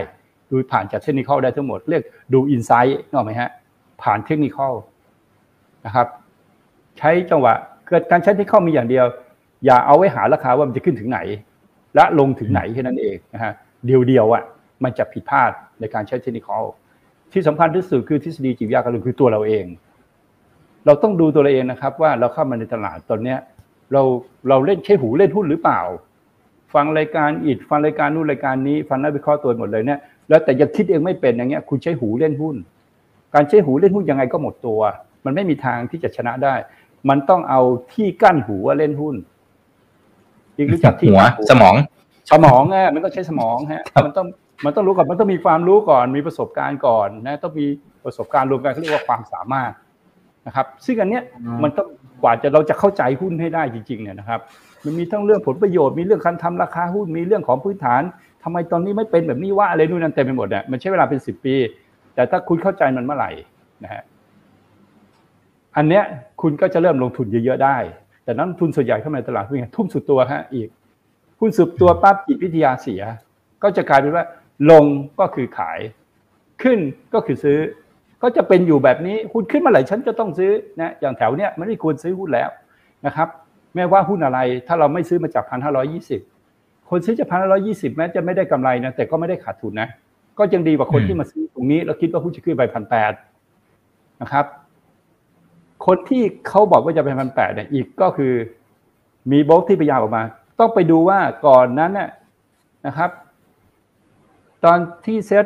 [0.51, 3.49] ดูผ่านจาก technical ได้ทั้งหมดเรียกดู inside นอกไหมฮะ
[4.01, 4.73] ผ่าน technical
[5.85, 6.07] นะครับ
[6.97, 7.53] ใช้จังหวะ
[7.87, 9.05] เกิดการใช้เทคนิคอลมีอย่างเดียว
[9.65, 11.19] อย่าเอาไว้หาราคาว่ามันจะขึ้นถึงไหน
[11.95, 13.53] และลงถึงไหนแค่นั้นเองนะฮะ
[13.85, 14.43] เดียวเดียวอะ
[14.83, 16.63] มันจะผิดพลาดในการใช้เทคนิคอล
[17.31, 19.65] ที่สำคัญที่สุดคือทฤษฎีจิตวิทยาการลงทุนคือตัวเราเอง
[20.85, 23.39] เราต้องดูตัวเราเองนะครับ ว่าเราเข้ามาในตลาดตอนเนี้ย
[23.93, 24.01] เรา
[24.49, 25.81] เราเล่นใช้หูเล่นหุ้นหรือเปล่า
[26.73, 29.99] ฟังรายการอิดฟังรายการนู่นรายการนี้ ฟังนักวิเคราะห์ตัวหมดเลยเนี่ย
[30.29, 32.55] แล้วแต่ยังคิดเองไม่เป็นอย่างเงี้ย คุณใช้หูเล่นหุ้น
[33.35, 34.79] การใช้หูเล่นหุ้นยังไงก็หมดตัว
[35.25, 36.55] มันไม่มีทางที่จะชนะได้
[37.09, 37.61] มันต้องเอา
[37.93, 39.15] ที่กั้นหูว่าเล่นหุ้น
[40.57, 41.75] ยิ่งรู้จักที่หัวสมอง
[42.31, 44.25] สมองอะมันต้องใช้สมองฮะมันต้อง
[44.65, 47.65] มันต้องรู้ก่อนมันต้องมีความรู้ก่อนมีประสบการณ์ก่อนนะต้องมี
[48.05, 49.71] ประสบการณ์รวมกันเขาเรียกว่าความสามารถ
[50.47, 51.23] นะครับ ซึ่งอันเนี้ย
[51.63, 51.87] มันต้อง
[52.21, 54.39] กว่าจะเราจะเข้าใจหุ้นให้ได้จริงๆเนี่ยนะครับ
[54.85, 58.01] มันมีทั้งเรื่องผลประโยชน์มีเรื่องการทำราคาหุ้นมีเรื่องของพื้นฐาน
[58.43, 61.55] ทำไมตอนนี้ไม่เป็นแบบนี้ว่าอะไรนู่นนั่นเต็มไปหมดเนี่ยมันใช้เวลาเป็นสิบปี
[62.15, 63.31] แต่ถ้าคุณเข้าใจมันเมื่อไหร่
[63.83, 64.03] นะฮะ
[65.77, 66.03] อันเนี้ย
[66.41, 67.77] คุณก็จะเริ่มลงทุนเยอะๆได้
[68.23, 70.69] แต่นักทุนส่วนใหญ่เข้ามาในตลาดเป็นไงทุ่มสุดตัวฮะอีก
[71.39, 73.01] หุ้นสุดตัวปั๊บจิตวิทยาเสีย
[73.63, 74.25] ก็จะกลายเป็นว่า
[74.71, 74.85] ลง
[75.19, 75.79] ก็คือขาย
[76.63, 76.79] ขึ้น
[77.13, 77.59] ก็คือซื้อ
[78.23, 82.49] ก็จะเป็นอยู่แบบนี้หุ้นขึ้นมาไหร่ฉันจะต้องซื้อนะอย่างแถวเนี้ยมันไม่ควรซื้อหุ้นแล้ว
[83.05, 83.27] นะครับ
[83.75, 86.21] แม้ว่าหุ้นอะไรถ้าเราไม่ซื้อมาจากพันห้าร้อยี่สิบ
[86.89, 89.89] คนซื้อจากพันห้าร้อยี่สิบแม้จะไม่ได้กำไรนะแต่ก็ไม่ได้ขาดทุนนะ
[90.37, 93.13] ก็ยังดีกว่าคนที่มาซื้อตรงนี้แล้วคิดว่าหุ้นจะขึ้นไปพันแปด
[94.21, 94.45] นะครับ
[95.85, 98.33] คนที่เขาบอกว่าจะเป็นพันแปดเนี่ยอีกก็คือ
[99.31, 100.23] มีบล็อกที่พยายามออกมา
[100.59, 102.09] ต้องไปดูว่าก่อนนั้นน่ย
[102.87, 103.09] นะครับ
[104.65, 105.45] ตอนที่เซ็ต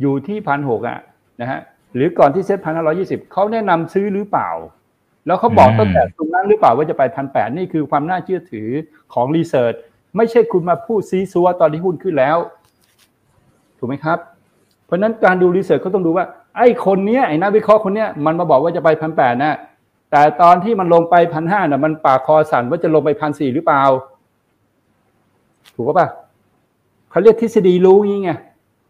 [0.00, 0.98] อยู่ที่พันหกอะ
[1.40, 1.60] นะฮะ
[1.94, 4.50] หรือก่อนที่เซ็ตพันห้าร้อยี่สิบเขาแนะนำซื้อหรือเปล่า
[5.26, 8.68] แล้วเขาบอกตั้งแต่ตรงนั้นหรือเปล่าว่าจะไปพันแปดนี่คือความน่าเชื่อถือ
[9.14, 9.74] ของรีเสิร์ช
[10.16, 12.38] ไม่ใช่คุณมาพูดซีซัวตอนที่หุ้นขึ้นแล้ว
[13.78, 14.18] ถูกไหมครับ
[14.86, 16.24] เพราะนั้นการดูรีเสิร์ชเขาต้องดูว่า
[16.56, 19.56] ไอ้คนเนี้ยไอ้นักวิเคราะห์คนเนี้ยมันมาบอกว่าจะไปพันแปดนะ
[20.10, 23.82] แต่ตอนที่มันลงไปพันห้าน่ะมันปากคอสั่นว่าจะลงไปพันสี่หรือเปล่า
[25.74, 26.08] ถูกป่ะ
[27.10, 28.32] เขาเรียกทฤษฎีรู้งี้ไง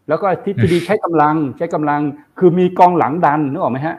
[0.07, 2.01] แล้วก็ทฤษฎีใช้กำลังใช้กำลัง
[2.39, 3.97] คือมีกองหลังดันนึกออกไหมฮะ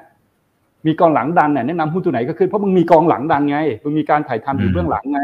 [0.87, 5.21] มีกองหลังดันเนี่ยแนะนำหุ้นตัวไหนก็ขึ้นเพราะมึงมีกองหลังดันไงมึงมีการถ่ายทำอยู่เบื้องหลังไง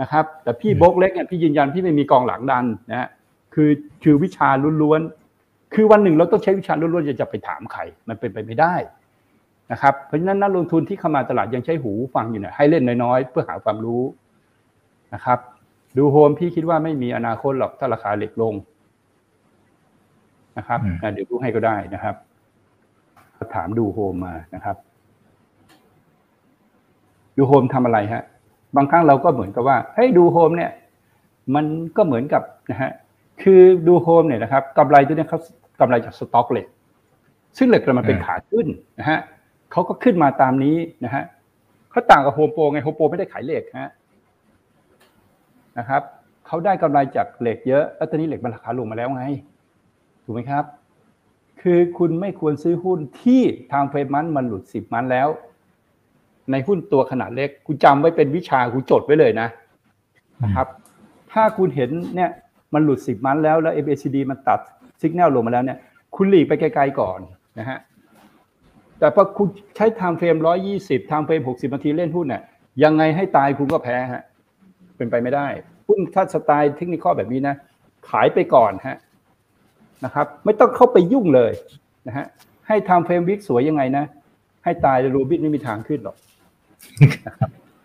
[0.00, 3.08] นะครับ แต่พี่โบกเล็กเนี่ยพี่ยืนยันพี่ไม่มีกองหลังดันนะฮะ
[3.54, 3.70] คือ
[4.02, 4.48] คือวิชา
[4.82, 8.74] ล้วนๆคือวันหนึ่งเราต้องใช้วิชาล้วนๆจะจะไปถามใครมันเป็นไปไม่ได้
[9.72, 14.02] นะครับเพราะฉะนั้นนักลงทุนที่เข้ามาตลาดยังใช้หูฟังอยู่เนี่ยให้เล่นน้อยๆ เพื่อหาความรู้
[15.14, 15.38] นะครับ
[15.96, 18.54] ดูโฮมพี่คิดว่าไม่มีอนาคตหรอกถ้าราคาเหล็กลง
[20.58, 20.80] นะครับ
[21.12, 22.14] เดี๋ยวดูให้ก็ได้นะครับ
[23.54, 24.76] ถามดูโฮมมานะครับ
[27.36, 28.22] ดูโฮมทำอะไรฮะ
[28.76, 30.70] บางครั้งเราก็เหมือนกับว่าเฮ้ยดูโฮมเนี่ย
[31.54, 31.64] มัน
[31.96, 32.90] ก็เหมือนกับนะฮะ
[33.42, 35.38] คือดูโฮมเนี่ยนะครับกำไรตัวนี้เขา
[35.80, 36.66] กำไรจากสต็อกเหล็ก
[37.56, 38.66] ซึ่งเหล็กมันเป็นขาขึ้น
[38.98, 39.18] นะฮะ
[39.72, 41.24] เขาก็ขึ้นมาตามนี้นะฮะ
[41.90, 43.90] เขาต่างกับโฮมโปรไงโฮมโปรไม่ได้ขายเหล็กฮะ
[45.78, 46.02] นะครับ
[46.46, 49.24] เขาได้กำไรจากเหล็กเยอะแล้วตอนนี้เหล็กมันราคาลงมาแล้วไง
[50.24, 50.64] ถูกไหมครับ
[51.62, 55.28] คือคุณไม่ควรซื้อหุ้นที่ time frame วันมันหลุดสิบวันแล้ว
[56.50, 59.48] ในหุ้นตัวขนาดเล็กคุณจำไว้เป็นวิชาคุณจดไว้เลยนะ
[60.44, 60.66] นะครับ
[61.32, 62.30] ถ้าคุณเห็นเนี่ย
[62.74, 64.60] มันหลุดสิบวันแล้วแล้ว MACD มันตัด
[65.02, 65.78] สัญญาณลงมาแล้วเนี่ย
[66.16, 67.18] คุณหลีกไปไกลๆก่อน
[67.58, 67.78] นะฮะ
[68.98, 72.42] แต่พอคุณใช้ time frame ร้อยยี่สิบ time frame หกสิบนาทีเล่นหุ้นเนี่ย
[72.84, 74.22] ยังไงให้ตายคุณก็แพ้ฮะ
[74.96, 75.46] เป็นไปไม่ได้
[75.88, 77.54] หุ้นถ้าสไตล์เทคนิคแบบนี้นะ
[78.08, 78.96] ขายไปก่อนฮะ
[80.04, 81.52] นะครับ ไม่ต้องเข้าไปยุ่งเลย
[82.06, 82.26] นะฮะ
[82.66, 84.04] ให้ time frame week สวยยังไงนะ
[84.64, 86.16] ให้ตายรูปนี้ไม่มีทางขึ้นหรอก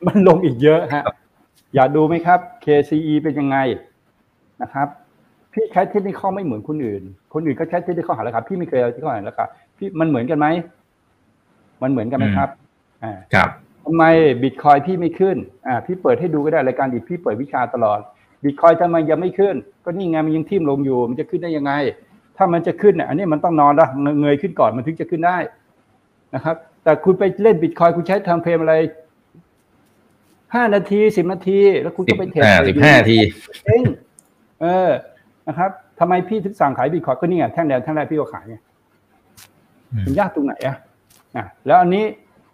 [0.07, 1.03] มันลงอีกเยอะฮะ
[1.75, 3.57] อยากดูไหมครับ KCE เป็นยังไง
[4.61, 4.87] นะครับ
[5.53, 7.03] พี่ใช้เทคนิคไม่เหมือนคนอื่น
[7.33, 9.45] คนอื่นก็ใช้เทคนิคหาราคาพี่ไม่เคยเอาเทคนิคหาราคา
[9.77, 10.47] พี่มันเหมือนกันไหม
[11.81, 12.49] มันเหมือนกันไหมครับ
[13.03, 13.49] อ่าครับ
[13.85, 14.03] ทำไม
[14.43, 17.99] บิตคอยพี่ไม่ขึ้นอ่าพี่เปิดให้ดูก็ได้รายการดิพี่เปิดวิชาตลอด
[18.43, 19.55] บิตคอยทำไมยังไม่ขึ้น
[19.85, 21.71] ก็นี่ไงมันยังทิ่มลงอยู่ มันจะขึ้นได้ยังไง
[22.37, 23.89] ถ้ามันจะขึ้นเนี่ยอันนี้มันต้องนอนแล้ว
[24.21, 25.37] เงยขึ้นก่อนมันถึงจะขึ้นได้
[26.35, 28.75] นะครับ แต่คุณไปเล่นบิตคอยคุณใช้ทำเพลมอะไร
[30.55, 33.17] ห้านาทีสิบนาที แล้วคุณสิก็บไปเทรดอ่าสิบห้าที
[33.65, 33.83] เอง
[34.61, 34.89] เออ
[35.47, 38.55] นะครับทำไมพี่ถึงสั่งขายบิตคอยก็นี่ไงแท่งแดงแท่งแรกพี่ก็ขายไง
[39.91, 40.75] อืมมันยากตรงไหนอะ
[41.35, 42.05] อะแล้วอันนี้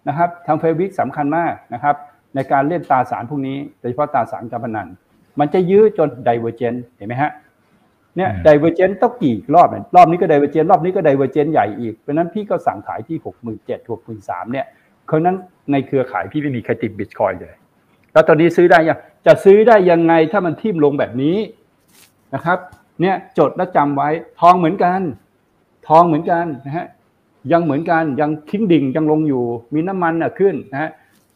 [0.07, 1.95] นะครับทางเฟวิกสำคัญมากนะครับ
[2.35, 4.87] ในการเล่นตราสารพวกนี้โดยเฉพาะตราสารการพนัน
[5.39, 7.31] มันจะยื้อจน divergence เห็นไหมฮะ
[8.15, 14.65] เนี่ย divergence ต้องกี่รอบเนี่ยรอบนี้ก็ divergence รอบนี้ก็ divergence ใหญ่อีกเพราะฉะนั้นพี่ก็สั่งขายที่หกหมื่นเจ็ดหกหมื่นสามเนี่ย
[15.05, 15.35] เพราะฉะนั้น
[15.71, 17.53] ในเครือข่ายพี่ไม่มีใครติดบิตคอยน์เลย
[18.13, 21.37] แล้วตอนนี้ซื้อได้ยังจะซื้อได้ยังไงถ้ามันทิ่มลงแบบนี้
[22.33, 22.59] นะครับ
[23.01, 24.09] เนี่ยจดและจำไว้
[24.39, 25.01] ทองเหมือนกัน
[25.87, 26.87] ทองเหมือนกันนะฮะ
[27.51, 30.91] ยังเหมือนกันยังทิ้งดิ่งยังลงอยู่ มีน้ำมันอะขึ้นนะฮะ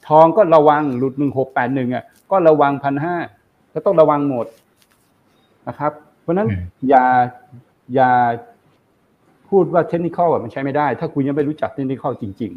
[0.08, 3.16] ทองก็ระวังหลุดหนึ่งหกแปดหนึ่งอะก็ระวังพันห้า
[3.74, 4.45] ก็ต้องระวังหมด
[5.68, 5.91] นะครับ
[6.22, 7.06] เพราะฉะนั้นอืมอย่า
[7.95, 8.12] อย่า
[9.49, 12.51] พูดว่าเทคนิคอะมันใช้ไม่ได้ ถ้าคุณยังไม่รู้จักเทคนิคจริง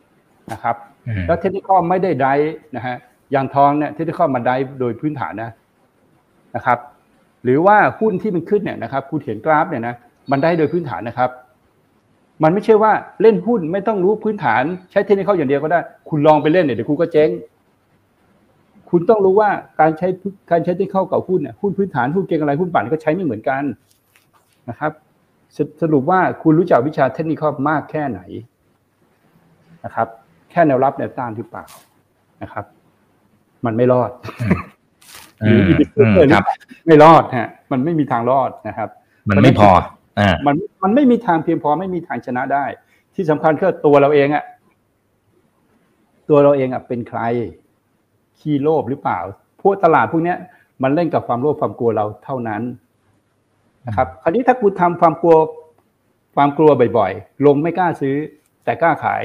[0.00, 0.76] ๆนะครับ
[1.08, 2.96] อืมแล้วเทคนิคไม่ได้ไดฟ์นะฮะ
[3.32, 5.50] อย่างทองเนี่ยเทคนิคมาไดฟ์โดยพื้นฐานนะ
[6.56, 6.78] นะครับ
[7.44, 9.94] หรือว่าหุ้นที่มันขึ้นเนี่ยนะครับ คุณเห็นกราฟเนี่ยนะ
[10.30, 11.30] มันได้โดยพื้นฐานนะครับ
[12.42, 17.30] มันไม่ใช่ว่าเล่นหุ้นไม่ต้องรู้พื้นฐานใช้เทคนิคอย่างเดียวก็ได้ คุณลองไปเล่นเนี่ยเดี๋ยวคุณก็เจ๊ง
[18.90, 20.08] คุณต้องรู้ว่าการใช้
[20.50, 23.62] การใช้เทคนิคกับหุ้นเนี่ยหุ้นพื้นฐานหุ้นเก็งอะไรหุ้นปั่นก็ใช้ไม่เหมือนกัน
[24.68, 24.92] นะครับ
[25.56, 28.20] สสรุปว่าคุณรู้จักวิชาเทคนิคมากแค่ไหน
[29.84, 30.08] นะครับ
[30.50, 31.64] แค่แนวรับแนวต้านหรือเปล่า
[32.42, 32.64] นะครับ
[33.66, 34.10] มันไม่รอด
[35.42, 35.62] อืม
[35.98, 36.44] อืมครับ
[36.86, 38.88] ไม่รอดฮะ มันไม่มีทางรอดนะครับ
[39.28, 39.84] มันไม่พออ่า
[40.46, 42.64] มันมันไม่มีทางเพียงพอไม่มีทางชนะได้
[43.14, 44.44] ที่สำคัญคือตัวเราเองอะ
[46.28, 47.20] ตัวเราเองอะเป็นใคร
[48.38, 49.18] ขี้โลภหรือเปล่า
[49.60, 50.38] พวกตลาดพวกเนี้ย
[50.82, 52.62] มันเล่นกับความโลภความกลัวเราเท่านั้น
[53.86, 55.36] นะครับ คราวนี้ถ้าคุณทำความกลัว
[56.36, 58.16] ความกลัวบ่อยๆ ลงไม่กล้าซื้อ
[58.64, 59.22] แต่กล้าขาย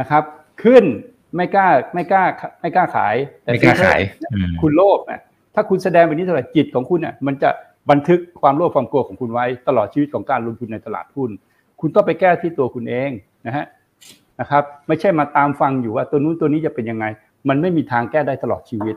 [0.00, 0.22] นะครับ
[0.62, 0.84] ขึ้น
[1.36, 2.24] ไม่กล้าไม่กล้า
[2.60, 4.00] ไม่กล้าขาย แต่ไม่กล้าซื้อขาย
[4.32, 5.20] อืมคุณโลภนะ
[5.54, 7.50] ถ้าคุณแสดงแบบนี้เท่าไหร่จิตของคุณเนี่ยมันจะ
[7.90, 11.30] บันทึกความโลภความกลัวของคุณไว้ ตลอดชีวิตของการลงทุนในตลาดหุ้น
[11.80, 13.10] คุณต้องไปแก้ที่ตัวคุณเอง
[13.46, 13.66] นะฮะ
[14.40, 17.04] นะครับ ไม่ใช่มาตามฟังอยู่ว่าตัวนู้นตัวนี้จะเป็นยังไง
[17.48, 18.96] มันไม่มีทางแก้ได้ตลอดชีวิต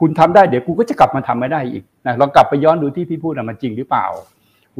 [0.00, 4.06] คุณทำได้เดี๋ยวกูก็จะกลับมาทำไม่ได้อีกนะลองกลับไปย้อนดูที่พี่พูดนะมันจริงหรือเปล่า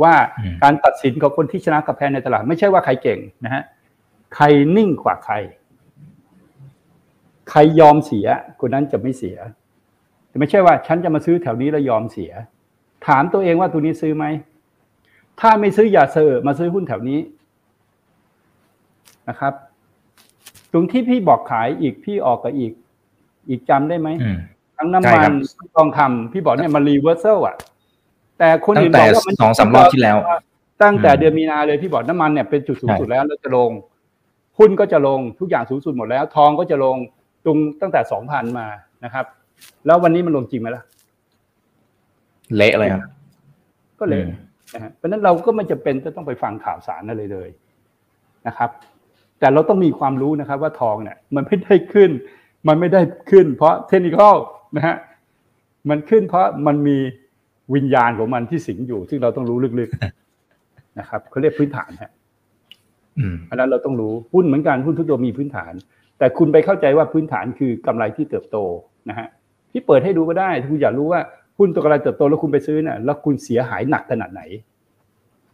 [0.03, 3.63] ว่าอืมการตัดสินของคนที่ชนะกับแพ้ในตลาด ไม่ใช่ว่าใครเก่งนะฮะ
[4.35, 4.45] ใคร
[4.77, 5.35] นิ่งกว่าใคร
[7.51, 8.27] ใครยอมเสีย
[8.61, 9.37] คนนั้นจะไม่เสีย
[10.29, 12.33] แต่ไม่ใช่ว่าฉันจะมาซื้อแถวนี้แล้วยอมเสีย
[13.07, 14.25] ถามตัวเองว่าตัวนี้ซื้อไหม
[15.41, 17.19] ถ้าไม่ซื้ออย่าเซอร์มาซื้อหุ้นแถวนี้
[19.29, 19.53] นะครับ
[20.73, 22.73] ตรงที่พี่บอกขายอีกพี่ออกกับอีก
[23.49, 24.39] อีกจำได้ไหมอืม
[24.77, 27.57] ทั้งน้ำใช่มัครันบทั้งทองคำพี่บอกเนี่ยมันรีเวอร์เซลอะ
[28.39, 30.17] แต่คนตั้อื่งนแต่บอกว่ามันสองสามรอบที่แล้ว
[30.83, 33.71] ตั้งแต่อืมเดือนมีนาเลยพี่บอกน้ำมันเนี่ยเป็นจุดสูงสุดใช่แล้วแล้วจะลง
[34.59, 36.97] หุ้นก็จะลงทุกอย่างสูงสุดหมดแล้ว ทองก็จะลง
[37.45, 38.67] ตรงตั้งแต่สองพันมา
[39.05, 39.25] นะครับ
[39.87, 40.83] แล้ววันนี้มันลงจริงไหมล่ะ
[42.55, 43.03] เละเลยครับ
[44.01, 44.33] ก็เลยอืม
[44.75, 47.49] นะฮะเพราะฉะนั้นเราก็ไม่จำเป็นจะต้องไปฟังข่าวสารอะไรเลย
[48.47, 48.71] นะครับ
[49.41, 52.11] แต่เราต้องมีความรู้นะครับ ว่าทองเนี่ย มันไม่ได้ขึ้น
[52.69, 54.35] มันไม่ได้ขึ้น เพราะเทคนิคอล
[54.77, 54.97] นะฮะ
[55.91, 56.97] มันขึ้นเพราะมันมี
[57.75, 62.11] วิญญาณของมันที่สิงอยู่ ซึ่งเราต้องรู้ลึกๆนะครับเขาเรียกพื้นฐานฮะ
[63.19, 65.73] อืมอันนั้นเราต้องรู้หุ้นเหมือนกันหุ้นทุกตัวมีพื้นฐาน
[66.19, 68.57] แต่คุณไปเข้าใจว่าพื้นฐานคือกำไรที่เติบโต
[69.09, 69.29] นะฮะ
[69.71, 71.21] ที่เปิดให้ดูก็ได้ถ้าคุณอยากรู้ว่า
[71.59, 74.43] หุ้นตัวกำไรเติบโตแล้วคุณไปซื้อเนี่ยแล้วคุณเสียหายหนักขนาดไหน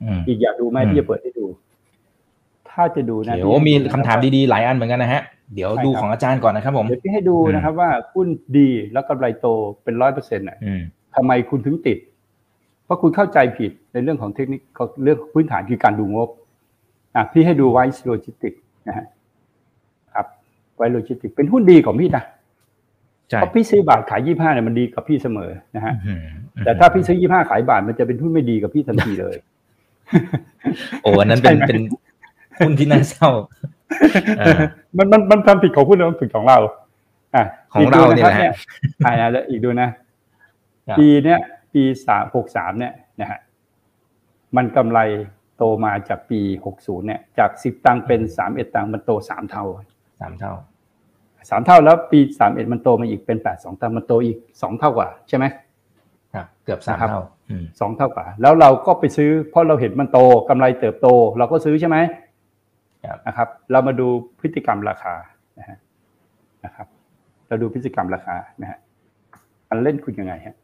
[0.03, 1.47] อืมอีกอยากดูไหมอืมที่จะเปิดให้ดู
[2.71, 5.23] ถ้าจะดูนะเดี๋ยวมีคำถามดีๆหลายอันเหมือนกันนะฮะ
[5.55, 8.29] เดี๋ยวดูของอาจารย์ก่อนนะครับ ผมเดี๋ยวพี่ให้ดูอืมนะครับว่าหุ้น
[8.59, 9.47] ดีแล้วกำไรโต
[9.85, 10.83] เป็นร้อยเปอร์เซ็นต์อะอืม
[11.15, 11.99] ทำไมคุณถึงติด
[12.85, 14.61] เพราะคุณเข้าใจผิดในเรื่องของเทคนิค
[15.03, 16.29] เรื่องพื้นฐานคือการดูงบ
[17.15, 18.55] อะพี่ให้ดู WICE Logistics
[18.89, 19.07] นะฮะ
[20.15, 20.27] ครับ
[20.77, 22.42] WICE Logistics เป็นหุ้นดีของพี่นะใช่
[23.39, 26.25] เพราะพี่ซื้อบาทขายยี่ห้าเนี่ยมันดีกับพี่เสมอนะฮะอืม
[26.65, 29.37] แต่ถ้าพี่ซื้อยี่ห้าขายบาทมันจะเป็นหุ้นไม่ดีกับพี่ทันทีเลย
[31.03, 31.81] โอ้อันนั้นเป็นใช่ไหมเป็น
[32.59, 33.31] หุ้นที่น่าเศร้า
[34.39, 34.59] เออ
[34.97, 36.59] มันมันมันทำผิดของหุ้นแล้วมันผิดของเรา
[37.35, 38.55] อะของเราเนี่ยกดูแหละครับ
[39.05, 39.89] อ่าแล้วอีกดูนะ
[40.89, 41.39] ครับปีเนี้ย
[41.75, 43.41] ปีสามหกสามเนี่ยนะฮะ
[44.57, 44.99] มันกำไร
[45.57, 49.65] โตมาจากปีหกศูนย์เนี่ย จากสิบตังค์เป็นสามเอ็ดตังค์มันโตสามเท่า
[50.21, 50.53] สามเท่า
[51.51, 55.45] สามเท่าแล้วปีสามเอ็ดมันโตมาอีกเป็นแปดสองตังค์มันโตอีกสองเท่ากว่าใช่ไหม
[56.35, 60.19] ครับเกือบสามนะครับเท่าอืมสองเท่ากว่า แล้วเราก็ไปซื้อเพราะเราเห็นมันโต
[60.49, 61.97] กำไรเติบโต เราก็ซื้อใช่ไหม
[63.05, 64.09] ครับนะครับ เรามาดู
[64.41, 65.15] พฤติกรรมราคา
[65.59, 65.79] นะฮะ
[66.65, 66.87] นะครับ
[67.49, 68.79] เราดูพฤติกรรมราคานะฮะ
[69.71, 70.57] มันเล่นคุณยังไงฮะ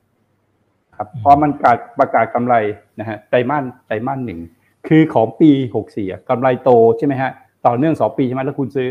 [0.97, 2.55] ครับพอมันประกาศประกาศกำไร
[3.01, 4.41] นะฮะไตรมาสไตรมาสหนึ่ง
[4.89, 7.31] คือของปีหกสี่กำไรโตใช่ไหมฮะ
[7.67, 8.89] ต่อเนื่องสองปีใช่ไหมแล้วคุณซื้อ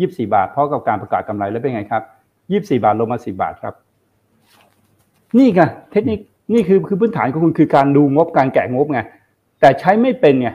[0.00, 2.02] ยี่สิบสี่บาท เพราะกับการประกาศกำไรแล้วเป็นไงครับ
[2.50, 3.74] ยี่สิบสี่บาทลงมาสิบบาทครับ
[5.36, 5.60] นี่ไง
[5.92, 6.18] เทคนิค
[6.52, 9.00] นี่คือคือพื้นฐานของคุณคือการดูงบการแกะงบไง
[9.60, 10.48] แต่ใช้ไม่เป็นไง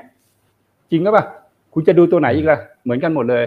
[0.92, 1.26] จริงหรือเปล่าล่ะ
[1.74, 3.44] คุณจะดูตัวไหนอีกล่ะเหมือนกันหมดเลย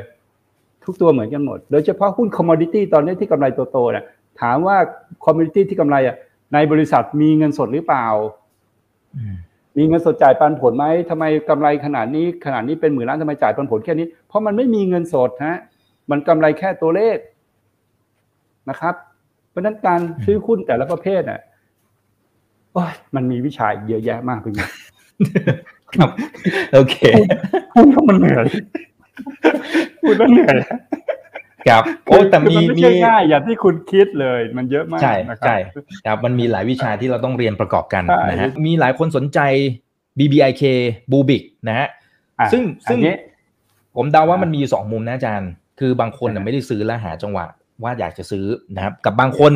[0.85, 4.05] ทุกตัวเหมือนกันหมด โดยเฉพาะหุ้น commodity ตอนนี้ที่กำไรโตๆเนี่ย
[4.41, 4.77] ถามว่า
[5.25, 6.17] commodity ที่กำไรอะ
[6.53, 8.07] ในบริษัทมีเงินสดหรือเปล่า
[9.17, 9.37] อืม
[9.79, 15.59] มีเงินสดจ่ายปันผลไหมทำไมกำไรขนาดนี้ขนาดนี้เป็นหมื่นล้านทำไมจ่ายปันผลแค่นี้ เพราะมันไม่มีเงินสดฮะ
[16.11, 17.19] มันกำไรแค่ตัวเลข
[18.71, 18.95] นะครับ
[19.51, 21.41] เพราะฉะนั้นการซื้อหุ้นแต่ละประเภทน่ะ
[22.73, 24.69] โอ้ยมันมีวิชาอีกเยอะแยะมากพี่มิ้น
[25.95, 26.11] ครับ
[26.73, 26.97] โอเค
[27.75, 28.47] พูดแล้วมันเหนื่อย
[30.01, 30.57] พูดแล้วเหนื่อย
[31.69, 35.57] ครับโอ้แต่มีคือมันไม่มีใช่ง่ายอย่างที่คุณคิดเลย มันเยอะมากใช่นะครับใช่
[36.07, 39.39] ครับมันมีหลายวิชาที่เราต้องเรียนประกอบกันใช่นะฮะมีหลายคนสนใจ
[40.19, 40.63] BBIK
[41.13, 41.89] b u b i c นะฮะ
[42.41, 43.17] อะซึ่งซึ่งอันนี้
[43.97, 47.45] ผมเดาว่าอ่ามัมันมีอยู่สองมุมนะอาจารย์ คือบางคนน่ะอ่าไม่ได้ซื้อแล้วหาจังหวะ
[47.83, 48.47] ว่าอยากจะซื้อ
[48.77, 49.53] นะครับกับบางคน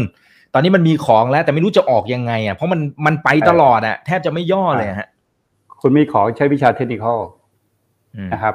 [0.54, 5.08] ตอนนี้มันมีของแล้ว แต่ไม่รู้จะออกยังไงอะเพราะมันมันไปตลอดอะแทบจะไม่ย่อเลยอะฮะ
[5.80, 7.18] คุณมีของใช้วิชาเทคนิคอล
[8.16, 8.54] อืมนะครับ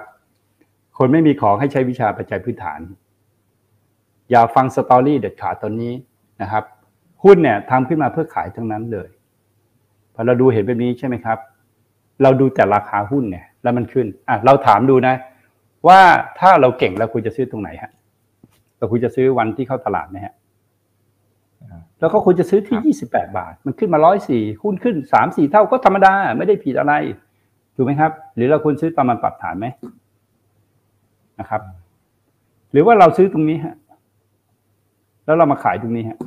[0.98, 2.80] คนไม่มีของให้ใช้วิชาปัจจัยพื้นฐาน
[4.32, 5.94] อย่าฟังสตอรี่เด็ดขาดตอนนี้
[6.42, 6.64] นะครับ
[7.24, 9.10] หุ้นเนี่ยทำขึ้นมาเพื่อขายทั้งนั้นเลย
[10.14, 11.38] พอเราดูเห็นแบบนี้ใช่ไหมครับ
[12.22, 15.16] เราดูแต่ราคาหุ้นเนี่ย แล้วมันขึ้นอะเราถามดูนะ
[15.88, 16.02] ว่า
[16.40, 17.92] ถ้าเราเก่งเราควรจะซื้อตรงไหนฮะ
[18.78, 20.34] เราควรจะซื้อวันที่เข้าตลาดไหมฮะ
[22.00, 24.00] แล้วก็ควรจะซื้อที่ 28 บาท มันขึ้นมา
[24.32, 26.94] 104หุ้นขึ้น 3-4 เท่าก็ธรรมดา ไม่ได้ผิดอะไร
[27.76, 29.66] ถูกไหมครับ หรือเราควรซื้อตอนมันปรับฐานไหม
[31.40, 31.62] นะครับ
[32.72, 33.76] หรือว่าเราซื้อตรงนี้ฮะ
[35.26, 36.18] แล้วเรามาขายตรงนี้ฮะ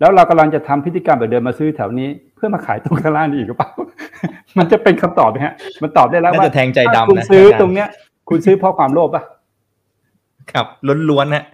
[0.00, 3.70] แล้วเรากำลังจะทำพฤติกรรมแบบเดิมมาซื้อแถวนี้ เพื่อมาขายตรงข้างล่างนี่อีกหรือเปล่า
[4.58, 7.88] มันจะเป็นคำตอบไหมฮะ มันตอบได้แล้วน่าว่าจะแทงใจถ้าดำคุณนะซื้ออาจารย์ตรงเนี้ย
[8.28, 9.22] คุณซื้อเพราะความโลภป่ะ
[10.52, 10.66] ครับ
[11.10, 11.44] ล้วนๆนะ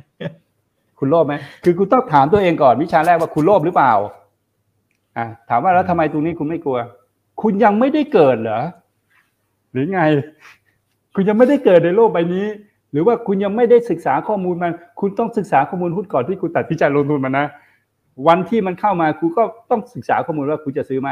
[0.98, 3.92] คุณโลภไหมคือคุณต้องถามตัวเองก่อนวิชาแรกว่าคุณโลภหรือเปล่า
[5.16, 6.78] อะถามว่าแล้วทำไมตรงนี้คุณไม่กลัว
[7.42, 8.62] คุณยังไม่ได้เกิดเหรอ
[9.72, 10.02] หรือไง
[11.14, 12.46] คุณยังไม่ได้เกิดในโลกใบนี้
[12.92, 17.46] หรือว่าคุณยังไม่ได้ศึกษาข้อมูลมัน คุณต้องศึกษาข้อมูลหุ้นก่อนที่คุณตัดสินใจลงทุนมันนะ
[18.28, 21.10] วันที่มันเข้ามาคุณก็ต้องศึกษาข้อมูลว่าคุณจะซื้อไหม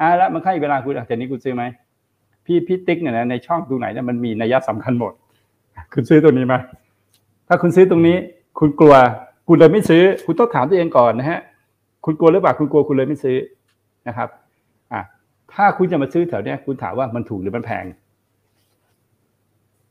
[0.00, 1.62] อะแล้วมันเข้าอีกเวลาคุณอะจากนี้คุณซื้อไหม
[2.50, 5.12] พี่พี่ติ๊กเนี่ยนะในช่องดูไหนเนี่ยมันมีนัยสำคัญหมด
[5.92, 6.54] คุณซื้อตัวนี้ไหม
[7.48, 8.16] ถ้าคุณซื้อตรงนี้
[8.58, 8.94] คุณกลัว
[9.48, 11.40] คุณเลยไม่ซื้อ คุณต้องถามตัวเองก่อนนะฮะ
[12.04, 13.36] คุณกลัวหรือเปล่าคุณกลัวคุณเลยไม่ซื้อ
[14.08, 14.28] นะครับ
[14.92, 15.02] อะ
[15.52, 17.84] ถ้าคุณจะมาซื้อแถวเนี้ย คุณถามว่ามันถูกหรือมันแพง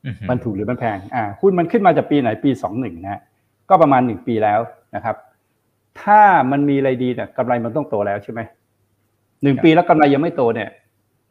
[0.06, 3.20] อือหือมันถูกหรือมันแพง อ่าหุ้นมันขึ้นมาจากปีไหนปีสองหนึ่งนะฮะ
[3.68, 4.60] ก็ประมาณหนึ่งปีแล้ว
[4.94, 5.16] นะครับ
[6.02, 8.40] ถ้ามันมีอะไรดีเนี่ยกำไรมันต้องโตแล้วใช่ไหม
[9.42, 10.68] หนึ่งปีแล้วกำไรยังไม่โตเนี่ย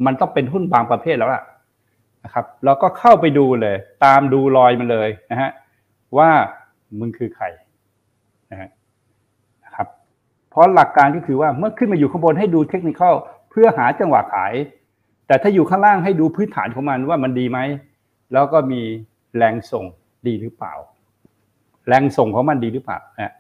[0.05, 1.43] มันต้องเป็นหุ้นบางประเภทแล้วล่ะ
[2.23, 3.75] นะครับเราก็เข้าไปดูเลย
[4.05, 5.51] ตามดูรอยมันเลยนะฮะ
[6.17, 6.29] ว่า
[6.99, 7.45] มึงคือใคร
[8.51, 8.69] นะฮะ
[9.65, 9.87] นะครับ
[10.49, 13.01] เพราะหลักการก็คือว่าเมื่อขึ้นมาอยู่ข้างบนให้ดูเทคนิค
[13.49, 14.53] เพื่อหาจังหวะขาย
[15.27, 17.59] แต่ถ้าอยู่ข้างล่างให้ดูพื้นฐานของมันว่ามันดีไหม
[18.33, 18.81] แล้วก็มี
[19.37, 19.85] แรงส่ง
[20.27, 20.73] ดีหรือเปล่า
[21.87, 23.33] แรงส่งของมันดีหรือเปล่านะ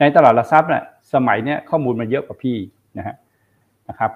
[0.00, 0.84] ในตลาดหลักทรัพย์เนี่ย
[1.14, 2.56] สมัยเนี้ยข้อมูลมันเยอะกว่าพี่
[2.98, 3.16] นะฮะ
[3.88, 4.10] นะครับ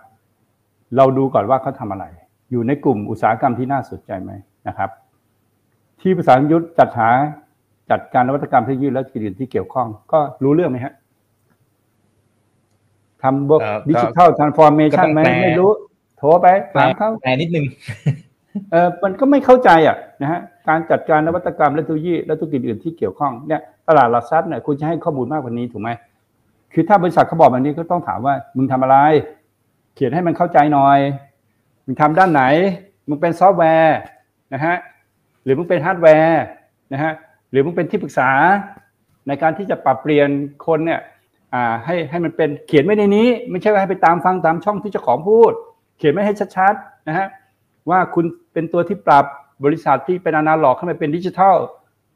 [0.96, 2.04] เราดูก่อนว่าเขาทำอะไร
[2.50, 4.32] อยู่ในกลุ่มอุตสาหกรรมที่น่าสนใจไหม
[4.68, 4.90] นะครับ
[6.00, 7.10] ที่ภาษายุทธจัดหา
[7.90, 10.94] จัดการนวัตกรรมเทคโนโลยีและกิจการที่เกี่ยวข้อง ก็รู้เรื่องไหมฮะ
[13.22, 15.70] ทำบวกเอ่อก็ digital transformation ไหมก็ต้องแปลไม่รู้
[16.18, 17.66] โทรไปถามเขาแต่นิดนึง
[18.72, 25.90] เออมันก็ไม่เข้าใจอะนะฮะการจัดการนวัตกรรมและเทคโนโลยีและธุรกิจอื่นที่เกี่ยวข้องเนี่ยตลาดหลักทรัพย์เนี่ยคุณจะให้ข้อมูลมากกว่านี้ถูกไหม
[26.72, 28.96] คือถ้าบริษัทเขาบอกแบบนี้ก็ต้องถามว่ามึงทำอะไร
[29.96, 30.98] เขียนให้มันเข้าใจหน่อย
[31.84, 32.42] มึงทำด้านไหน
[33.08, 33.96] มึงเป็นซอฟต์แวร์
[34.54, 34.76] นะฮะ
[35.44, 36.42] หรือมึงเป็นฮาร์ดแวร์
[36.92, 37.12] นะฮะ
[37.50, 38.30] หรือมึงเป็นที่ปรึกษา
[39.28, 40.28] ในการที่จะปรับเปลี่ยน
[40.66, 41.00] คนเนี่ย
[41.54, 45.52] อ่าให้ให้มันเป็นเขียนไว้ในนี้ ไม่ใช่ว่าให้ไปตามฟังตามช่องที่เจ้าของพูด
[45.98, 47.26] เขียนไม่ให้ชัดๆนะฮะ
[47.90, 49.24] ว่าคุณเป็นตัวที่ปรับ
[49.64, 51.56] บริษัทที่เป็นอนาล็อกให้มันเป็นดิจิทัล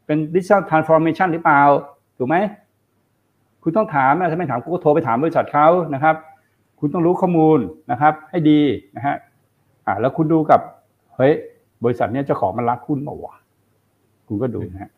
[0.06, 1.62] เป็นดิจิทัลทรานส์ฟอร์เมชันหรือเปล่า
[2.18, 2.36] ถูกไหม
[3.62, 6.16] คุณต้องถามนะถ้าไม่ถามคุณก็โทรไปถามบริษัทเขานะครับ
[6.80, 7.58] คุณต้องรู้ข้อมูล
[7.90, 8.60] นะครับ ให้ดี
[8.96, 9.16] นะฮะ
[9.86, 10.60] อ่าแล้วคุณดูกับ
[11.16, 11.32] เฮ้ย
[11.84, 13.34] บริษัทเนี้ยเจ้าของมันรักหุ้นเปล่าวะ
[14.26, 14.90] คุณก็ดูนะฮะ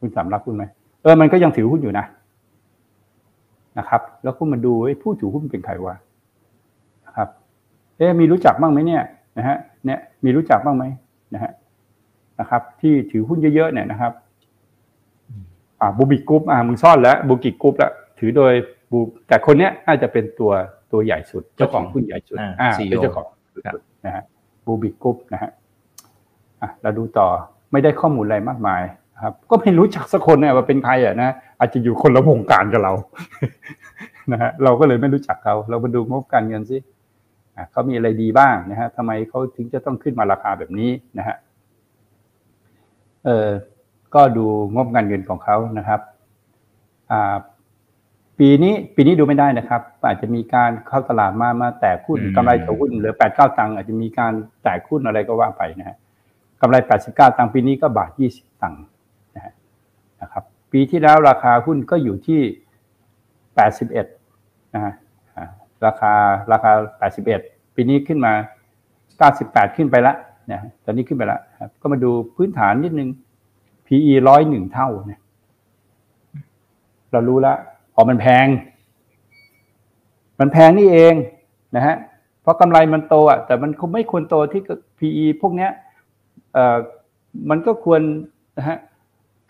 [0.00, 0.64] คุณสามรักหุ้นไหม
[1.02, 2.04] เออมันก็ยังถือหุ้นอยู่นะ
[3.78, 5.94] นะครับ แล้วคุณมาดูไอ้ผู้ถือหุ้นเป็นใครวะ
[7.06, 7.28] นะครับ
[7.96, 9.02] เอ๊มีรู้จักบ้างไหมเนี่ย
[9.38, 10.84] นะฮะเนี่ยมีรู้จักบ้างไหม
[11.34, 11.52] นะฮะ
[12.40, 14.12] นะครับ ที่ถือหุ้นเยอะๆเนี่ยนะครับ
[15.80, 18.52] อ่าบูบิกรุ๊ปอ่ามึงซ่อนแล้วบูกิกรุ๊ปแล้วถือโดย
[18.90, 18.98] บู
[19.28, 20.52] แต่คนเนี้ยน่าจะเป็นตัว
[20.92, 23.26] ตัวใหญ่สุด เจ้าของหุ้นใหญ่สุดอ่าอ่า CEO เป็นเจ้าของ
[23.66, 23.74] ครับ
[24.06, 24.22] นะฮะ
[24.64, 25.50] บูบิกรุ๊ปนะฮะ
[26.62, 27.28] อะเราดูต่อ
[27.72, 28.82] ไม่ได้ข้อมูลอะไรมากมาย
[29.14, 32.92] นะครับ ก็ไม่รู้จักสักคนเนี่ยว่าเป็นใครอะนะอาจจะอยู่คนละวงการกับเรา
[34.32, 36.78] นะฮะเราก็เลยไม่รู้จักเขา เรามาดูงบการเงินสิ
[37.56, 41.36] อะเขามีอะไรดีบ้างนะฮะทำไมเขาถึงจะต้องขึ้นมาราคาแบบนี้นะฮะ
[43.24, 43.48] เออ
[44.14, 46.00] ก็ดูงบการเงินของเขานะครับ
[47.10, 47.36] อ่า
[48.38, 54.32] ปีนี้ปีนี้ดูไม่ได้นะครับ อาจจะมีการเข้าตลาดมามาแตกหุ้นอืมกำไรต่อหุ้นเหลือแปดเก้าตังค์อาจจะมีการ
[54.62, 55.96] แตกหุ้นอะไรก็ว่าไปนะฮะ
[56.60, 58.82] กำไรแปดสิบเก้าตังค์ปีนี้ก็บาทยี่สิบตังค์
[59.36, 59.52] นะฮะ
[60.22, 62.40] นะครับ ปีที่แล้วราคาหุ้นก็อยู่ที่
[63.54, 64.06] แปดสิบเอ็ด
[64.74, 64.94] นะฮะ
[65.36, 65.46] อ่า
[65.86, 66.12] ราคา
[66.52, 67.40] ราคาแปดสิบเอ็ด
[67.74, 68.32] ปีนี้ขึ้นมา
[69.18, 70.14] เก้าสิบแปดขึ้นไปละ
[70.50, 73.08] นะฮะตอนนี้ขึ้นไปละครับก็มาดูพื้นฐานนิดนึง
[73.86, 75.20] PE ร้อยหนึ่งเท่าเนี่ย
[77.12, 77.58] เรารู้แล้ว
[77.96, 78.46] อ๋อมันแพง
[80.40, 81.14] มันแพงนี่เอง
[81.76, 81.96] นะฮะ
[82.42, 84.62] เพราะกำไรมันโตอะแต่มันคงไม่ควรโตที่
[84.98, 85.70] PE พวกเนี้ย
[86.52, 86.76] เอ่อ
[87.50, 88.00] มันก็ควร
[88.58, 88.78] นะฮะ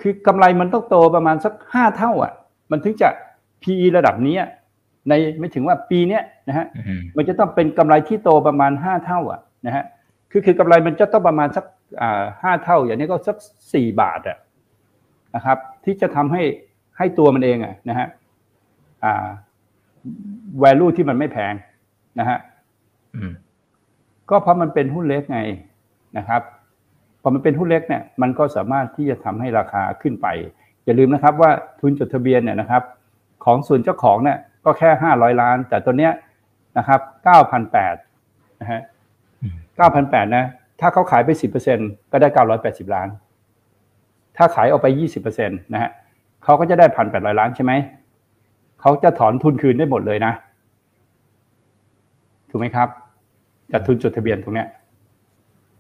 [0.01, 2.33] คือกำไรมันต้องโตประมาณสักห้าเท่า อะ
[2.71, 3.09] มันถึงจะ
[3.63, 4.49] PE ระดับนี้อะ
[5.09, 9.85] ในไม่ถึงว่าปีเนี้ยนะฮะอืมมันจะต้องเป็นกำไรที่โตประมาณห้าเท่า อะนะฮะ
[10.31, 11.65] คือคือกำไรมันจะต้องประมาณสัก
[12.01, 13.37] อ่าห้าเท่า อย่างนี้ก็สัก
[13.73, 14.39] สี่บาทอะ
[15.35, 16.43] นะครับ ที่จะทำให้
[16.99, 18.26] ให้ตัวมันเองอะนะฮะอ่า
[20.63, 21.55] value ที่มันไม่แพง
[22.19, 22.39] นะฮะ
[23.15, 23.33] อืม
[24.31, 25.41] ก็เพราะมันเป็นหุ้นเล็กไง
[26.19, 26.43] นะครับ
[27.23, 30.27] พอมันเป็นหุ้นเล็กเนี่ย มันก็สามารถที่จะทำให้ราคาขึ้นไป
[30.85, 32.83] อย่าลืมนะครับว่าทุนจดทะเบียนเนี่ยนะครับ
[33.45, 36.13] ของส่วนเจ้าของเนี่ยก็แค่ห้าร้อยล้าน แต่ตัวเนี้ย
[36.79, 37.95] นะครับเก้าพันแปด
[38.61, 38.81] นะฮะ
[39.43, 40.45] อืมเก้าพันแปดนะ
[40.81, 41.79] ถ้าเขาขายไปสิบเปอร์เซ็น
[42.13, 43.09] ก็ได้เก้าร้อยแปดสิบล้าน
[44.37, 45.91] ถ้าขายออกไปยี่สิบเปอร์เซ็นตนะฮะ
[46.45, 47.73] เขาก็จะได้พันแปดร้อยล้านใช่ไหม
[48.81, 50.33] เขาจะถอนทุนคืนได้หมดเลยนะ
[52.51, 52.89] ถูกไหมครับ
[53.73, 54.69] จากทุนจดทะเบียนตรงเนี้ย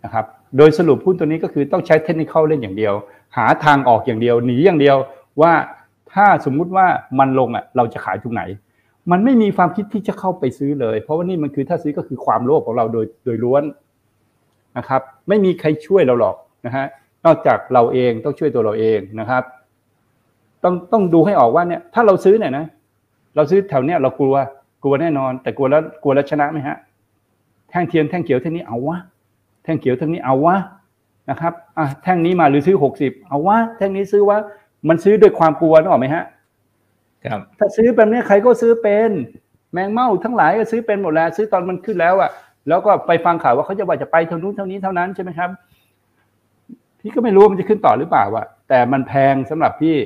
[0.05, 0.25] นะครับ
[0.57, 2.95] โดยสรุปหุ้นตัวนี้ก็คือต้องใช้เทคนิคเล่นอย่างเดียว
[3.37, 4.97] หาทางออกอย่างเดียวหนีอย่างเดียว
[5.41, 5.53] ว่า
[6.13, 6.87] ถ้าสมมุติว่า
[7.19, 8.43] มันลงอะเราจะขายตรงไหน
[9.11, 13.63] มันไม่มีความคิดที่จะเข้าไปซื้อเลย เพราะว่านี่มันคือถ้าซื้อก็คือความโลภของเราโดยโดยล้วน
[14.79, 16.37] นะครับ ไม่มีใครช่วยเราหรอก
[16.67, 16.87] นะฮะ
[17.25, 19.43] นอกจากเราเองต้องช่วยตัวเราเองนะครับ
[20.65, 22.65] ต้องต้องดูให้ออกว่าเนี่ยถ้าเราซื้อเนี่ยนะ
[23.37, 24.35] เราซื้อแถวเนี้ยเรากลัว
[24.83, 26.77] กลัวแน่นอน แต่กลัวแล้วกลัวแล้วชนะไหมฮะ
[27.71, 28.97] แท่งเทียนแท่งเขียวแท่งนี้เอาวะ
[29.65, 30.57] แท่งเขียวแท่งนี้เอาวะ
[31.31, 34.39] นะครับอะแท่งนี้มาหรือซื้อหกสิบเอาวะแท่งนี้ซื้อวะ
[34.89, 36.25] มันซื้อด้วยความกลัวนึกออกไหมฮะ
[37.25, 39.11] ครับถ้าซื้อแบบนี้ใครก็ซื้อเป็น
[39.73, 42.31] แมงเม่าทั้งหลายก็ซื้อเป็นหมดแล้วซื้อตอนมันขึ้นแล้วอะ
[42.69, 45.51] แล้วก็ไปฟังข่าวว่าเขาจะว่าจะไปเท่านู้นเท่านี้เท่านั้นใช่ไหมครับ
[47.01, 49.97] พี่ก็ไม่รู้ว่ามันจะขึ้นต่อหรือเปล่าอะแต่มันแพงสำหรับพี่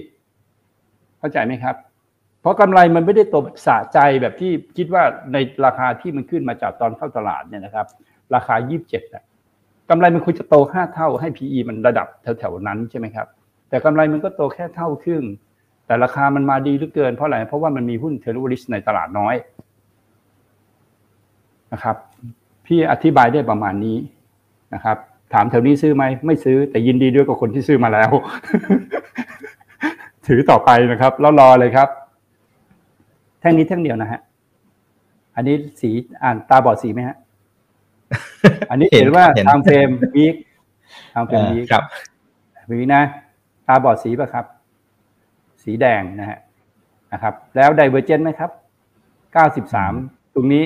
[1.19, 1.75] เข้าใจไหมครับ
[2.41, 5.37] เพราะกำไรมันไม่ได้โตบสะใจแบบที่คิดว่าใน
[5.67, 7.87] ราคาที่มันขึ้นมาจากตอนเข้าตลาดเนี่ยนะครับ
[8.35, 9.25] ราคา 27อะ
[9.91, 13.27] กำไรมันควรจะโตห้าเท่าให้ PE มันระดับแถวๆนั้นใช่ไหมครับ
[13.69, 15.25] แต่กำไรมันก็โตแค่เท่าครึ่ง
[15.87, 19.35] แต่ราคามันมาดีเหลือเกินเพราะอะไร เพราะว่ามันมีหุ้นเทอร์ริสในตลาดน้อย
[21.73, 21.97] นะครับ
[22.67, 23.97] พี่อธิบายได้ประมาณนี้
[24.75, 24.97] นะครับ
[25.33, 28.11] ถามแถวนี้ซื้อไหมไม่ซื้อแต่ยินดีด้วยกับคนที่ซื้อมาแล้ว
[30.27, 31.89] ถือต่อไปนะครับแล้วรอเลยครับ
[33.41, 34.21] แท่งนี้แท่งเดียวนะฮะ
[35.37, 35.91] อันนี้สี
[36.23, 37.17] อ่านตาบอดสีไหมฮะ
[38.71, 40.35] อันนี้เห็นเห็นว่าเห็นทางเฟรมวีค
[41.15, 41.85] ทางเฟรมอ่าวีคครับ
[42.71, 43.03] วีนะ
[43.69, 44.45] ตาบอดสีป่ะครับ
[45.63, 46.39] สีแดงนะฮะ
[47.13, 48.51] นะครับ แล้ว divergence ไหมครับ
[49.63, 50.63] 93ตรงนี้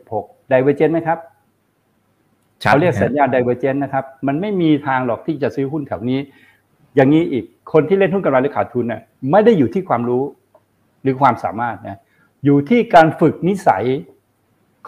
[0.00, 1.18] 76 divergence ไหมครับ
[2.62, 6.18] ชัดเขาเรียกนะสัญญาณ divergence นะครับ มันไม่มีทางหรอกที่จะซื้อหุ้นแถวนี้
[6.96, 10.22] อย่างนี้อีกคนที่เล่นหุ้นกำไรหรือขาดทุนน่ะไม่ได้อยู่ที่ความรู้
[11.02, 11.98] หรือความสามารถนะ
[12.44, 13.84] อยู่ที่การฝึกนิสัย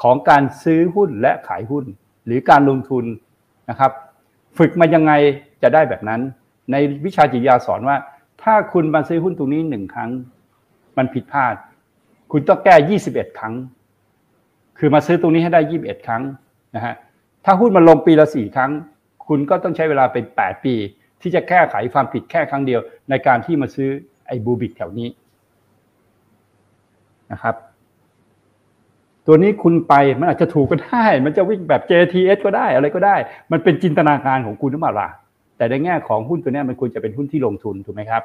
[0.03, 1.85] ของการซื้อหุ้นและขายหุ้น
[2.27, 3.05] หรือการลงทุน
[3.71, 3.93] นะครับ
[4.59, 5.13] ฝึกมายังไง
[5.63, 6.21] จะได้แบบนั้น
[6.73, 7.97] ในวิชาจิตวิทยาสอนว่า
[8.43, 10.11] ถ้าคุณมาซื้อหุ้นตรงนี้หนึ่งครั้ง
[10.97, 11.55] มันผิดพลาด
[12.33, 13.55] คุณต้องแก้ยี่สิบเอ็ดครั้ง
[14.79, 16.23] คือมาซื้อตรงนี้ให้ได้ยี่บเอ็ดครั้ง
[16.77, 16.95] นะฮะ
[17.45, 18.73] ถ้าหุ้นมันลงปีละสี่ครั้ง
[19.27, 20.75] คุณก็ต้องใช้เวลาเป็นแปดปี
[21.21, 22.81] ที่จะแก้ไขความผิดแค่ครั้งเดียว
[23.11, 23.89] ในการที่มาซื้อ
[24.27, 25.09] ไอ้บูบิกแถวนี้
[27.33, 27.55] นะครับ
[29.27, 33.17] ตัวนี้คุณไปมันอาจจะถูกก็ได้ มันจะวิ่งแบบ JTS ก็ได้อะไรก็ได้
[33.53, 35.09] มันเป็นจินตนาการของคุณหรือเปล่าล่ะ
[35.57, 38.23] แต่ในแง่ของหุ้นตัวนี้มันควรจะเป็นหุ้นที่ลงทุนถูกไหมครับ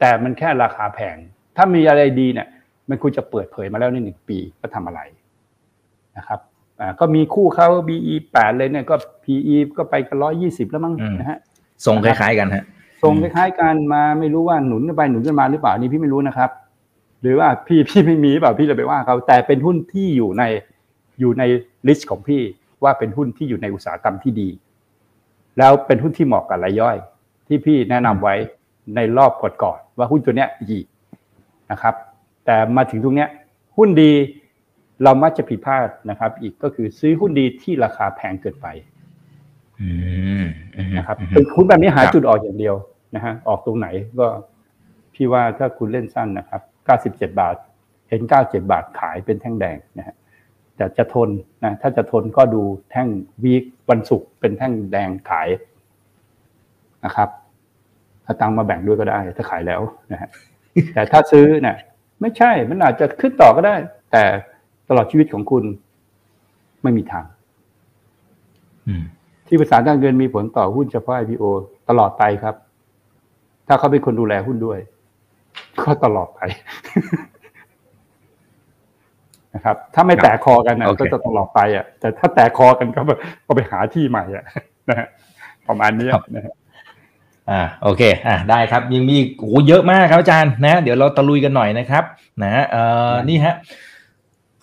[0.00, 1.16] แต่มันแค่ราคาแพง
[1.56, 2.46] ถ้ามีอะไรดีเนี่ย
[2.88, 5.00] มันควรจะเปิดเผยมาแล้วในหนึ่งปีก็ทำอะไร
[6.16, 6.40] นะครับ
[6.80, 8.94] อ่าก็มีคู่เขา BE แปดเลยเนี่ยก็
[9.24, 11.38] PE ก็ไปกันร้อยยี่สิบแล้วมั้งนะฮะ
[11.86, 12.64] ทรงคล้ายๆกันฮะ
[13.02, 16.50] ทรงคล้ายๆกันมาไม่รู้ว่าหนุนกันไปหนุนกันมาหรือเปล่านี่พี่ไม่รู้นะครับ
[17.20, 20.42] หรือว่าพี่พี่ไม่มีเปล่าพี่เลยไปว่าเขาแต่เป็นหุ้นที่อยู่ใน
[21.20, 21.42] อยู่ใน
[21.88, 22.42] list ของพี่
[22.84, 24.48] ว่าเป็นหุ้นที่อยู่ในอุตสาหกรรมที่ดี
[25.58, 26.96] แล้วเป็นหุ้นที่เหมาะกับรายย่อย
[27.46, 28.34] ที่พี่แนะนำไว้
[28.94, 30.78] ในรอบก่อนๆว่าหุ้นตัวเนี้ยดี
[31.70, 31.94] นะครับ
[32.44, 33.28] แต่มาถึงตรงเนี้ย
[33.76, 34.12] หุ้นดี
[35.02, 38.66] เรามักจะผิดพลาดนะครับ อีกก็คือซื้อหุ้นดีที่ราคาแพงเกินไป
[39.80, 39.90] อื
[40.42, 40.44] ม
[40.76, 42.74] อืมนะครับอืมคือหุ้นแบบนี้หาครับจุดออกอย่างเดียว
[43.14, 43.88] นะฮะออกตรงไหน
[44.18, 44.26] ก็
[45.14, 47.56] พี่ว่าถ้าคุณเล่นสั้นนะครับ 97 บาท
[48.08, 50.16] เห็น 97 บาทขายเป็นแท่งแดงนะฮะ
[50.76, 51.28] แต่จะทน
[51.64, 53.08] นะถ้าจะทนก็ดูแท่ง
[53.42, 55.48] วีควันศุกร์เป็นแท่งแดงขาย
[57.04, 57.28] นะครับ
[58.24, 59.80] ถ้าตังค์มาแบ่งด้วยก็ได้ถ้าขายแล้ว
[60.12, 60.30] นะฮะ
[60.94, 61.76] แต่ถ้าซื้อเนี่ย
[62.20, 63.74] ไม่ใช่มันอาจจะขึ้นต่อก็ได้
[64.12, 64.24] แต่
[64.88, 65.64] ตลอดชีวิตของคุณ
[66.82, 67.24] ไม่มีทาง
[68.86, 69.04] อืม
[69.46, 71.44] ที่ปรึกษาทางเงินมีผลต่อหุ้นเฉพาะ IPO
[71.88, 72.54] ตลอดไปครับ
[73.68, 74.78] ถ้าเขาเป็นคนดูแลหุ้นด้วย
[75.82, 76.40] ก็ตลอดไป
[79.54, 84.44] นะครับ ถ้าไม่แตกคอกันนะโอเคก็จะตลอดไปอะ แต่ถ้าแตกคอกันก็แบบก็ไปหาที่ใหม่อะ
[84.88, 85.08] นะฮะ
[85.68, 86.54] ประมาณนี้นะฮะ
[87.50, 92.04] อ่าโอเคอ่าได้ครับยังมีอีกโอ้โหเยอะมากครับอาจารย์นะ เดี๋ยวเราตะลุยกันหน่อยนะครับ
[92.42, 93.54] นะเอ่อนี่ฮะ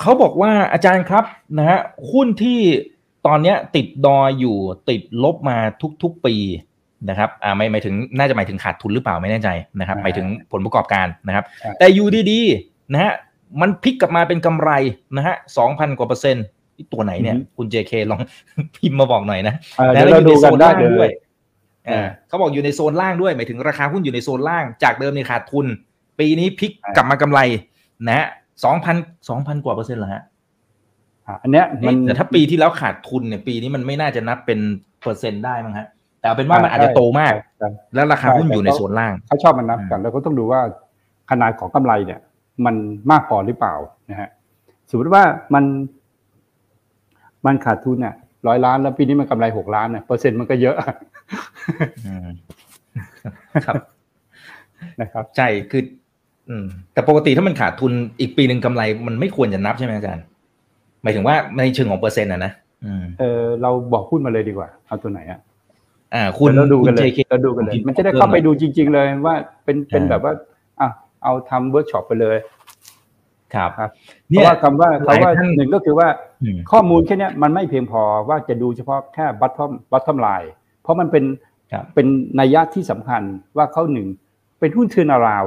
[0.01, 1.25] เขาบอกว่าอาจารย์ครับ
[1.57, 1.79] นะฮะ
[2.11, 2.59] หุ้นที่
[3.27, 4.57] ตอนเนี้ยติดดอยอยู่
[4.89, 5.57] ติดลบมา
[6.03, 6.35] ทุกๆปี
[7.09, 13.13] นะครับอ่าไม่หมายถึงน่าจะหมายถึงขาดทุนหรือเปล่าไม่แน่ใจนะครับอ่าหมายถึงผลประกอบการนะครับครับ แต่อยู่ดีๆนะฮะ
[13.61, 14.71] มันพลิกกลับมาเป็นกำไร
[15.17, 16.45] นะฮะสองพันกว่าเปอร์เซ็นต์
[16.77, 18.19] นี่ตัวไหนเนี่ย คุณ JK ลอง
[18.75, 21.11] พิมพ์มาบอกหน่อยนะเอ่อแล้เดี๋ยววเราอยู่ดูในโซกันนได้ล่างเลด้วยย
[21.89, 25.65] อ่าเขาบอกอยู่ในโซนล่างด้วยหมายถึงราคาหุ้นอยู่ในโซนล่างจากเดิมในขาดทุน
[26.19, 27.39] ปีนี้พลิกใช่กลับมากำไร
[28.07, 28.27] นะฮะ
[28.63, 28.95] สองพัน
[29.29, 30.23] สองพันกว่าเปอร์เซ็นต์เหรอฮะ
[31.27, 34.59] อะอันเนี้ยมันเอ๊ะแต่ถ้าปีที่แล้วขาดทุนเนี่ยปีนี้มันไม่น่าจะนับเป็น
[35.03, 35.87] เปอร์เซ็นต์ได้มั้งฮะ
[36.25, 40.61] แต่เอาเป็นว่ามันอาจจะโตมากใช่แล้วราคาหุ้นอยู่ในโซนล่างเขาชอบมันนับกันแล้วก็ต้องดูว่า
[41.31, 42.19] ขนาดของกำไรเนี่ย
[42.65, 42.75] มัน
[43.11, 43.75] มากพอหรือเปล่า
[44.09, 44.29] นะฮะ
[44.89, 45.23] สมมติว่า
[45.53, 45.63] มัน
[47.45, 48.15] มันขาดทุนเนี่ย
[48.47, 50.75] ร้อยล้านแล้วปีนี้มันกำไรหกล้านเนี่ยเปอร์เซ็นต์มันก็เยอะ
[52.05, 52.27] อืม
[53.65, 53.75] ครับ
[55.01, 55.83] นะครับ ใช่คือ
[56.49, 60.25] อืม แต่ปกติถ้ามันขาดทุนอีกปีหนึ่งกำไร มันไม่ควรจะนับใช่ไหมอาจารย์
[61.01, 62.51] หมายถึงว่าในเชิงของเปอร์เซ็นต์อะนะ
[62.85, 65.39] อืมเออเราบอกหุ้นมาเลยดีกว่าเอาตัวไหนอะ
[66.15, 70.33] อ่า คุณเดี๋ยวเราดูกันเลยคุณ JK เราดูกันเลยคุณมันจะได้เข้าไปดูจริง ๆ เลยว่าเป็นเป็นอ่าแบบว่า
[70.81, 70.89] อะ
[71.23, 72.37] เอาทำเวิร์กช็อปไปเลย
[73.53, 73.89] ครับครับ
[74.29, 76.07] เนี่ราะว่าคำว่าหลายคำว่าท่านหนึ่งก็คือว่า
[76.43, 80.49] อืมข้อมูลแค่เนี้ยมันไม่เพียงพอว่าจะดูเฉพาะแค่ bottom bottom line
[80.81, 81.23] เพราะมันเป็น
[81.71, 82.07] ครับเป็น
[82.39, 83.21] นัยยะที่สำคัญ
[83.57, 84.07] ว่าเขาหนึ่ง
[84.59, 85.45] เป็นหุ้นเทือนาราว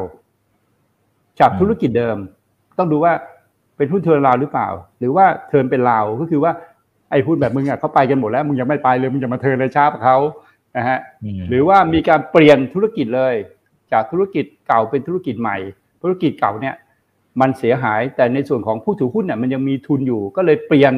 [1.40, 2.16] จากธุรกิจเดิม
[2.78, 3.12] ต้องดูว่า
[3.76, 6.52] เป็นหุ้นเทือนราวหรือเปล่า หรือว่าเทิร์นเป็นราวก็คือว่า
[7.10, 10.16] ไอ้หุ้นแบบมึงอะเขาไปกันหมดแล้ว มึงยังไม่ไปเลยมึงจะมาเทิร์นเลยช้ากับเขา
[10.78, 10.98] นะฮะ
[11.40, 13.34] มหรือว่ามีการเปลี่ยนธุรกิจเลย
[13.92, 15.56] จากธุรกิจเก่าเป็นธุรกิจใหม่
[16.02, 16.74] ธุรกิจเก่าเนี่ย
[17.40, 20.92] มันเสียหายแต่ในส่วนของผู้ถือหุ้นเนี่ยมันยังมีทุนอยู่ก็เลยเปลี่ยน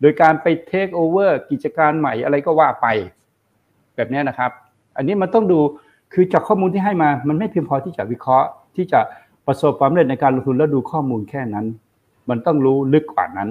[0.00, 2.86] โดยการไปเทคโอเวอร์กิจการใหม่อะไรก็ว่าไป
[3.96, 4.50] แบบเนี้ยนะครับ
[4.96, 5.58] อันนี้มันต้องดู
[6.12, 9.00] คือจากข้อมูลที่ให้มามันไม่เพียงพอที่จะวิเคราะห์ ที่จะ
[9.46, 11.66] ประสบความสำเร็จในการลงทุนแล้วดูข้อมูลแค่นั้น
[12.28, 13.48] มันต้องรู้ลึกกว่านั้น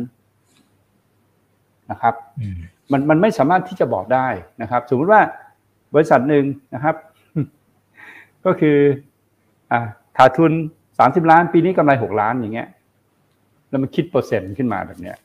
[1.92, 2.60] นะครับอืม
[2.92, 4.28] มันมันไม่สามารถที่จะบอกได้
[4.62, 5.22] นะครับ สมมติว่า
[5.94, 6.96] บริษัทหนึ่งนะครับ
[8.46, 8.78] ก็คือ
[9.72, 9.82] อ่า
[10.18, 10.52] ขาดทุน
[11.00, 12.68] สามสิบล้าน ปีนี้กำไรหกล้านอย่างเงี้ย
[13.70, 15.18] แล้วมันคิดเปอร์เซ็นต์ขึ้นมาแบบเนี้ย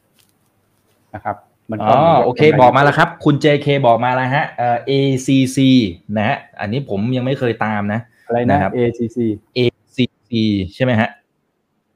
[1.14, 1.36] นะครับ
[1.70, 5.58] มันอ๋ก็อโอเค บอกมาแล้วครับ คุณ JK บอกมาแล้วฮะเอ่อ ACC
[6.16, 9.18] นะฮะอันนี้ผมยังไม่เคยตามนะ อะไรนะนะครับ ACC
[9.58, 10.32] ACC
[10.74, 11.08] ใช่ไหมฮะ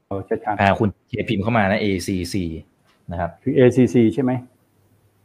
[0.06, 2.34] โอ้ชัดอ่าคุณเคพิมพ์เข้ามานะ ACC
[3.10, 4.32] นะครับๆคือ ACC ใช่ไหม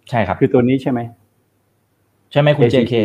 [0.09, 0.99] ใช่ครับ คือตัวนี้ใช่ไหม
[2.31, 2.95] ใช่ไหมคุณ ACC JK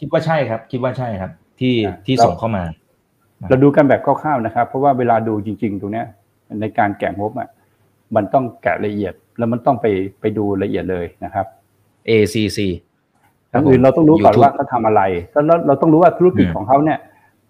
[0.00, 1.30] คิดว่าใช่ครับ คิดว่าใช่ครับ
[1.60, 2.64] ที่อ่าที่เราส่งเข้ามา
[3.48, 6.06] เราดูกันแบบคร่าวๆนะครับ เพราะว่าเวลาดูจริง ๆ ตรงเนี้ย
[6.60, 7.48] ในการแกะงบอะ
[8.16, 9.86] มันต้องแกะละเอียดแล้วมันต้องไป
[10.20, 11.46] ไปดูละเอียดเลยนะครับ
[12.08, 12.58] ACC
[13.50, 16.98] อย่างอื่นเราต้องรู้ก่อน YouTube ว่าเขาทำอะไรแล้วเราเราต้องรู้ว่าธุรกิจอืมของเขาเนี่ย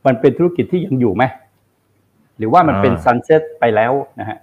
[0.07, 1.25] มันเป็นธุรกิจที่ยังอยู่ไหม
[2.39, 4.39] หรือว่ามันเป็นอ่า sunset ไปแล้วนะฮะ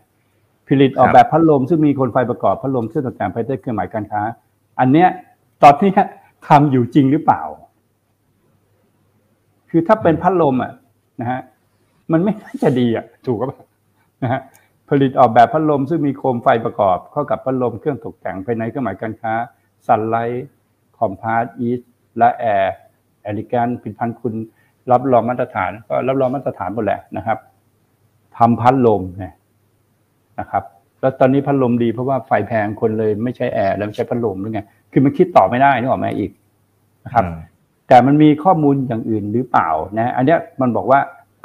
[0.68, 4.22] ผลิตออกครับแบบพัดลมซึ่งมีโคมไฟประกอบพัดลมเครื่องต่างๆภายใต้เครื่องหมายการค้า
[4.80, 5.08] อันเนี้ย
[5.64, 5.92] ตอนนี้
[6.48, 7.42] ทำอยู่จริงหรือเปล่า
[9.72, 10.72] คือถ้าเป็นพัดลมอะ
[11.22, 11.42] นะฮะ
[12.12, 13.60] มันไม่น่าจะดีอะถูกป่ะ
[14.24, 14.42] นะฮะ
[14.90, 19.34] ผลิตออกแบบพัดลมซึ่งมีโคมไฟประกอบ เข้ากับพัดลมเครื่องตกแต่งภายในเครื่องหมายการค้า
[19.88, 20.48] ซันไลท์
[20.98, 21.80] คอมพาร์ตอีส
[22.18, 22.74] และแอร์
[23.22, 24.34] แอริกันผลิตภัณฑ์คุณ
[24.92, 27.38] รับรองมาตรฐาน ก็รับรองมาตรฐานหมดแหละนะครับ
[28.38, 29.34] ทำพัดลมเนี่ย
[30.40, 30.64] นะครับ
[31.02, 34.62] แล้วตอนนี้พัดลมดีเพราะว่าไฟแพงคนเลยไม่ใช้แอร์แล้วไม่ใช้พัดลมหรือไง
[34.92, 36.32] คือมันคิดต่อไม่ได้นึกออกไหมอีก
[37.06, 37.26] นะครับ
[37.92, 41.00] แต่มันมีข้อมูลอย่างอื่นหรือเปล่านะอันเนี้ยมันบอกว่า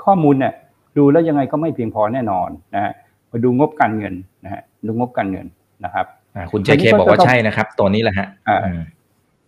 [0.04, 0.52] ข้อมูลเนี่ย
[0.96, 2.92] ดูแล้วยังไงก็ไม่เพียงพอแน่นอนนะฮะ
[3.30, 5.46] มาดูงบการเงินนะฮะดูงบการเงิน
[5.84, 8.82] นะครับอ่าคุณเจเคบอกว่าใช่นะครับ ตัวนี้แหละฮะอ่าอืม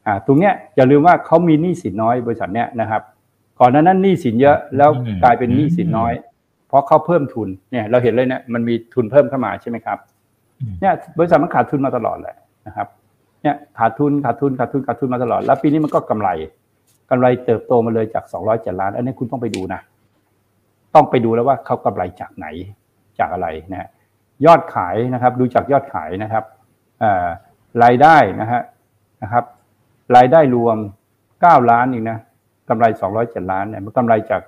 [0.07, 3.03] อ่าตรงเนี้ยอย่าลืมว่าเขามีหนี้สินน้อยบริษัทเนี้ยนะครับ
[3.61, 4.90] ก่อนหน้านั้นหนี้สินเยอะแล้ว
[5.24, 6.12] กลายเป็นหนี้สินน้อย
[6.68, 9.99] เพราะเขาเพิ่มทุนเนี่ย เราเห็นเลยเนี่ยมันมีทุนเพิ่มเข้ามาใช่ไหมครับ
[10.80, 12.34] เนี่ยบริษัทมันขาดทุนมาตลอดเลย
[12.66, 12.86] นะครับ
[13.42, 16.28] เนี่ยขาดทุนขาดทุนขาดทุนขาดทุนมาตลอด แล้วปีนี้มันก็กำไร
[17.11, 19.80] กำไรเติบโตมาเลยจาก 200ล้าน อันนี้คุณต้องไปดูนะ
[20.94, 22.46] ต้องไปดูแล้วว่าเขากำไรจากไหน
[23.18, 23.88] จากอะไรนะฮะ
[24.46, 26.44] ยอดขายนะครับ ดูจากยอดขายนะครับ
[27.82, 28.62] รายได้นะฮะ
[29.22, 29.44] นะครับ
[30.16, 30.76] รายได้รวม
[31.24, 32.18] 9 ล้านอีกนะ
[32.68, 32.84] กำไร
[33.18, 34.42] 207 ล้านเนี่ยมันกำไรจาก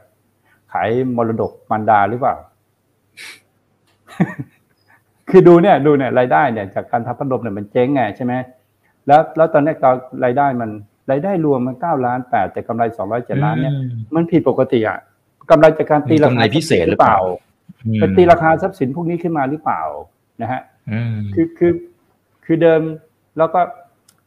[0.73, 2.35] ขายมรดกมันดาหรือเปล่า
[5.31, 8.35] คือดูเนี่ยดูเนี่ยรายได้เนี่ยจากการทำพัดลมเนี่ยมันเจ๊งไงใช่ไหม
[9.07, 9.91] แล้วแล้วตอนนี้ก็
[10.25, 10.71] รายได้มัน
[11.11, 13.75] รายได้รวมมันเก้าล้านแปดแต่กำไรสองร้อยเจ็ดล้านเนี่ย
[14.15, 14.99] มันผิดปกติอะ
[15.51, 17.19] กำไรจากการตีรามีกำคาไรพิเศษหรือเปล่า
[17.95, 19.83] ไปตีราคาทรัพย์สินพวกนี้ขึ้นมาหรือเปล่า
[20.43, 21.73] นะฮะอืมคือคือ
[22.45, 22.83] คือเดิม
[23.39, 23.61] แล้วก็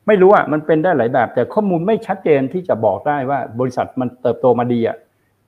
[0.07, 4.97] ไม่รู้อะมันเป็นได้หลายแบบ แต่ข้อมูลไม่ชัดเจนที่จะบอกได้ว่าบริษัทมันเติบโตมาดีอะ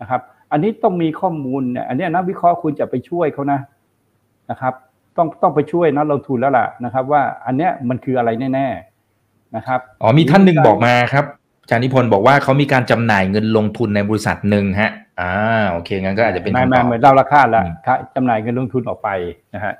[0.02, 0.22] นะครับ
[0.52, 3.60] อันนี้ต้องมีข้อมูลเนี่ยอันเนี้ยนักวิเคราะห์คุณจะไปช่วยเขานะ
[4.52, 4.74] นะครับ
[5.18, 8.95] ต้องต้องไปช่วยนักลงทุนแล้วล่ะนะครับ ว่าอันเนี้ยมันคืออะไรแน่ๆ
[9.56, 11.26] นะครับอ๋อมีท่านหนึ่งบอกมาครับ
[11.62, 14.92] อาจารย์นิพนธ์บอกว่าเขามีการจำหน่ายเงินลงทุนในบริษัทหนึ่งฮะ
[15.22, 15.34] อ่า
[15.72, 19.10] โอเคงั้นก็อาจจะเป็นไม่คำตไม่อบเหมือนเราราคาแล้วอืมขายจำหน่ายเงินลงทุนออกไป
[19.56, 19.74] นะฮะ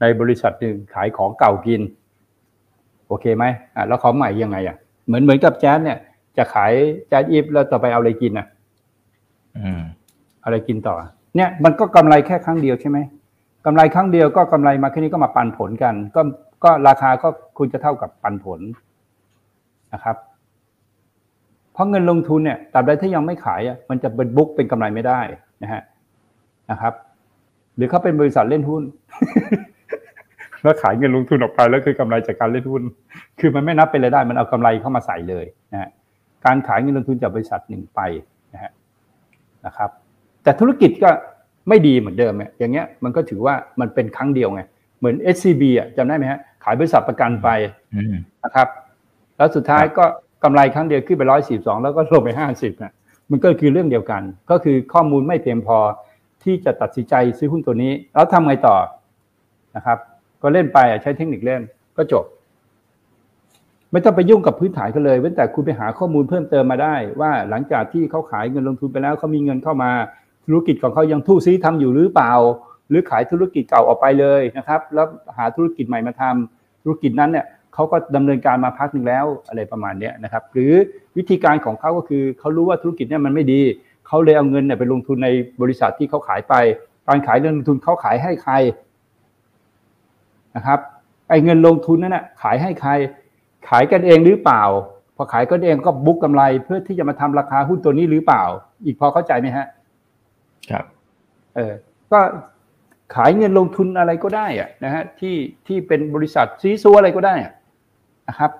[0.00, 1.80] ในบริษัทหนึ่งขายของเก่ากิน
[3.08, 3.44] โอเคไหม
[3.76, 4.76] อะแล้วของใหม่ยังไงอะ
[5.06, 5.98] เหมือนเหมือนกับแจ๊สเนี่ย
[6.36, 6.72] จะขาย
[7.08, 8.46] แจ๊สอีฟแล้วต่อไปเอาอะไรกินอะ
[9.58, 9.82] อืม
[10.40, 10.96] เอาอะไรกินต่อ
[11.36, 12.98] เนี่ยมันก็กำไรแค่ครั้งเดียวใช่ไหม
[13.66, 16.20] กำไรครั้งเดียวก็กำไรมาแค่นี้ก็มาปันผลกัน ก็
[16.64, 18.60] ก็ราคาก็คุณจะเท่ากับปันผล
[19.94, 20.16] นะครับ
[21.72, 25.20] เพราะเงินลงทุนเนี่ยตราบใดที่ยังไม่ขายอะมันจะเป็นบุ๊กเป็นกำไรไม่ได้
[25.62, 25.82] นะฮะ
[26.70, 26.94] นะครับ
[27.76, 28.82] หรือเขาเป็นบริษัทเล่นหุ้น
[30.62, 32.82] แล้วขายเงินลงทุนออกไปแล้วคือกำไรจากการเล่นหุ้น
[33.40, 35.90] คือมันไม่นับเป็นรายได้ มันเอากำไรเข้ามาใส่เลยนะฮะ
[36.44, 38.00] การขายเงินลงทุนจากบริษัทหนึ่งไป
[38.54, 38.72] นะฮะ
[39.66, 39.90] นะครับ
[40.42, 41.10] แต่ธุรกิจก็
[41.68, 44.62] ไม่ดีเหมือนเดิมเนี่ยอย่างเงี้ยมันก็ถือว่ามันเป็นครั้งเดียวไง
[44.98, 47.48] เหมือน SCB อะจำได้ไหมฮะขายบริษัทประกันไป
[47.94, 48.14] อืม
[48.44, 48.68] นะครับ
[49.38, 50.04] แล้วสุดท้ายก็
[50.44, 52.92] กำไรครั้งเดียวขึ้นไปร้อยสิบสองแล้วก็ลงไปห้าสิบนะ
[53.30, 55.78] มันก็คือเรื่องเดียวกัน ก็คือข้อมูลไม่เพียงพอ
[56.44, 58.76] ที่จะตัดสินใจซื้อหุ้นตัวนี้ แล้วทำไงต่อ
[59.76, 59.98] นะครับ
[60.42, 61.62] ก็เล่นไปอะใช้เทคนิคเล่น
[61.96, 62.24] ก็จบ
[63.92, 69.90] ไม่ต้องไปยุ่งกับพื้นฐานกันเลยเว้นแต่คุณไปหาข้อมูลเพิ่มเติมมาได้ ว่าหลังจากที่เขาขายเงินลงทุนไปแล้วเขามีเงินเข้ามา
[70.46, 72.32] ธุรกิจของเขายังทู่ซีทำอยู่หรือเปล่า
[72.88, 80.72] หรือขายธุรกิจเก่าออกไปเลยนะครับ แล้วหาธุรกิจใหม่มาทำธุรกิจนั้นเนี่ย เขาก็ดำเนินการมาพักหนึ่งแล้วอะไรประมาณเนี้ยนะครับ หรือ
[81.16, 83.60] วิธีการของเขาก็คือเขารู้ว่าธุรกิจเนี่ยมันไม่ดี
[84.06, 85.28] เขาเลยเอาเงินเนี่ยไปลงทุนใน
[85.62, 86.54] บริษัทที่เขาขายไป
[87.08, 88.54] การขายเงินลงทุนเขาขายให้ใคร
[90.56, 90.78] นะครับ
[91.28, 92.90] ไอ้เงินลงทุนนั่นน่ะขายให้ใคร
[93.68, 94.62] ขายกันเองหรือเปล่า
[95.16, 98.42] พอขายกันเองก็บุ๊กกำไร เพื่อที่จะมาทำราคาหุ้นตัวนี้หรือเปล่า
[98.84, 99.66] อีกพอเข้าใจไหมฮะ
[100.70, 100.84] ครับ
[101.56, 101.72] เออ
[102.12, 102.20] ก็
[103.14, 107.52] ขายเงินลงทุนอะไรก็ได้อะนะฮะที่ที่เป็นบริษัทซีซัวอะไรก็ได้อะ
[108.28, 108.50] นะครับ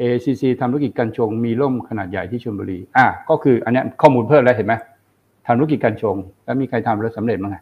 [0.00, 4.74] ACC ทำธุรกิจการชงมีร่มขนาดใหญ่ที่ชลบุรี อะก็คืออันเนี้ยข้อมูลเพิ่มแล้วเห็นไหม
[5.46, 7.58] ทำธุรกิจการชง แล้วมีใครทำแล้วสำเร็จมั้งไง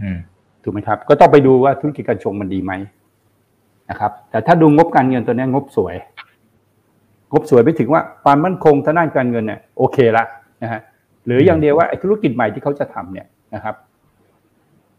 [0.00, 0.18] อืม
[0.62, 2.72] ถูกไหมครับ ก็ต้องไปดูว่าธุรกิจการชงมันดีไหม
[3.90, 5.96] นะครับ แต่ถ้าดูงบการเงินตัวเนี้ยงบสวย
[7.32, 10.24] งบสวยไปถึงว่าความมั่นคงทางด้านการเงินเนี่ยโอเคละ
[10.62, 10.80] นะฮะ
[11.26, 13.74] หรืออย่างเดียวว่าไอ้ธุรกิจใหม่ที่เขาจะทำเนี่ยนะครับ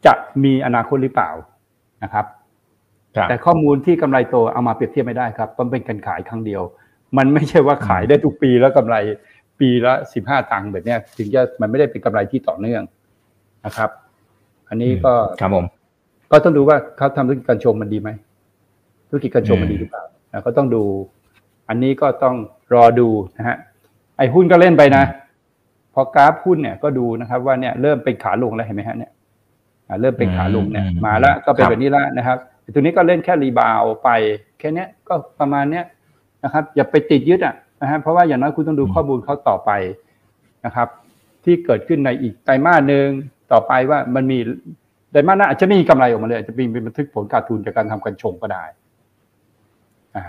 [0.06, 1.30] จะมีอนาคตหรือเปล่า
[2.04, 2.41] นะครับครับ
[3.30, 6.62] แต่ข้อมูลที่กำไรโตเอามาเปรียบเทียบไม่ได้ครับมันเป็นการขายครั้งเดียว
[7.18, 8.96] มันไม่ใช่ว่าขายได้ทุกปีแล้วกำไร
[9.60, 12.84] ปีละสิบห้าตังค์แบบเนี้ยถึงจะมันไม่ได้เป็นกำไรที่ต่อเนื่อง
[13.66, 13.90] นะครับ
[14.70, 15.66] อันนี้ก็ครับผม
[16.32, 18.10] ก็ต้องดูว่าเขาทำธุรกิจการชงมันดีไหม
[19.10, 20.84] ธุรกิจการชงมันดีหรือเปล่านะก็ต้องดู
[21.70, 22.36] อันนี้ก็ต้อง
[22.74, 23.08] รอดู
[23.38, 23.58] นะฮะ
[24.18, 25.04] ไอ้หุ้นก็เล่นไปนะ
[25.94, 29.12] พอกราฟหุ้นเนี่ยก็ดูนะครับ ว่าเนี่ยเริ่มเป็นขาลงแล้วเห็นไหมฮะเนี่ย
[29.88, 32.38] อ่าเริ่มเป็นขาลงเนี่ยอืมมาแล้วก็เป็นครับแบบนี้แล้วนะครับ
[32.74, 34.10] ตัวนี้ก็เล่นแค่ rebound ไป
[34.60, 35.86] แค่เนี้ยก็ประมาณเนี้ย
[36.44, 39.72] นะครับ อย่าไปติดยึดอะนะฮะเพราะว่าอย่างน้อยคุณต้องดูข้อมูลเขาต่อไป
[40.66, 40.88] นะครับ
[41.44, 43.08] ที่เกิดขึ้นในอีกไตรมาสหนึ่ง
[43.52, 44.40] ต่อไปว่ามันมี
[45.12, 48.64] ไตรมาสหน้าอาจจะไม่มีกำไรออกมาเลยอาจจะมีเป็นบันทึกผลขาดทุนจากการทำกัญชงก็ได้
[50.16, 50.26] อ่า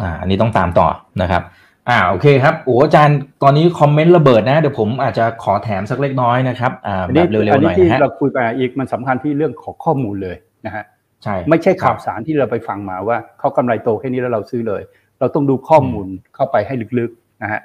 [0.00, 0.86] อ่าอันนี้ต้องตามต่อ
[1.22, 1.42] นะครับ
[1.88, 10.36] อ่าโอเคครับโอ้อาจารย์ตอนนี้ comment ระเบิดนะ เดี๋ยวผมอาจจะขอแถมสักเล็กน้อยนะครับอ่าอันแบนี้บเร็วอัๆหน่อยที่นะฮะเราคุยไปอีกมันสำคัญที่เรื่องของข้อมูลเลย
[10.66, 10.84] นะฮะ
[11.22, 14.82] ใช่ไม่ใช่ข่าวครับสารที่เราไปฟังมาว่าเขากำไรโตแค่นี้แล้วเราซื้อเลย
[15.20, 17.60] เราต้องดูข้อมูลเข้าไปให้ลึกๆนะฮะ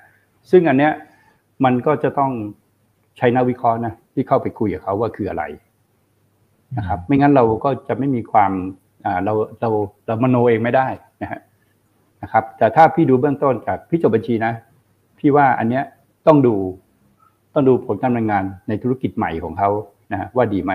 [0.52, 0.92] ซึ่งอันเนี้ย
[1.64, 2.32] มันก็จะต้อง
[3.18, 5.44] ใช้นักวิเคราะห์นะที่เข้าไปคุยกับเขาว่าคืออะไร
[6.78, 8.52] นะครับ ไม่งั้นเราก็จะไม่มีความ
[9.06, 9.70] อ่าเราเรา
[10.06, 10.88] เรามโนเองไม่ได้
[11.22, 11.40] นะฮะ
[12.24, 14.54] นะครับ แต่ถ้าพี่ดูเบื้องต้นจากพี่จบบัญชีนะ
[15.20, 15.84] พี่ว่าอันเนี้ย
[16.28, 16.56] ต้องดู
[17.54, 19.70] ต้องดูผลการดำเนินงานในธุรกิจใหม่ของเขา
[20.12, 20.72] นะฮะว่าดีไหม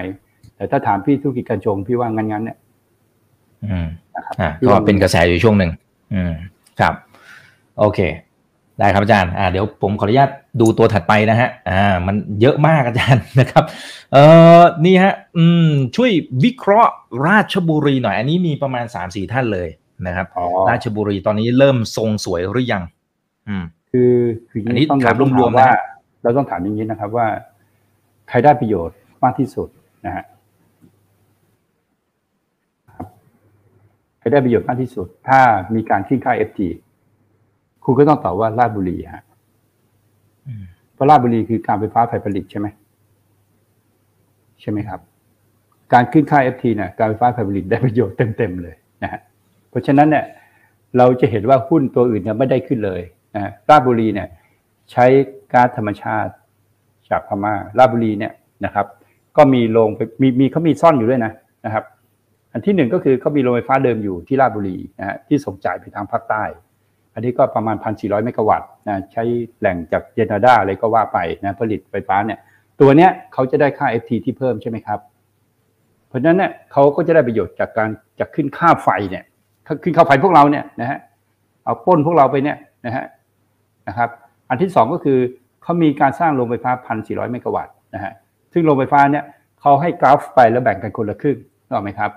[0.57, 2.59] แต่ถ้าถามพี่ธุรกิจการชงพี่ว่างั้นๆเนี่ย
[3.67, 3.87] อืม
[4.17, 5.71] นะครับอ่าก็เป็นกระแสอยู่ช่วงหนึ่ง
[6.15, 6.33] อืม
[6.81, 6.95] ครับ
[7.79, 8.01] โอเค
[8.81, 10.31] ได้ครับอาจารย์อ่าเดี๋ยวผมขออนุญาต
[10.61, 13.65] ดูตัวถัดไปนะฮะ อ่า มันเยอะมากอาจารย์นะครับ
[14.13, 14.25] เอ่
[14.61, 16.11] อนี่ฮะ อืม ช่วย
[16.45, 16.93] วิเคราะห์
[17.27, 19.69] ราชบุรีหน่อย อันนี้มีประมาณสามสี่ท่านเลย
[20.07, 22.83] นะครับอ๋อราชบุรีตอนนี้เริ่มทรงสวยหรือยัง
[23.49, 24.13] อืม คือ
[24.51, 25.83] คืออันนี้ต้องถามเต้องรวมๆว่านะ
[26.23, 27.27] เราต้องถามอย่างนี้นะครับว่า
[28.29, 29.69] ใครได้ประโยชน์มากที่สุด
[30.07, 30.25] นะฮะ
[32.97, 33.07] ครับ
[34.19, 35.41] ใครได้ประโยชน์มากที่สุด ถ้า
[35.75, 36.61] มีการขึ้นค่า FT
[37.85, 39.25] คุณก็ต้องตอบว่าราชบุรีฮะ
[40.47, 40.65] อืม
[40.95, 42.67] เพราะราชบุรีคือการไฟฟ้าฝ่ายผลิตใช่ไหม
[44.61, 45.01] ใช่ไหมครับ
[45.93, 49.21] การขึ้นค่า FT เนี่ยการไฟฟ้าฝ่ายผลิตได้ประโยชน์เต็มๆเลยนะฮะ
[49.71, 50.25] เพราะฉะนั้นเนี่ย
[50.99, 53.03] เราจะเห็นว่าหุ้นตัวอื่นเนี่ยไม่ได้ขึ้นเลย
[53.35, 54.29] นะฮะราชบุรีเนี่ย
[54.91, 55.05] ใช้
[55.53, 56.33] ก๊าซธรรมชาติ
[57.09, 58.33] จากพม่าราชบุรีเนี่ย
[58.65, 58.87] นะครับ
[59.37, 61.33] ก็มีโรงไปมีมีเขามีซ่อนอยู่ด้วยนะ
[61.65, 61.85] นะครับ
[62.53, 66.45] อันที่หนึ่งก็คือเขามีโรงไฟฟ้าเดิมอยู่ที่ราชบุรีนะฮะที่ส่งจ่ายไปทางภาคใต้
[67.15, 69.23] อันนี้ก็ประมาณ 1,400 เมกะวัตต์นะใช้
[69.59, 72.39] แหล่งจากเยนาดาอะไรก็ว่าไปนะผลิตไฟฟ้าเนี่ย
[72.81, 75.01] ตัวเนี้ยเขาจะได้ค่า FT ที่เพิ่มใช่ไหมครับ
[76.09, 77.91] เพราะฉะนั้นเนี่ยเขาก็จะได้ประโยชน์จากการ
[78.21, 79.25] จากขึ้นค่าไฟเนี่ย
[79.83, 80.99] ขึ้นค่าไฟพวกเราเนี่ยนะฮะ
[81.65, 83.05] เอาป้นพวกเราไปเนี่ยนะฮะ
[83.89, 84.11] นะครับ
[84.49, 85.19] อันที่สองก็คือ
[85.63, 86.71] เขามีการสร้างโรงไฟฟ้า
[87.03, 88.13] 1,400 เมกะวัตต์นะฮะ
[88.53, 89.25] ซึ่งโรงไฟฟ้าเนี่ย
[89.61, 92.11] เขาให้กราฟไปแล้วแบ่งกันคนละครึ่งนึกออกไหมครับ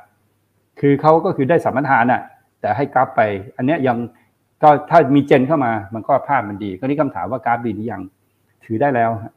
[0.81, 2.21] คือเขาก็คือได้สัมปทานอะ
[2.61, 3.21] แต่ให้กราฟไป
[3.57, 3.97] อันเนี้ยยัง
[4.63, 8.01] ก็ถ้ามีเจนเข้ามามันก็ภาพมันดี ก็นี่คำถามว่ากราฟดีหรือยัง
[8.65, 9.33] ถือได้แล้วฮะ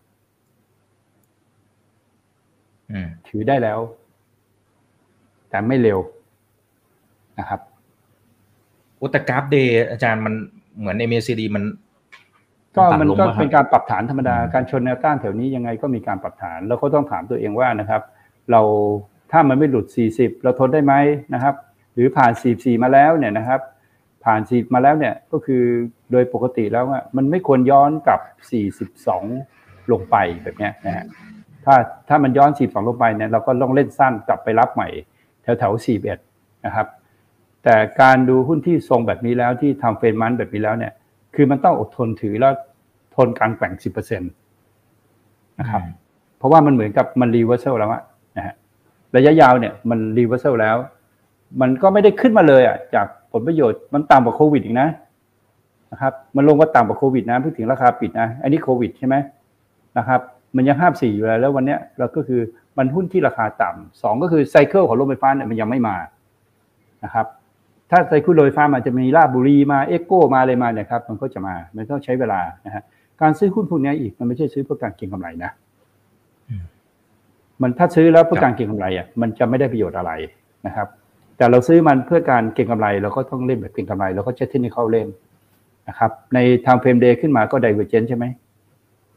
[2.91, 3.79] อืมถือได้แล้ว
[5.51, 5.99] แต่ไม่เร็ว
[7.39, 7.61] นะครับ
[8.97, 10.35] โอ้แต่กราฟเดย์อาจารย์มัน
[10.79, 11.65] เหมือน MACD มัน
[12.77, 18.03] ก็มันต่ำลงก็ปะครับเป็นการปรับฐานธรรมดาอืมการชนแนวต้านแถวนี้ยังไงก็มีการปรับฐาน แล้วก็ต้องถามตัวเองว่านะครับ
[18.51, 18.63] เรา
[19.33, 20.95] ถ้ามันไม่หลุด 40 เราทนได้ไหม
[21.35, 21.55] นะครับ
[21.95, 23.61] หรือผ่าน 44 มาแล้วเนี่ยนะครับ
[24.25, 25.63] ผ่าน40มาแล้วเนี่ยก็คือ
[26.13, 28.21] โดยปกติแล้วอะมันไม่ควรย้อนกลับ
[29.25, 31.05] 42 ลงไปแบบเนี้ยนะฮะ
[31.65, 31.75] ถ้า
[32.09, 34.89] ถ้ามันย้อน 42 ลงไปเนี่ยเราก็ต้องเล่นสั้นกลับไปรับใหม่
[35.43, 35.87] แถวแถวๆ
[36.25, 36.87] 41 นะครับ
[37.65, 40.93] แต่การดูหุ้นที่ทรงแบบนี้แล้วที่ time frame มันแบบนี้แล้วเนี่ย
[41.35, 42.53] คือมันต้องอดทนถือแล้ว
[43.17, 45.83] ทนการแกว่ง 10%นะครับ
[46.39, 48.05] เพราะว่ามันเหมือนกับมัน reversal แล้วอะนะฮะ
[49.17, 50.77] ระยะยาวเนี่ยมัน reversal แล้ว
[51.61, 54.89] มันก็ไม่ได้ขึ้นมาเลยอะจากผลประโยชน์มันต่ำกว่าโควิดอีกนะ
[55.93, 59.15] นะครับ มันลงมาต่ำกว่าโควิดนะพิ่งถึงราคาปิดนะอันนี้โควิดใช่ไหม
[59.99, 60.21] นะครับ
[60.57, 62.41] มันยังห้าสี่อยู่แล้วแล้ววันเนี้ยเราก็คือ
[62.79, 65.97] มันหุ้นที่ราคาต่ำสองก็คือไซเคิลของรงไฟฟ้าเนี่ยมันยังไม่มา
[67.05, 67.27] นะครับ
[67.91, 72.83] ถ้าไซเคิลรงไฟฟ้ามันจะมีลาบบุรีมาเอ็กโกมาอะไรมาเนี่ยครับมันก็จะมามันต้องใช้เวลานะฮะ
[73.21, 75.51] การซื้อหุ้นพวกนี้อีกมันไม่ใช่ซื้อเพื่อการเก็งกำไรนะ
[77.63, 80.13] มันถ้าซื้อแล้วเพื่อการเก็งกำไรอะมันจะไม่ได้ประโยชน์อะไร
[80.67, 80.89] นะครับ
[81.37, 85.07] แต่เราซื้อมันเพื่อการเก็งกำไรเราก็ต้องเล่นแบบเก็งกำไรเราก็ใช้เทคนิคเข้าเล่น
[85.89, 88.25] นะครับ ใน time frame day ขึ้นมาก็ divergence ใช่ไหม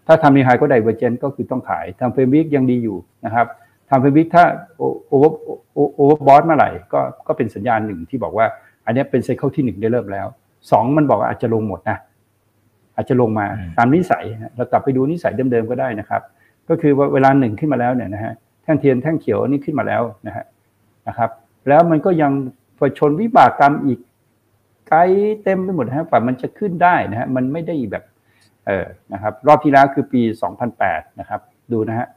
[0.08, 3.48] ถ้าทำ new high ก็ divergence ก็คือต้องขาย time frame week ยังดีอยู่นะครับ
[3.90, 4.44] time frame week ถ้า
[4.78, 8.46] over overbought เมื่อไหร่ก็ก็เป็นสัญญาณหนึ่งที่บอกว่า
[8.86, 10.28] อันนี้เป็น cycle ที่หนึ่งได้เริ่มแล้ว
[10.72, 11.98] สองมันบอกว่าอาจจะลงหมดนะ
[12.96, 16.22] อาจจะลงมาอืมตามนิสัยนะเรากลับไปดูนิสัยเดิมๆก็ได้นะครับ
[16.70, 20.46] ก็คือว่าเวลาหนึ่งขึ้นมาแล้วเนี่ยนะฮะแท่งเทียนแท่งเขียวอันนี้ขึ้นมาแล้วนะฮะ
[21.08, 21.30] นะครับ
[21.68, 22.32] แล้วมันก็ยัง
[22.80, 24.00] ผชนวิบากกรรมอีก
[24.90, 25.00] ไกล
[25.44, 28.04] เต็มไปหมดนะฮะกว่ามันจะขึ้นได้นะฮะมันไม่ได้แบบ
[28.68, 30.22] เออนะครับ รอบที่แล้วคือปี
[30.70, 31.42] 2008 นะครับ
[31.72, 32.08] ดูนะฮะ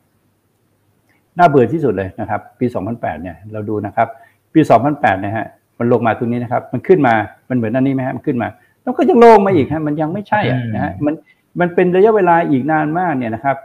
[1.39, 4.09] น่าเบื่อที่สุดเลยนะครับ ปี 2008 เนี่ยเราดูนะครับ
[4.55, 4.61] ปี
[4.93, 5.45] 2008 นะฮะ
[5.79, 7.15] มันลงมาตรงนี้นะครับ มันขึ้นมา
[7.49, 8.49] มันเหมือนอันนี้ไหมฮะมันขึ้นมา
[8.83, 11.15] แล้วก็ยังลงมาอีกฮะมันยังไม่ใช่อะนะฮะมัน
[11.61, 13.57] มันเป็นระยะเวลาอีกนานมากเนี่ยนะครับ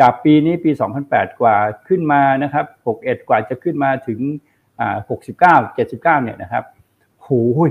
[0.00, 0.70] จากปีนี้ปี
[1.06, 1.56] 2008 กว่า
[1.88, 2.66] ขึ้นมานะครับ
[2.98, 4.20] 61 กว่าจะขึ้นมาถึง
[4.80, 4.96] อ่า
[5.38, 6.64] 69 79 เนี่ยนะครับ
[7.22, 7.28] โห
[7.68, 7.70] ย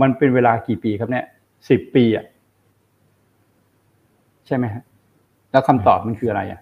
[0.00, 1.24] มันเป็นเวลากี่ปีครับเนี่ย
[1.58, 2.24] 10 ปีอะ
[4.46, 4.82] ใช่ไหมฮะ
[5.50, 6.60] แล้วคำตอบมันคืออะไรอะ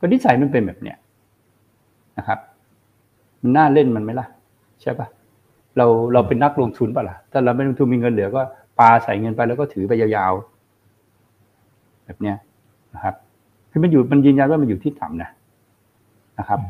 [0.00, 0.96] ก็นิสัยมันเป็นแบบเนี้ย
[2.18, 2.38] นะครับ
[3.42, 4.26] มันน่าเล่นมันไหมล่ะ
[4.82, 5.06] ใช่ปะ
[5.76, 8.42] เราเราเป็นนักลงทุนปะล่ะ ถ้าเราไม่ลงทุนมีเงินเหลือก็
[8.78, 12.36] ปาใส่เงินไปแล้วก็ถือไปยาวๆ แบบเนี้ย
[12.94, 13.14] นะครับ
[13.82, 15.30] มันอยู่มันยืนยันว่ามันอยู่ที่ต่ำนะ
[16.38, 16.60] นะครับ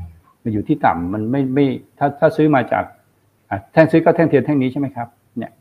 [0.45, 1.67] มันอยู่ที่ต่ำมันไม่ไม่
[1.99, 2.85] ถ้าถ้าซื้อมาจาก
[3.51, 5.53] อะแท่งซื้อก็แท่งเทียนแท่งนี้ใช่ไหมครับ เนี่ย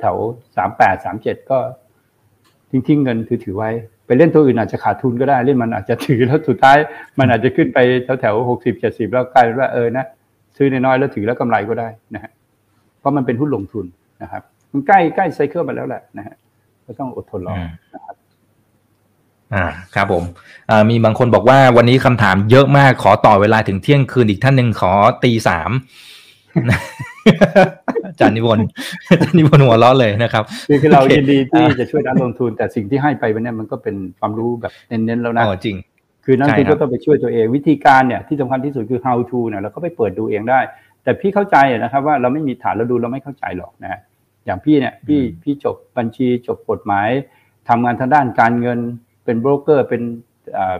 [0.00, 1.58] แถวๆสามแปดสามเจ็ดก็
[2.70, 3.70] ทิ้งทิ้งเงินถือถือไว้
[4.06, 6.76] ไปเล่นตัวอื่นอาจจะขาดทุนก็ได้เล่นมันอาจจะถือแล้วสุดท้าย
[7.18, 10.04] มันอาจจะขึ้นไปแถวแถวหกสิบเจ็ดสิบแล้วกลายเป็นว่าเออนะ
[10.56, 12.30] ซื้อน้อยๆแล้วถือแล้วกำไรก็ได้นะฮะ
[12.98, 13.86] เพราะมันเป็นหุ้นลงทุน
[14.22, 14.42] นะครับ
[14.72, 16.34] มันใกล้ใกล้ไซเคิลมาแล้วแหละนะฮะ
[16.86, 17.54] ก็ต้องอดทนรอ
[17.94, 18.16] นะครับ
[19.54, 20.24] อ่าครับผม
[20.70, 24.92] อ่ามีบางคนบอกว่าวันนี้คำถามเยอะมากขอต่อเวลาถึงเที่ยงคืนอีกท่านหนึ่งขอ
[25.24, 25.70] ตีสาม
[28.06, 28.66] อาจารย์นิพนธ์
[29.10, 35.76] อาจารย์นิพนธ์หัวเราะเลยนะครับคือคือเราโอเคยินดีที่อ่าจะช่วยนักลงทุน แต่สิ่งที่ให้ไปวันนี้มันก็เป็นความรู้แบบเน้นๆแล้วนะอ๋อจริง
[36.24, 40.60] คือนักลงทุนใช่ครัก็บต้องไปช่วยตัวเองวิธีการเนี่ยที่สำคัญที่สุดคือ how to เนี่ยเราก็ไปเปิดดูเองได้
[41.02, 44.00] แต่พี่เข้าใจนะครับว่าเราไม่มีฐานเราดูเราไม่เข้าใจหรอกนะฮะ
[44.44, 47.08] อย่างพี่เนี่ยพี่พี่จบบัญชีจบกฎหมาย
[47.68, 48.78] ทำงานทางด้านการเงิน
[49.24, 50.02] เป็นโบรกเกอร์เป็น
[50.56, 50.76] อ่า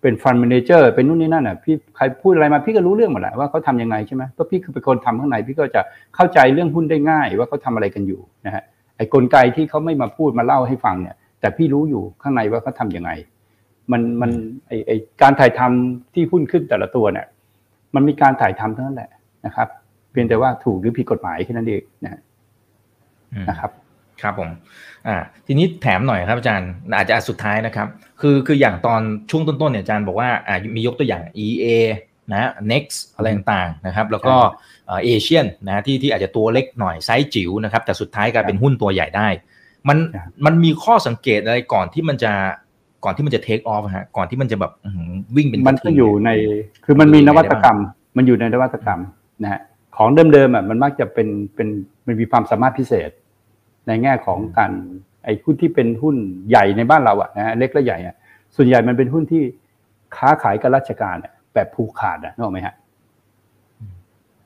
[0.00, 5.80] เป็นฟัน d ม a เจอร์เป็นนู่นนี่นั่นอะพี่ใครพูดอะไรมาพี่ก็รู้เรื่องหมดแหละว่าเขาทำยังไงใช่ไหมเพราะพี่คือเป็นคนทำข้างในพี่ก็จะ
[6.14, 8.62] เข้าใจเรื่องหุ้นได้ง่าย ว่าเขาทำอะไรกันอยู่นะฮะ
[8.96, 13.10] ไอ้กลไกที่เขาไม่มาพูดมาเล่าให้ฟังเนี่ย แต่พี่รู้อยู่ข้างในว่าเขาทำยังไง
[13.92, 14.30] มันมัน
[14.66, 17.26] ไอไอการถ่ายทำที่หุ้นขึ้นแต่ละตัวเนี่ย
[17.94, 19.10] มันมีการถ่ายทำเท่านั้นแหละ
[19.46, 19.68] นะครับ
[20.10, 22.20] เพียงแต่ว่าถูกหรือผิดกฎหมายแค่นั้นเองนะฮะ
[23.32, 23.70] อืมนะครับ
[24.22, 24.48] ครับผม
[25.08, 27.88] อ่าทีนี้แถมหน่อยครับอาจารย์อาจจะสุดท้ายนะครับ
[28.20, 29.00] คือคืออย่างตอน
[29.30, 31.66] ช่วงต้นๆเนี่ยอาจารย์บอกว่าอ่ามียกตัวอย่าง EA
[32.32, 34.34] นะ Next อะไรต่างๆนะครับ แล้วก็
[34.86, 39.28] เอเชียนนะที่ที่อาจจะตัวเล็กหน่อยไซส์จิ๋วนะครับ แต่สุดท้ายกลายเป็นหุ้นตัวใหญ่ได้
[39.88, 42.32] มันครับมันมีข้อสังเกตอะไรก่อนที่มันจะ
[43.04, 46.30] ก่อนที่มันจะเทคออฟฮะก่อนที่มันจะแบบอื้อหือวิ่งเป็นมันระก็ทิงอยู่ใน
[46.84, 47.78] คือมันมีนวัตกรรม
[48.16, 49.00] มันอยู่ในนวัตกรรม
[49.42, 49.60] นะฮะ
[49.96, 51.68] ของเดิมๆอะมันมักจะเป็นเป็น
[52.06, 53.10] มันมีความสามารถพิเศษ
[53.86, 54.72] ในแง่ของการ
[55.24, 56.16] ไอ้หุ้นที่เป็นหุ้น
[56.48, 58.14] ใหญ่ในบ้านเราอะนะเล็กและใหญ่อะ
[58.56, 59.42] ส่วนใหญ่มันเป็นหุ้นที่
[60.16, 61.16] ค้าขายกับราชการ
[61.54, 62.74] แบบผูกขาดอะนึกออกไหมฮะ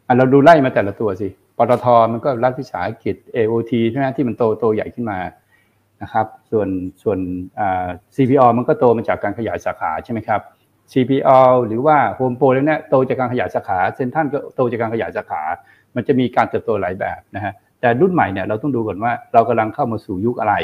[0.07, 1.29] อะเราดูไล่มาแต่ละตัวสิ
[1.59, 5.19] ปตทมันก็รัฐวิสาหกิจ AOT ใช่ไหมที่มันโตโตใหญ่ขึ้นมา
[6.03, 6.69] นะครับ ส่วน
[7.03, 7.19] ส่วน
[7.61, 10.41] อ่า CPO มันก็โตมาจากการขยายสาขาใช่ไหมครับ
[10.93, 15.43] CPALL หรือว่า Home Pro แล้วเนี่ยโตจากการขยายสาขาเซ็นทรัลก็โตจากการขยายสาขา
[15.95, 20.55] มันจะมีการเติบโตหลายแบบนะฮะ แต่รุ่นใหม่เนี่ยเราต้องดูก่อนว่าเรากำลังเข้ามาสู่ยุคอะไร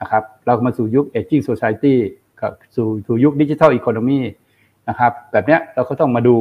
[0.00, 1.94] นะครับ เรามาสู่ยุค aging society
[2.40, 4.20] กับสู่สู่ยุค digital economy
[4.88, 6.36] นะครับ แบบเนี้ยเราก็ต้องมาดู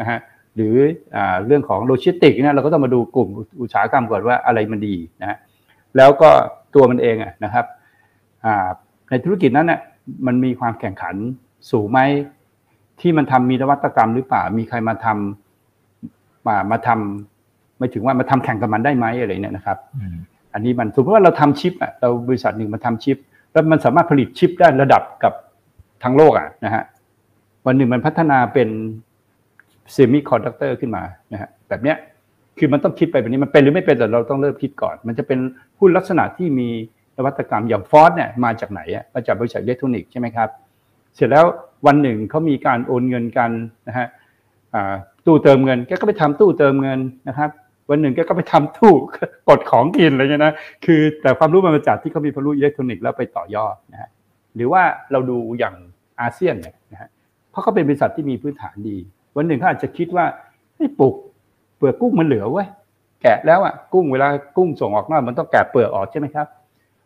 [0.00, 0.18] นะฮะ
[0.56, 0.74] หรือ
[1.16, 3.28] อเรื่องของโลจิสติกเนี่ยเราก็ต้องมาดูกลุ่ม
[3.60, 5.38] อุตสาหกรรมก่อนว่าอะไรมันดีนะ
[5.96, 6.30] แล้วก็
[6.74, 7.64] ตัวมันเองอะนะครับ
[9.08, 9.80] ในธุรกิจนั้นเนี่ย
[10.26, 11.14] มันมีความแข่งขัน
[11.70, 12.00] สูงไหม
[13.00, 17.37] ที่มันทำมีนวัตกรรมหรือเปล่ามีใครมาทำมามาทำ
[17.78, 20.16] ไม่ถึงว่ามาทำแข่งกับมันได้ไหมอะไรเนี่ยนะครับอืม
[20.54, 23.16] อันนี้มันสมมติว่าเราทำชิปอะเราบริษัทหนึ่งมาทำชิป
[23.52, 25.32] แล้วมันสามารถผลิตชิปได้ระดับกับ
[26.04, 26.82] ทั้งโลกอะนะฮะ
[27.66, 28.68] วันหนึ่งมันพัฒนาเป็น
[29.92, 31.02] semiconductor ขึ้นมา
[31.32, 31.96] นะฮะแบบเนี้ย
[32.58, 35.38] คือมันต้องคิดไปแบบนี้มันเป็นหรือไม่เป็นแต่เราต้องเริ่มคิดก่อน มันจะเป็น
[35.78, 36.68] หุ้นลักษณะที่มี
[37.16, 40.48] นวัตกรรมอย่างฟอสเนี่ยมาจากไหนอะมาจากบริษัทอิเล็กทรอนิกส์ใช่ไหมครับ
[41.14, 41.44] เสร็จแล้ว
[41.86, 43.50] วันหนึ่งเขามีการโอนเงินกัน
[43.88, 44.06] นะฮะ
[44.74, 44.94] อ่า
[45.26, 47.50] ตู้เติมเงินแกก็ไปทำตู้เติมเงินนะครับ
[47.90, 48.94] วันหนึ่งแกก็ไปทำตู้
[49.48, 50.54] กดของกินอะไรเงี้ยนะ
[50.84, 54.10] คือแต่ความรู้มันมาจากที่เขามีความรู้อิเล็กทรอนิกส์แล้วไปต่อยอดนะฮะ
[54.54, 54.82] หรือว่า
[55.12, 55.74] เราดูอย่าง
[56.20, 57.08] อาเซียนเนี่ยนะฮะ
[57.50, 58.96] เพราะเขาเป็นบริษัทที่มีพื้นฐานดี
[59.36, 60.24] วันหนึ่งเขาอาจจะคิดว่า
[60.76, 61.14] ไอ้ยปลูก
[61.76, 62.68] เปลือกกุ้งมันเหลือเว้ย
[63.22, 66.46] แกะแล้วอะกุ้งเวลากุ้งส่งออกนอกมันต้องแกะเปลือกออกใช่ไหมครับ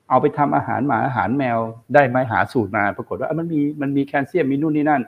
[0.08, 1.58] เอาไปทำอาหารหมาอาหารแมว
[1.94, 5.02] ได้ไหมหาสูตรมา ปรากฏว่ามันมีมันมีแคลเซียมมีนู่นนี่นั่น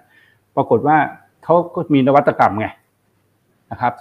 [0.56, 0.96] ปรากฏว่า
[1.44, 2.66] เขาก็มีนวัตกรรมไง
[3.70, 3.92] นะครับ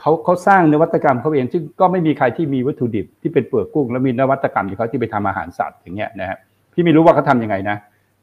[0.00, 6.38] เขาเขาสร้างนวัตกรรมเขาเองซึ่งก็ไม่มีใครที่มีวัตถุดิบที่เป็นเปลือกกุ้ง แล้วมีนวัตกรรมของเขาที่ไปทำอาหารสัตว์อย่างเงี้ยนะฮะ
[6.72, 7.76] พี่ไม่รู้ว่าเขาทำยังไงนะ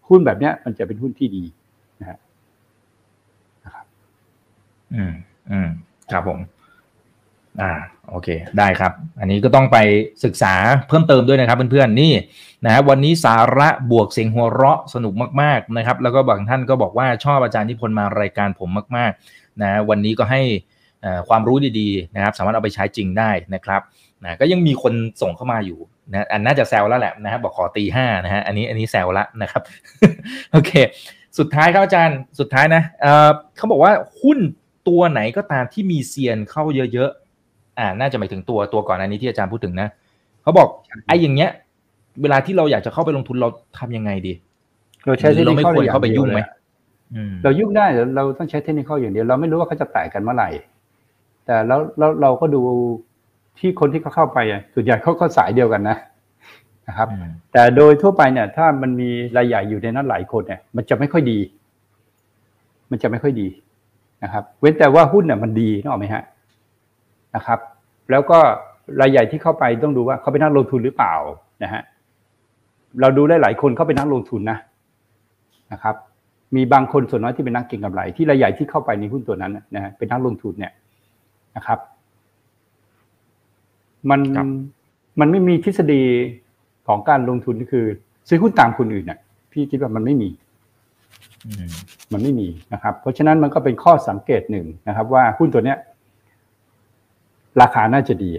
[0.09, 1.43] หุ้นแบบเนี้ยมันจะเป็นหุ้นที่ดี
[1.99, 2.17] นะฮะ
[4.95, 5.13] อืม
[5.51, 5.69] อืม
[6.11, 6.39] ครับผม
[7.61, 7.71] อ่า
[8.09, 8.27] โอเค
[8.57, 9.77] ได้ครับ อันนี้ก็ต้องไป
[10.25, 10.53] ศึกษา
[10.87, 12.13] เพิ่มเติมด้วยนะครับเพื่อนๆนี่
[12.65, 20.41] นะวันนี้สาระบวกเสียงหัวเราะสนุกมากๆนะครับ แล้วก็บางท่านก็บอกว่าชอบอาจารย์นิพนธ์มารายการผมมาก ๆ นะ วันนี้ก็ให้
[21.29, 23.81] ความรู้ดีๆนะครับ สามารถเอาไปใช้จริงได้นะครับ
[24.23, 25.79] นะก็ยังมีคนส่งเข้ามาอยู่
[26.11, 29.61] นะอันน่าจะแซวแล้วแหละนะครับบอกขอตีห้านะฮะอันนี้อันนี้แซวละนะครับ
[30.51, 30.71] โอเค
[31.37, 33.91] สุดท้ายครับอาจารย์สุดท้ายนะเออเขาบอกว่า
[34.21, 34.39] หุ้น
[34.87, 36.63] ตัวไหนก็ตามที่มีเซียนเข้า
[36.93, 39.87] เยอะๆอ่าน่าจะหมายถึงตัวตัวก่อนอันนี้ที่อาจารย์พูดถึงนะ
[40.43, 40.67] เขาบอก
[41.07, 41.51] ไอ้อย่างเงี้ย
[42.21, 43.49] เวลาที่เราอยากจะเข้าไปลงทุนเรา
[43.79, 44.33] ทำยังไงดี
[45.05, 46.41] เราใช้เทคนิคเข้าเข้าไปยุ่งไหม
[47.43, 50.49] เรายุ่งได้เราต้องใช้เทคนิคอย่างเดียวเราไม่รู้ว่าเขาจะแตกกันเมื่อไหร่
[51.51, 52.61] แต่แล้วแล้วเราก็ดู
[53.59, 55.97] ที่คนที่เขาเข้าไปอะส่วนใหญ่เขาก็สายเดียวกันนะ
[56.87, 57.07] นะครับ
[57.53, 61.39] แต่โดยทั่วไปเนี่ย ถ้ามันมีรายใหญ่อยู่ในนั้นหลายคนเนี่ย มันจะไม่ค่อยดี
[62.91, 63.47] มันจะไม่ค่อยดี
[64.23, 66.23] นะครับ เว้นแต่ว่าหุ้นเนี่ยมันดีนึกออกไหมฮะ
[67.35, 67.59] นะครับ
[68.11, 68.39] แล้วก็
[69.01, 71.13] รายใหญ่ที่เข้าไปต้องดูว่าเขาเป็นนักลงทุนหรือเปล่า
[71.63, 71.81] นะฮะ
[73.01, 74.57] เราดูได้หลายคนเขาเป็นนักลงทุนนะ
[75.71, 75.95] นะครับ
[76.55, 80.71] มีบางคนส่วนน้อยที่เป็นนักเก็งกำไร ที่รายใหญ่ที่เข้าไปในหุ้นตัวนั้นนะฮะเป็นนักลงทุนเนี่ย
[81.55, 81.79] นะครับ
[84.09, 84.19] มัน
[85.19, 86.03] มันไม่มีทฤษฎี
[86.87, 87.85] ของการลงทุนก็คือ
[88.27, 89.19] ซื้อหุ้นตามคนอื่นเนี่ย
[89.51, 90.29] พี่คิดว่ามันไม่มี
[92.13, 95.77] มันไม่มีนะครับ เพราะฉะนั้นมันก็เป็นข้อสังเกตหนึ่งนะครับ ว่าหุ้นตัวเนี้ย
[97.61, 98.31] ราคาน่าจะดี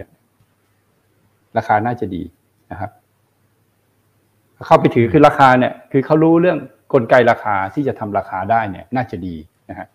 [1.57, 2.21] ราคาน่าจะดี
[2.71, 2.91] นะครับ
[4.65, 6.57] เข้าไปถือคือราคาเนี่ย คือเขารู้เรื่อง
[6.93, 9.35] กลไกราคาที่จะทำราคาได้เนี่ย น่าจะดี
[9.69, 9.87] นะฮะ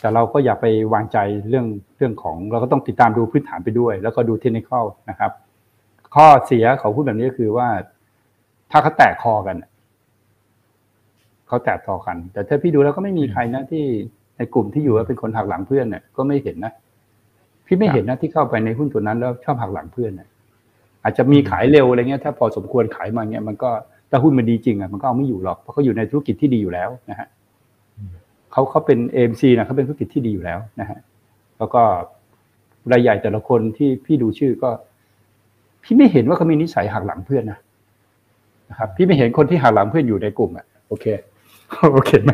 [0.00, 1.18] แต่เราก็อย่าไปวางใจ
[1.48, 1.66] เรื่อง
[1.96, 4.70] เรื่องของเราก็ต้องติดตามดูพื้นฐานไปด้วย แล้วก็ดูเทคนิค
[5.10, 5.32] นะครับ
[6.14, 7.68] ข้อเสียของพูดแบบนี้ก็คือว่า
[8.70, 9.56] ถ้าเขาแตกคอกัน
[11.48, 13.84] เขาแตกคอกัน แต่ถ้าพี่ดูแล้วก็ไม่มีใครนะที่
[14.36, 16.72] ในกลุ่มที่อยู่ว่าเป็นคนหักหลังเพื่อนเนี่ยก็ไม่เห็นนะ
[17.66, 20.28] พี่ไม่เห็นนะที่เข้าไปในหุ้นตัวนั้นแล้วชอบหักหลังเพื่อนเนี่ย
[21.02, 23.70] อาจจะมีขายเร็วอะไรเงี้ยถ้าพอสมควรขายมาเงี้ยมันก็
[24.10, 27.28] ถ้าหุ้นมันดีจริงอะมันก็เอาไม่อยู่หรอกเพราะเขาอยู่ในธุรกิจที่ดีอยู่แล้วนะฮะ
[28.54, 30.98] เขาเขาเป็นเอ็มซีนะเขาเป็นธุรกิจที่ดีอยู่แล้วนะฮะ
[31.58, 31.82] แล้วก็
[32.92, 34.70] รายใหญ่แต่ละคนที่พี่ดูชื่อก็
[35.82, 37.58] พี่ไม่เห็นว่าเขามีนิสัยหักหลังเพื่อนนะ
[38.70, 41.06] นะครับ พี่ไม่เห็นคนที่หักหลังเพื่อนอยู่ในกลุ่มอะโอเค
[41.92, 42.30] โอเคไหม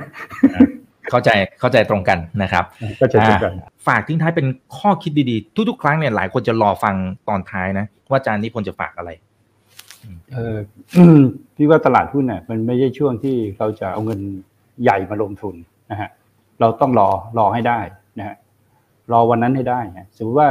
[1.11, 1.31] เข้าใจ
[1.61, 2.65] เข้าใจตรงกันนะครับ
[2.99, 3.53] เข้าใจตรงกัน
[3.87, 4.47] ฝากทิ้งท้ายเป็น
[4.79, 6.95] ข้อคิดดีๆ ทุกๆ ครั้งเนี่ยหลายคนจะรอฟัง
[7.29, 9.11] ตอนท้ายนะ ว่าอาจารย์นิพนธ์จะฝากอะไร
[10.33, 10.57] เออ
[11.57, 14.21] พี่ว่าตลาดหุ้นเนี่ยมันไม่ใช่ช่วงที่เราจะเอาเงิน
[14.83, 15.55] ใหญ่มาลงทุน
[15.91, 16.11] นะฮะ
[16.61, 17.09] เราต้องรอ
[17.39, 17.81] รอให้ได้
[18.19, 18.37] นะฮะ
[19.13, 19.81] รอวันนั้นให้ได้
[20.17, 20.49] สมมติว่า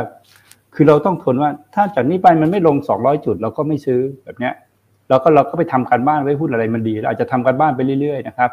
[0.76, 4.53] คือเราต้องทนว่าถ้าจากนี้ไปมันไม่ลงสองร้อยจุด เราก็ไม่ซื้อแบบเนี้ย
[5.10, 8.52] เราก็เราก็ไปทำการบ้านไว้หุ้นอะไรมันดีเราอาจจะทำการบ้านไปเรื่อยๆนะครับ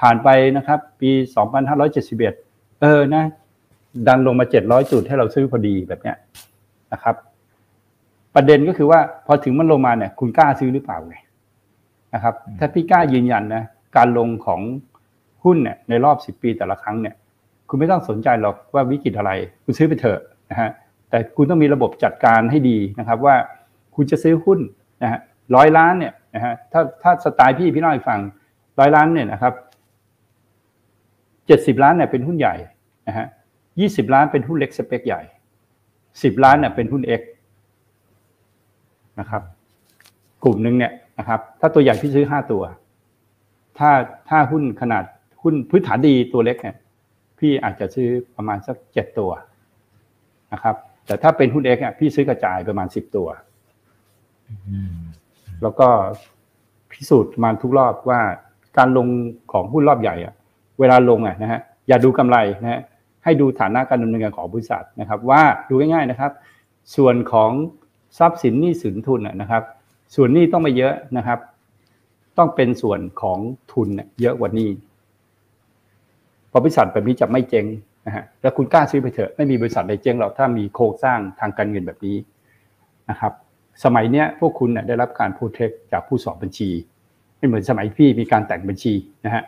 [0.00, 1.10] ผ่านไปนะครับ ปี
[1.96, 3.24] 2571 เออนะ
[4.06, 6.16] ดันลงมา 700 จุดให้เราซื้อพอดีแบบเนี้ย
[6.92, 7.14] นะครับ
[8.34, 11.16] ประเด็นก็คือว่าพอถึงมันลงมาเนี่ย คุณกล้าซื้อหรือเปล่าไง
[12.14, 13.64] นะครับ ถ้าพี่กล้ายืนยันนะ
[13.96, 14.60] การลงของ
[15.48, 17.14] หุ้นเนี่ยในรอบ 10 ปีแต่ละครั้งเนี่ย
[17.68, 19.32] คุณไม่ต้องสนใจหรอกว่าวิกฤตอะไร
[19.64, 20.20] คุณซื้อไปเถอะ
[20.50, 20.70] นะฮะ
[21.10, 23.34] แต่คุณต้องมีระบบจัดการให้ดีนะครับว่า
[23.94, 24.58] คุณจะซื้อหุ้น
[25.02, 25.20] นะฮะ
[25.54, 28.20] ร้อยล้านเนี่ยนะฮะถ้าถ้าสไตล์พี่พี่น้อยฟัง
[28.80, 29.54] ร้อยล้านเนี่ยนะครับ
[31.46, 32.54] เจ็ดสิบล้านเนี่ยเป็นหุ้นใหญ่
[33.08, 33.26] นะฮะ
[33.80, 35.22] ยี่สิบล้านเป็นหุ้นเล็กสเปคใหญ่
[36.22, 37.22] สิบล้านเนี่ยเป็นหุ้นเอ็ก
[39.20, 39.42] นะครับ
[40.44, 42.62] กลุ่มหนึ่งเนี่ยนะครับ ถ้าตัวใหญ่พี่ซื้อห้าตัว
[43.78, 43.90] ถ้า
[44.28, 45.04] ถ้าหุ้นขนาด
[45.42, 46.76] หุ้นพื้นฐานดีตัวเล็กเนี่ย
[47.38, 49.30] พี่อาจจะซื้อประมาณสักเจ็ดตัว
[50.52, 53.28] นะครับ แต่ถ้าเป็นหุ้นเอ็กเนี่ยพี่ซื้อกระจายประมาณสิบตัว
[55.62, 55.88] แล้วก็
[56.92, 58.20] พิสูจน์มาทุกรอบว่า
[58.78, 59.08] การลง
[59.52, 60.34] ของหุ้นรอบใหญ่อะ
[60.80, 62.80] เวลาลงอะนะฮะอย่าดูกำไรนะฮะ
[63.24, 66.32] ให้ดูฐานะการดำเนินงานของบริษัทนะครับ ว่าดูง่ายๆนะครับ
[66.96, 67.50] ส่วนของ
[68.18, 69.62] ทรัพย์สินหนี้สินทุนนะครับ
[70.14, 71.38] ส่วนนี้ต้องไม่เยอะนะครับ
[72.38, 73.38] ต้องเป็นส่วนของ
[73.72, 73.88] ทุน
[74.20, 74.68] เยอะกว่านี้
[76.52, 77.66] บริษัทแบบนี้จะไม่เจ๊ง
[78.06, 82.16] นะฮะแล้วคุณกล้าซื้อไปเถอะไม่มีบริษัทใดเจ๊งหรอกถ้ามีโครงสร้างทางการเงินแบบนี้
[83.10, 83.32] นะครับ
[83.84, 86.70] สมัยเนี้ยพวกคุณได้รับการพูดเทคจากผู้สอบบัญชี
[87.36, 88.94] ไม่เหมือนสมัยพี่มีการแต่งบัญชี
[89.24, 89.42] นะฮะ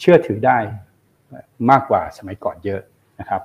[0.00, 0.58] เชื่อถือได้
[1.70, 2.80] มากกว่าสมัยก่อนเยอะ
[3.20, 3.42] นะครับ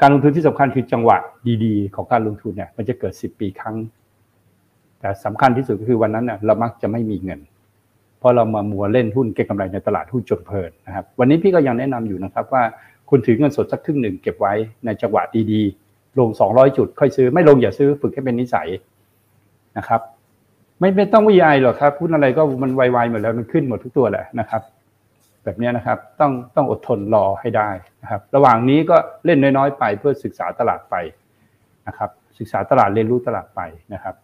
[0.00, 1.18] การลงทุนที่สำคัญคือจังหวะ
[1.64, 3.76] ดีๆ ของการลงทุนเนี่ยมันจะเกิด 10 ปีครั้ง
[5.00, 7.40] แต่สำคัญที่สุดก็คือวันนั้นเน่ยเรามักจะไม่มีเงิน
[8.20, 12.62] เพราะเรามามัวเล่นหุ้นเก็งกำไรในตลาดหุ้นจนเพลินนะครับ วันนี้พี่ก็ยังแนะนำอยู่นะครับว่า
[13.10, 15.22] คุณถือเงินสดสักครึ่งหนึ่งเก็บไว้ในจังหวะ
[15.52, 18.68] ดีๆ ลง 200 จุดค่อยซื้อ ไม่ลงอย่าซื้อฝึกให้เป็นนิสัย
[19.78, 20.00] นะครับ
[20.78, 24.62] ไม่ไม่ต้องวิไอหรอกครับหุ้นอะไรก็มันไวๆหมดแล้วมันขึ้นหมดทุกตัวแหละนะครับ
[25.44, 27.70] แบบนี้นะครับต้องต้องอดทนรอให้ได้
[28.02, 30.94] นะครับ ระหว่างนี้ก็เล่นน้อยๆไปเพื่อศึกษาตลาดไป
[31.86, 33.60] นะครับ ศึกษาตลาดเรียนรู้ตลาดไป
[33.94, 34.14] นะครับ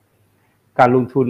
[0.78, 1.27] การลงทุน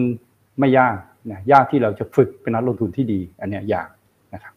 [0.59, 0.97] ไม่ยาก
[1.31, 3.89] นะยากที่เราจะฝึกเป็นนักลงทุนที่ดี อันเนี้ยยาก
[4.35, 4.55] นะครับ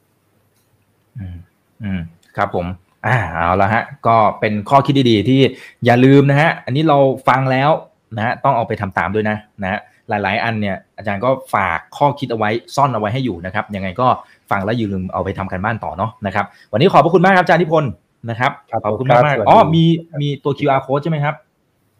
[1.17, 1.37] อืม
[1.83, 2.01] อืม
[2.37, 2.65] ครับผม
[3.07, 5.41] อ่าเอาละฮะ ก็เป็นข้อคิดดีๆ ที่
[5.85, 6.97] อย่าลืมนะฮะ อันนี้เรา
[7.27, 7.69] ฟังแล้ว
[8.15, 9.79] นะฮะต้องเอาไปทำตามด้วยนะนะฮะ
[10.09, 14.07] หลาย ๆ อันเนี่ยอาจารย์ก็ฝากข้อคิดเอาไว้ซ่อนเอาไว้ให้อยู่นะครับยังไงก็
[14.51, 17.91] ฟังแล้วอย่าลืมเอาไปทำกันบ้านต่อเนาะนะครับ วันนี้ขอบพระคุณมากครับอาจารย์นิพนธ์
[18.29, 19.83] นะครับครับขอบคุณมากมากครับสวัสดีอ๋อมี
[20.21, 21.35] มีตัว QR code ใช่ไหมครับ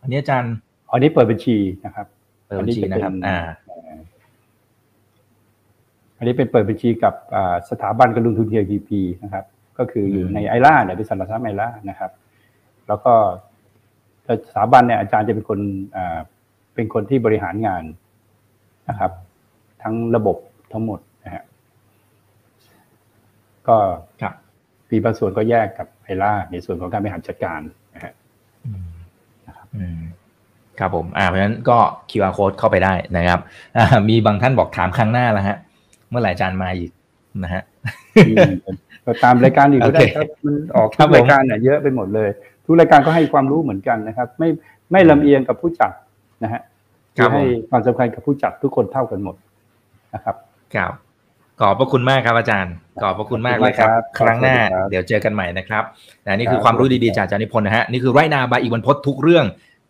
[0.02, 0.54] อันนี้อาจารย์
[0.92, 2.06] อันนี้เปิดบัญชีนะครับ
[2.46, 3.38] เปิดบัญชีนะครับ อ่า
[6.20, 8.90] อันนี้เป็นเปิดบัญชีกับอ่าสถาบันการลงทุน KTP
[9.24, 9.46] นะครับ
[9.78, 12.12] ก็คืออยู่อืมในไอร่าเนี่ยเป็นสันทรัพย์ไอร่านะครับ
[12.88, 13.14] แล้วก็
[14.50, 15.60] สถาบันเนี่ยอาจารย์จะเป็นคน
[15.96, 16.20] อ่า
[16.76, 17.84] เป็นคนที่บริหารงาน
[18.90, 19.12] นะครับ
[19.84, 20.38] ทั้งระบบ
[20.72, 21.44] ทั้งหมดนะฮะ
[23.68, 23.78] ก็
[24.22, 24.34] ครับ
[24.90, 27.62] ปีบางส่วนก็แยกกับไอร่าในส่วนของการบริหารจัดการ
[27.96, 28.14] นะฮะ
[28.66, 28.88] อืม
[29.78, 30.02] อืม
[30.80, 31.78] ครับผม อ่า เพราะฉะนั้นก็
[32.12, 33.40] QR code เข้าไปได้นะครับ
[33.78, 35.58] อ่ามีบางท่านบอกถามครั้งหน้าแล้วฮะ
[36.10, 36.92] เมื่อไหร่อาจารย์มาอีก
[37.44, 37.64] นะฮะ
[38.28, 38.52] อืม
[39.06, 42.30] ก็ตามรายการอื่นก็ได้โอเคครับมันออกครัทุบกผมรายการเนี่ยเยอะไปหมดเลย
[42.66, 44.50] ทุกรายการก็ให้ความรู้เหมือนกันนะครับ ไม่
[44.92, 45.92] ไม่ลำเอียงกับผู้จัด
[46.44, 46.62] นะฮะ
[47.18, 49.36] ครับผมให้ความสำคัญกับผู้จัดทุกคนเท่ากันหมด
[50.14, 50.36] นะครับ
[50.76, 50.94] ครับ
[51.60, 55.84] ขอบพระคุณมากครับอาจารย์ ขอบพระคุณมากเลยครับขอบคุณครับครั้งหน้าสวัสดีครับเดี๋ยวเจอกันใหม่นะครับ
[56.26, 59.46] นะนี่คือครับความรู้ดีๆจากอาจารย์นิพนธ์นะฮะนี่คือไรนาบายอีกวันพดทุกเรื่อง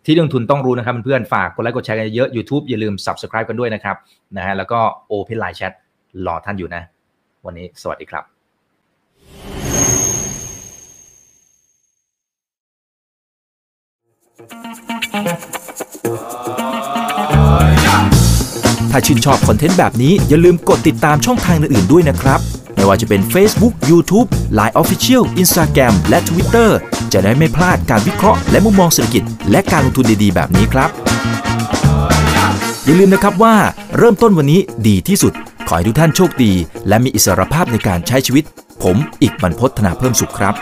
[0.06, 3.96] ที่นักลงทุนต้องรู้นะครับเพื่อนๆฝากกดไลค์กดแชร์กันเยอะ YouTube อย่าลืม Subscribe กันด้วยนะครับ
[4.38, 4.80] นะฮะแล้วก็
[5.12, 5.74] Open Line Chat
[6.26, 6.82] รอท่านอยู่นะ
[7.46, 8.24] วันนี้สวัสดีครับ
[18.92, 22.40] ถ้าชื่นชอบคอนเทนต์แบบนี้ อย่าลืมกดติดตามช่องทางอื่นๆด้วยนะครับ
[22.76, 24.28] ไม่ว่าจะเป็น Facebook, YouTube,
[24.58, 26.70] Line Official, Instagram และ Twitter
[27.14, 30.90] จะได้ไม่พลาดการวิเคราะห์และมุมมองเศรษฐกิจ และการลงทุนดีๆ แบบนี้ครับ
[32.86, 33.56] อย่าลืมนะครับว่า
[33.98, 35.34] เริ่มต้นวันนี้ดีที่สุด
[35.72, 36.54] ขอให้ทุกท่านโชคดี
[36.88, 38.44] และมีอิสรภาพในการใช้ชีวิต
[38.84, 40.56] ผม อีกบรรพฒนาเพิ่มสุขครับ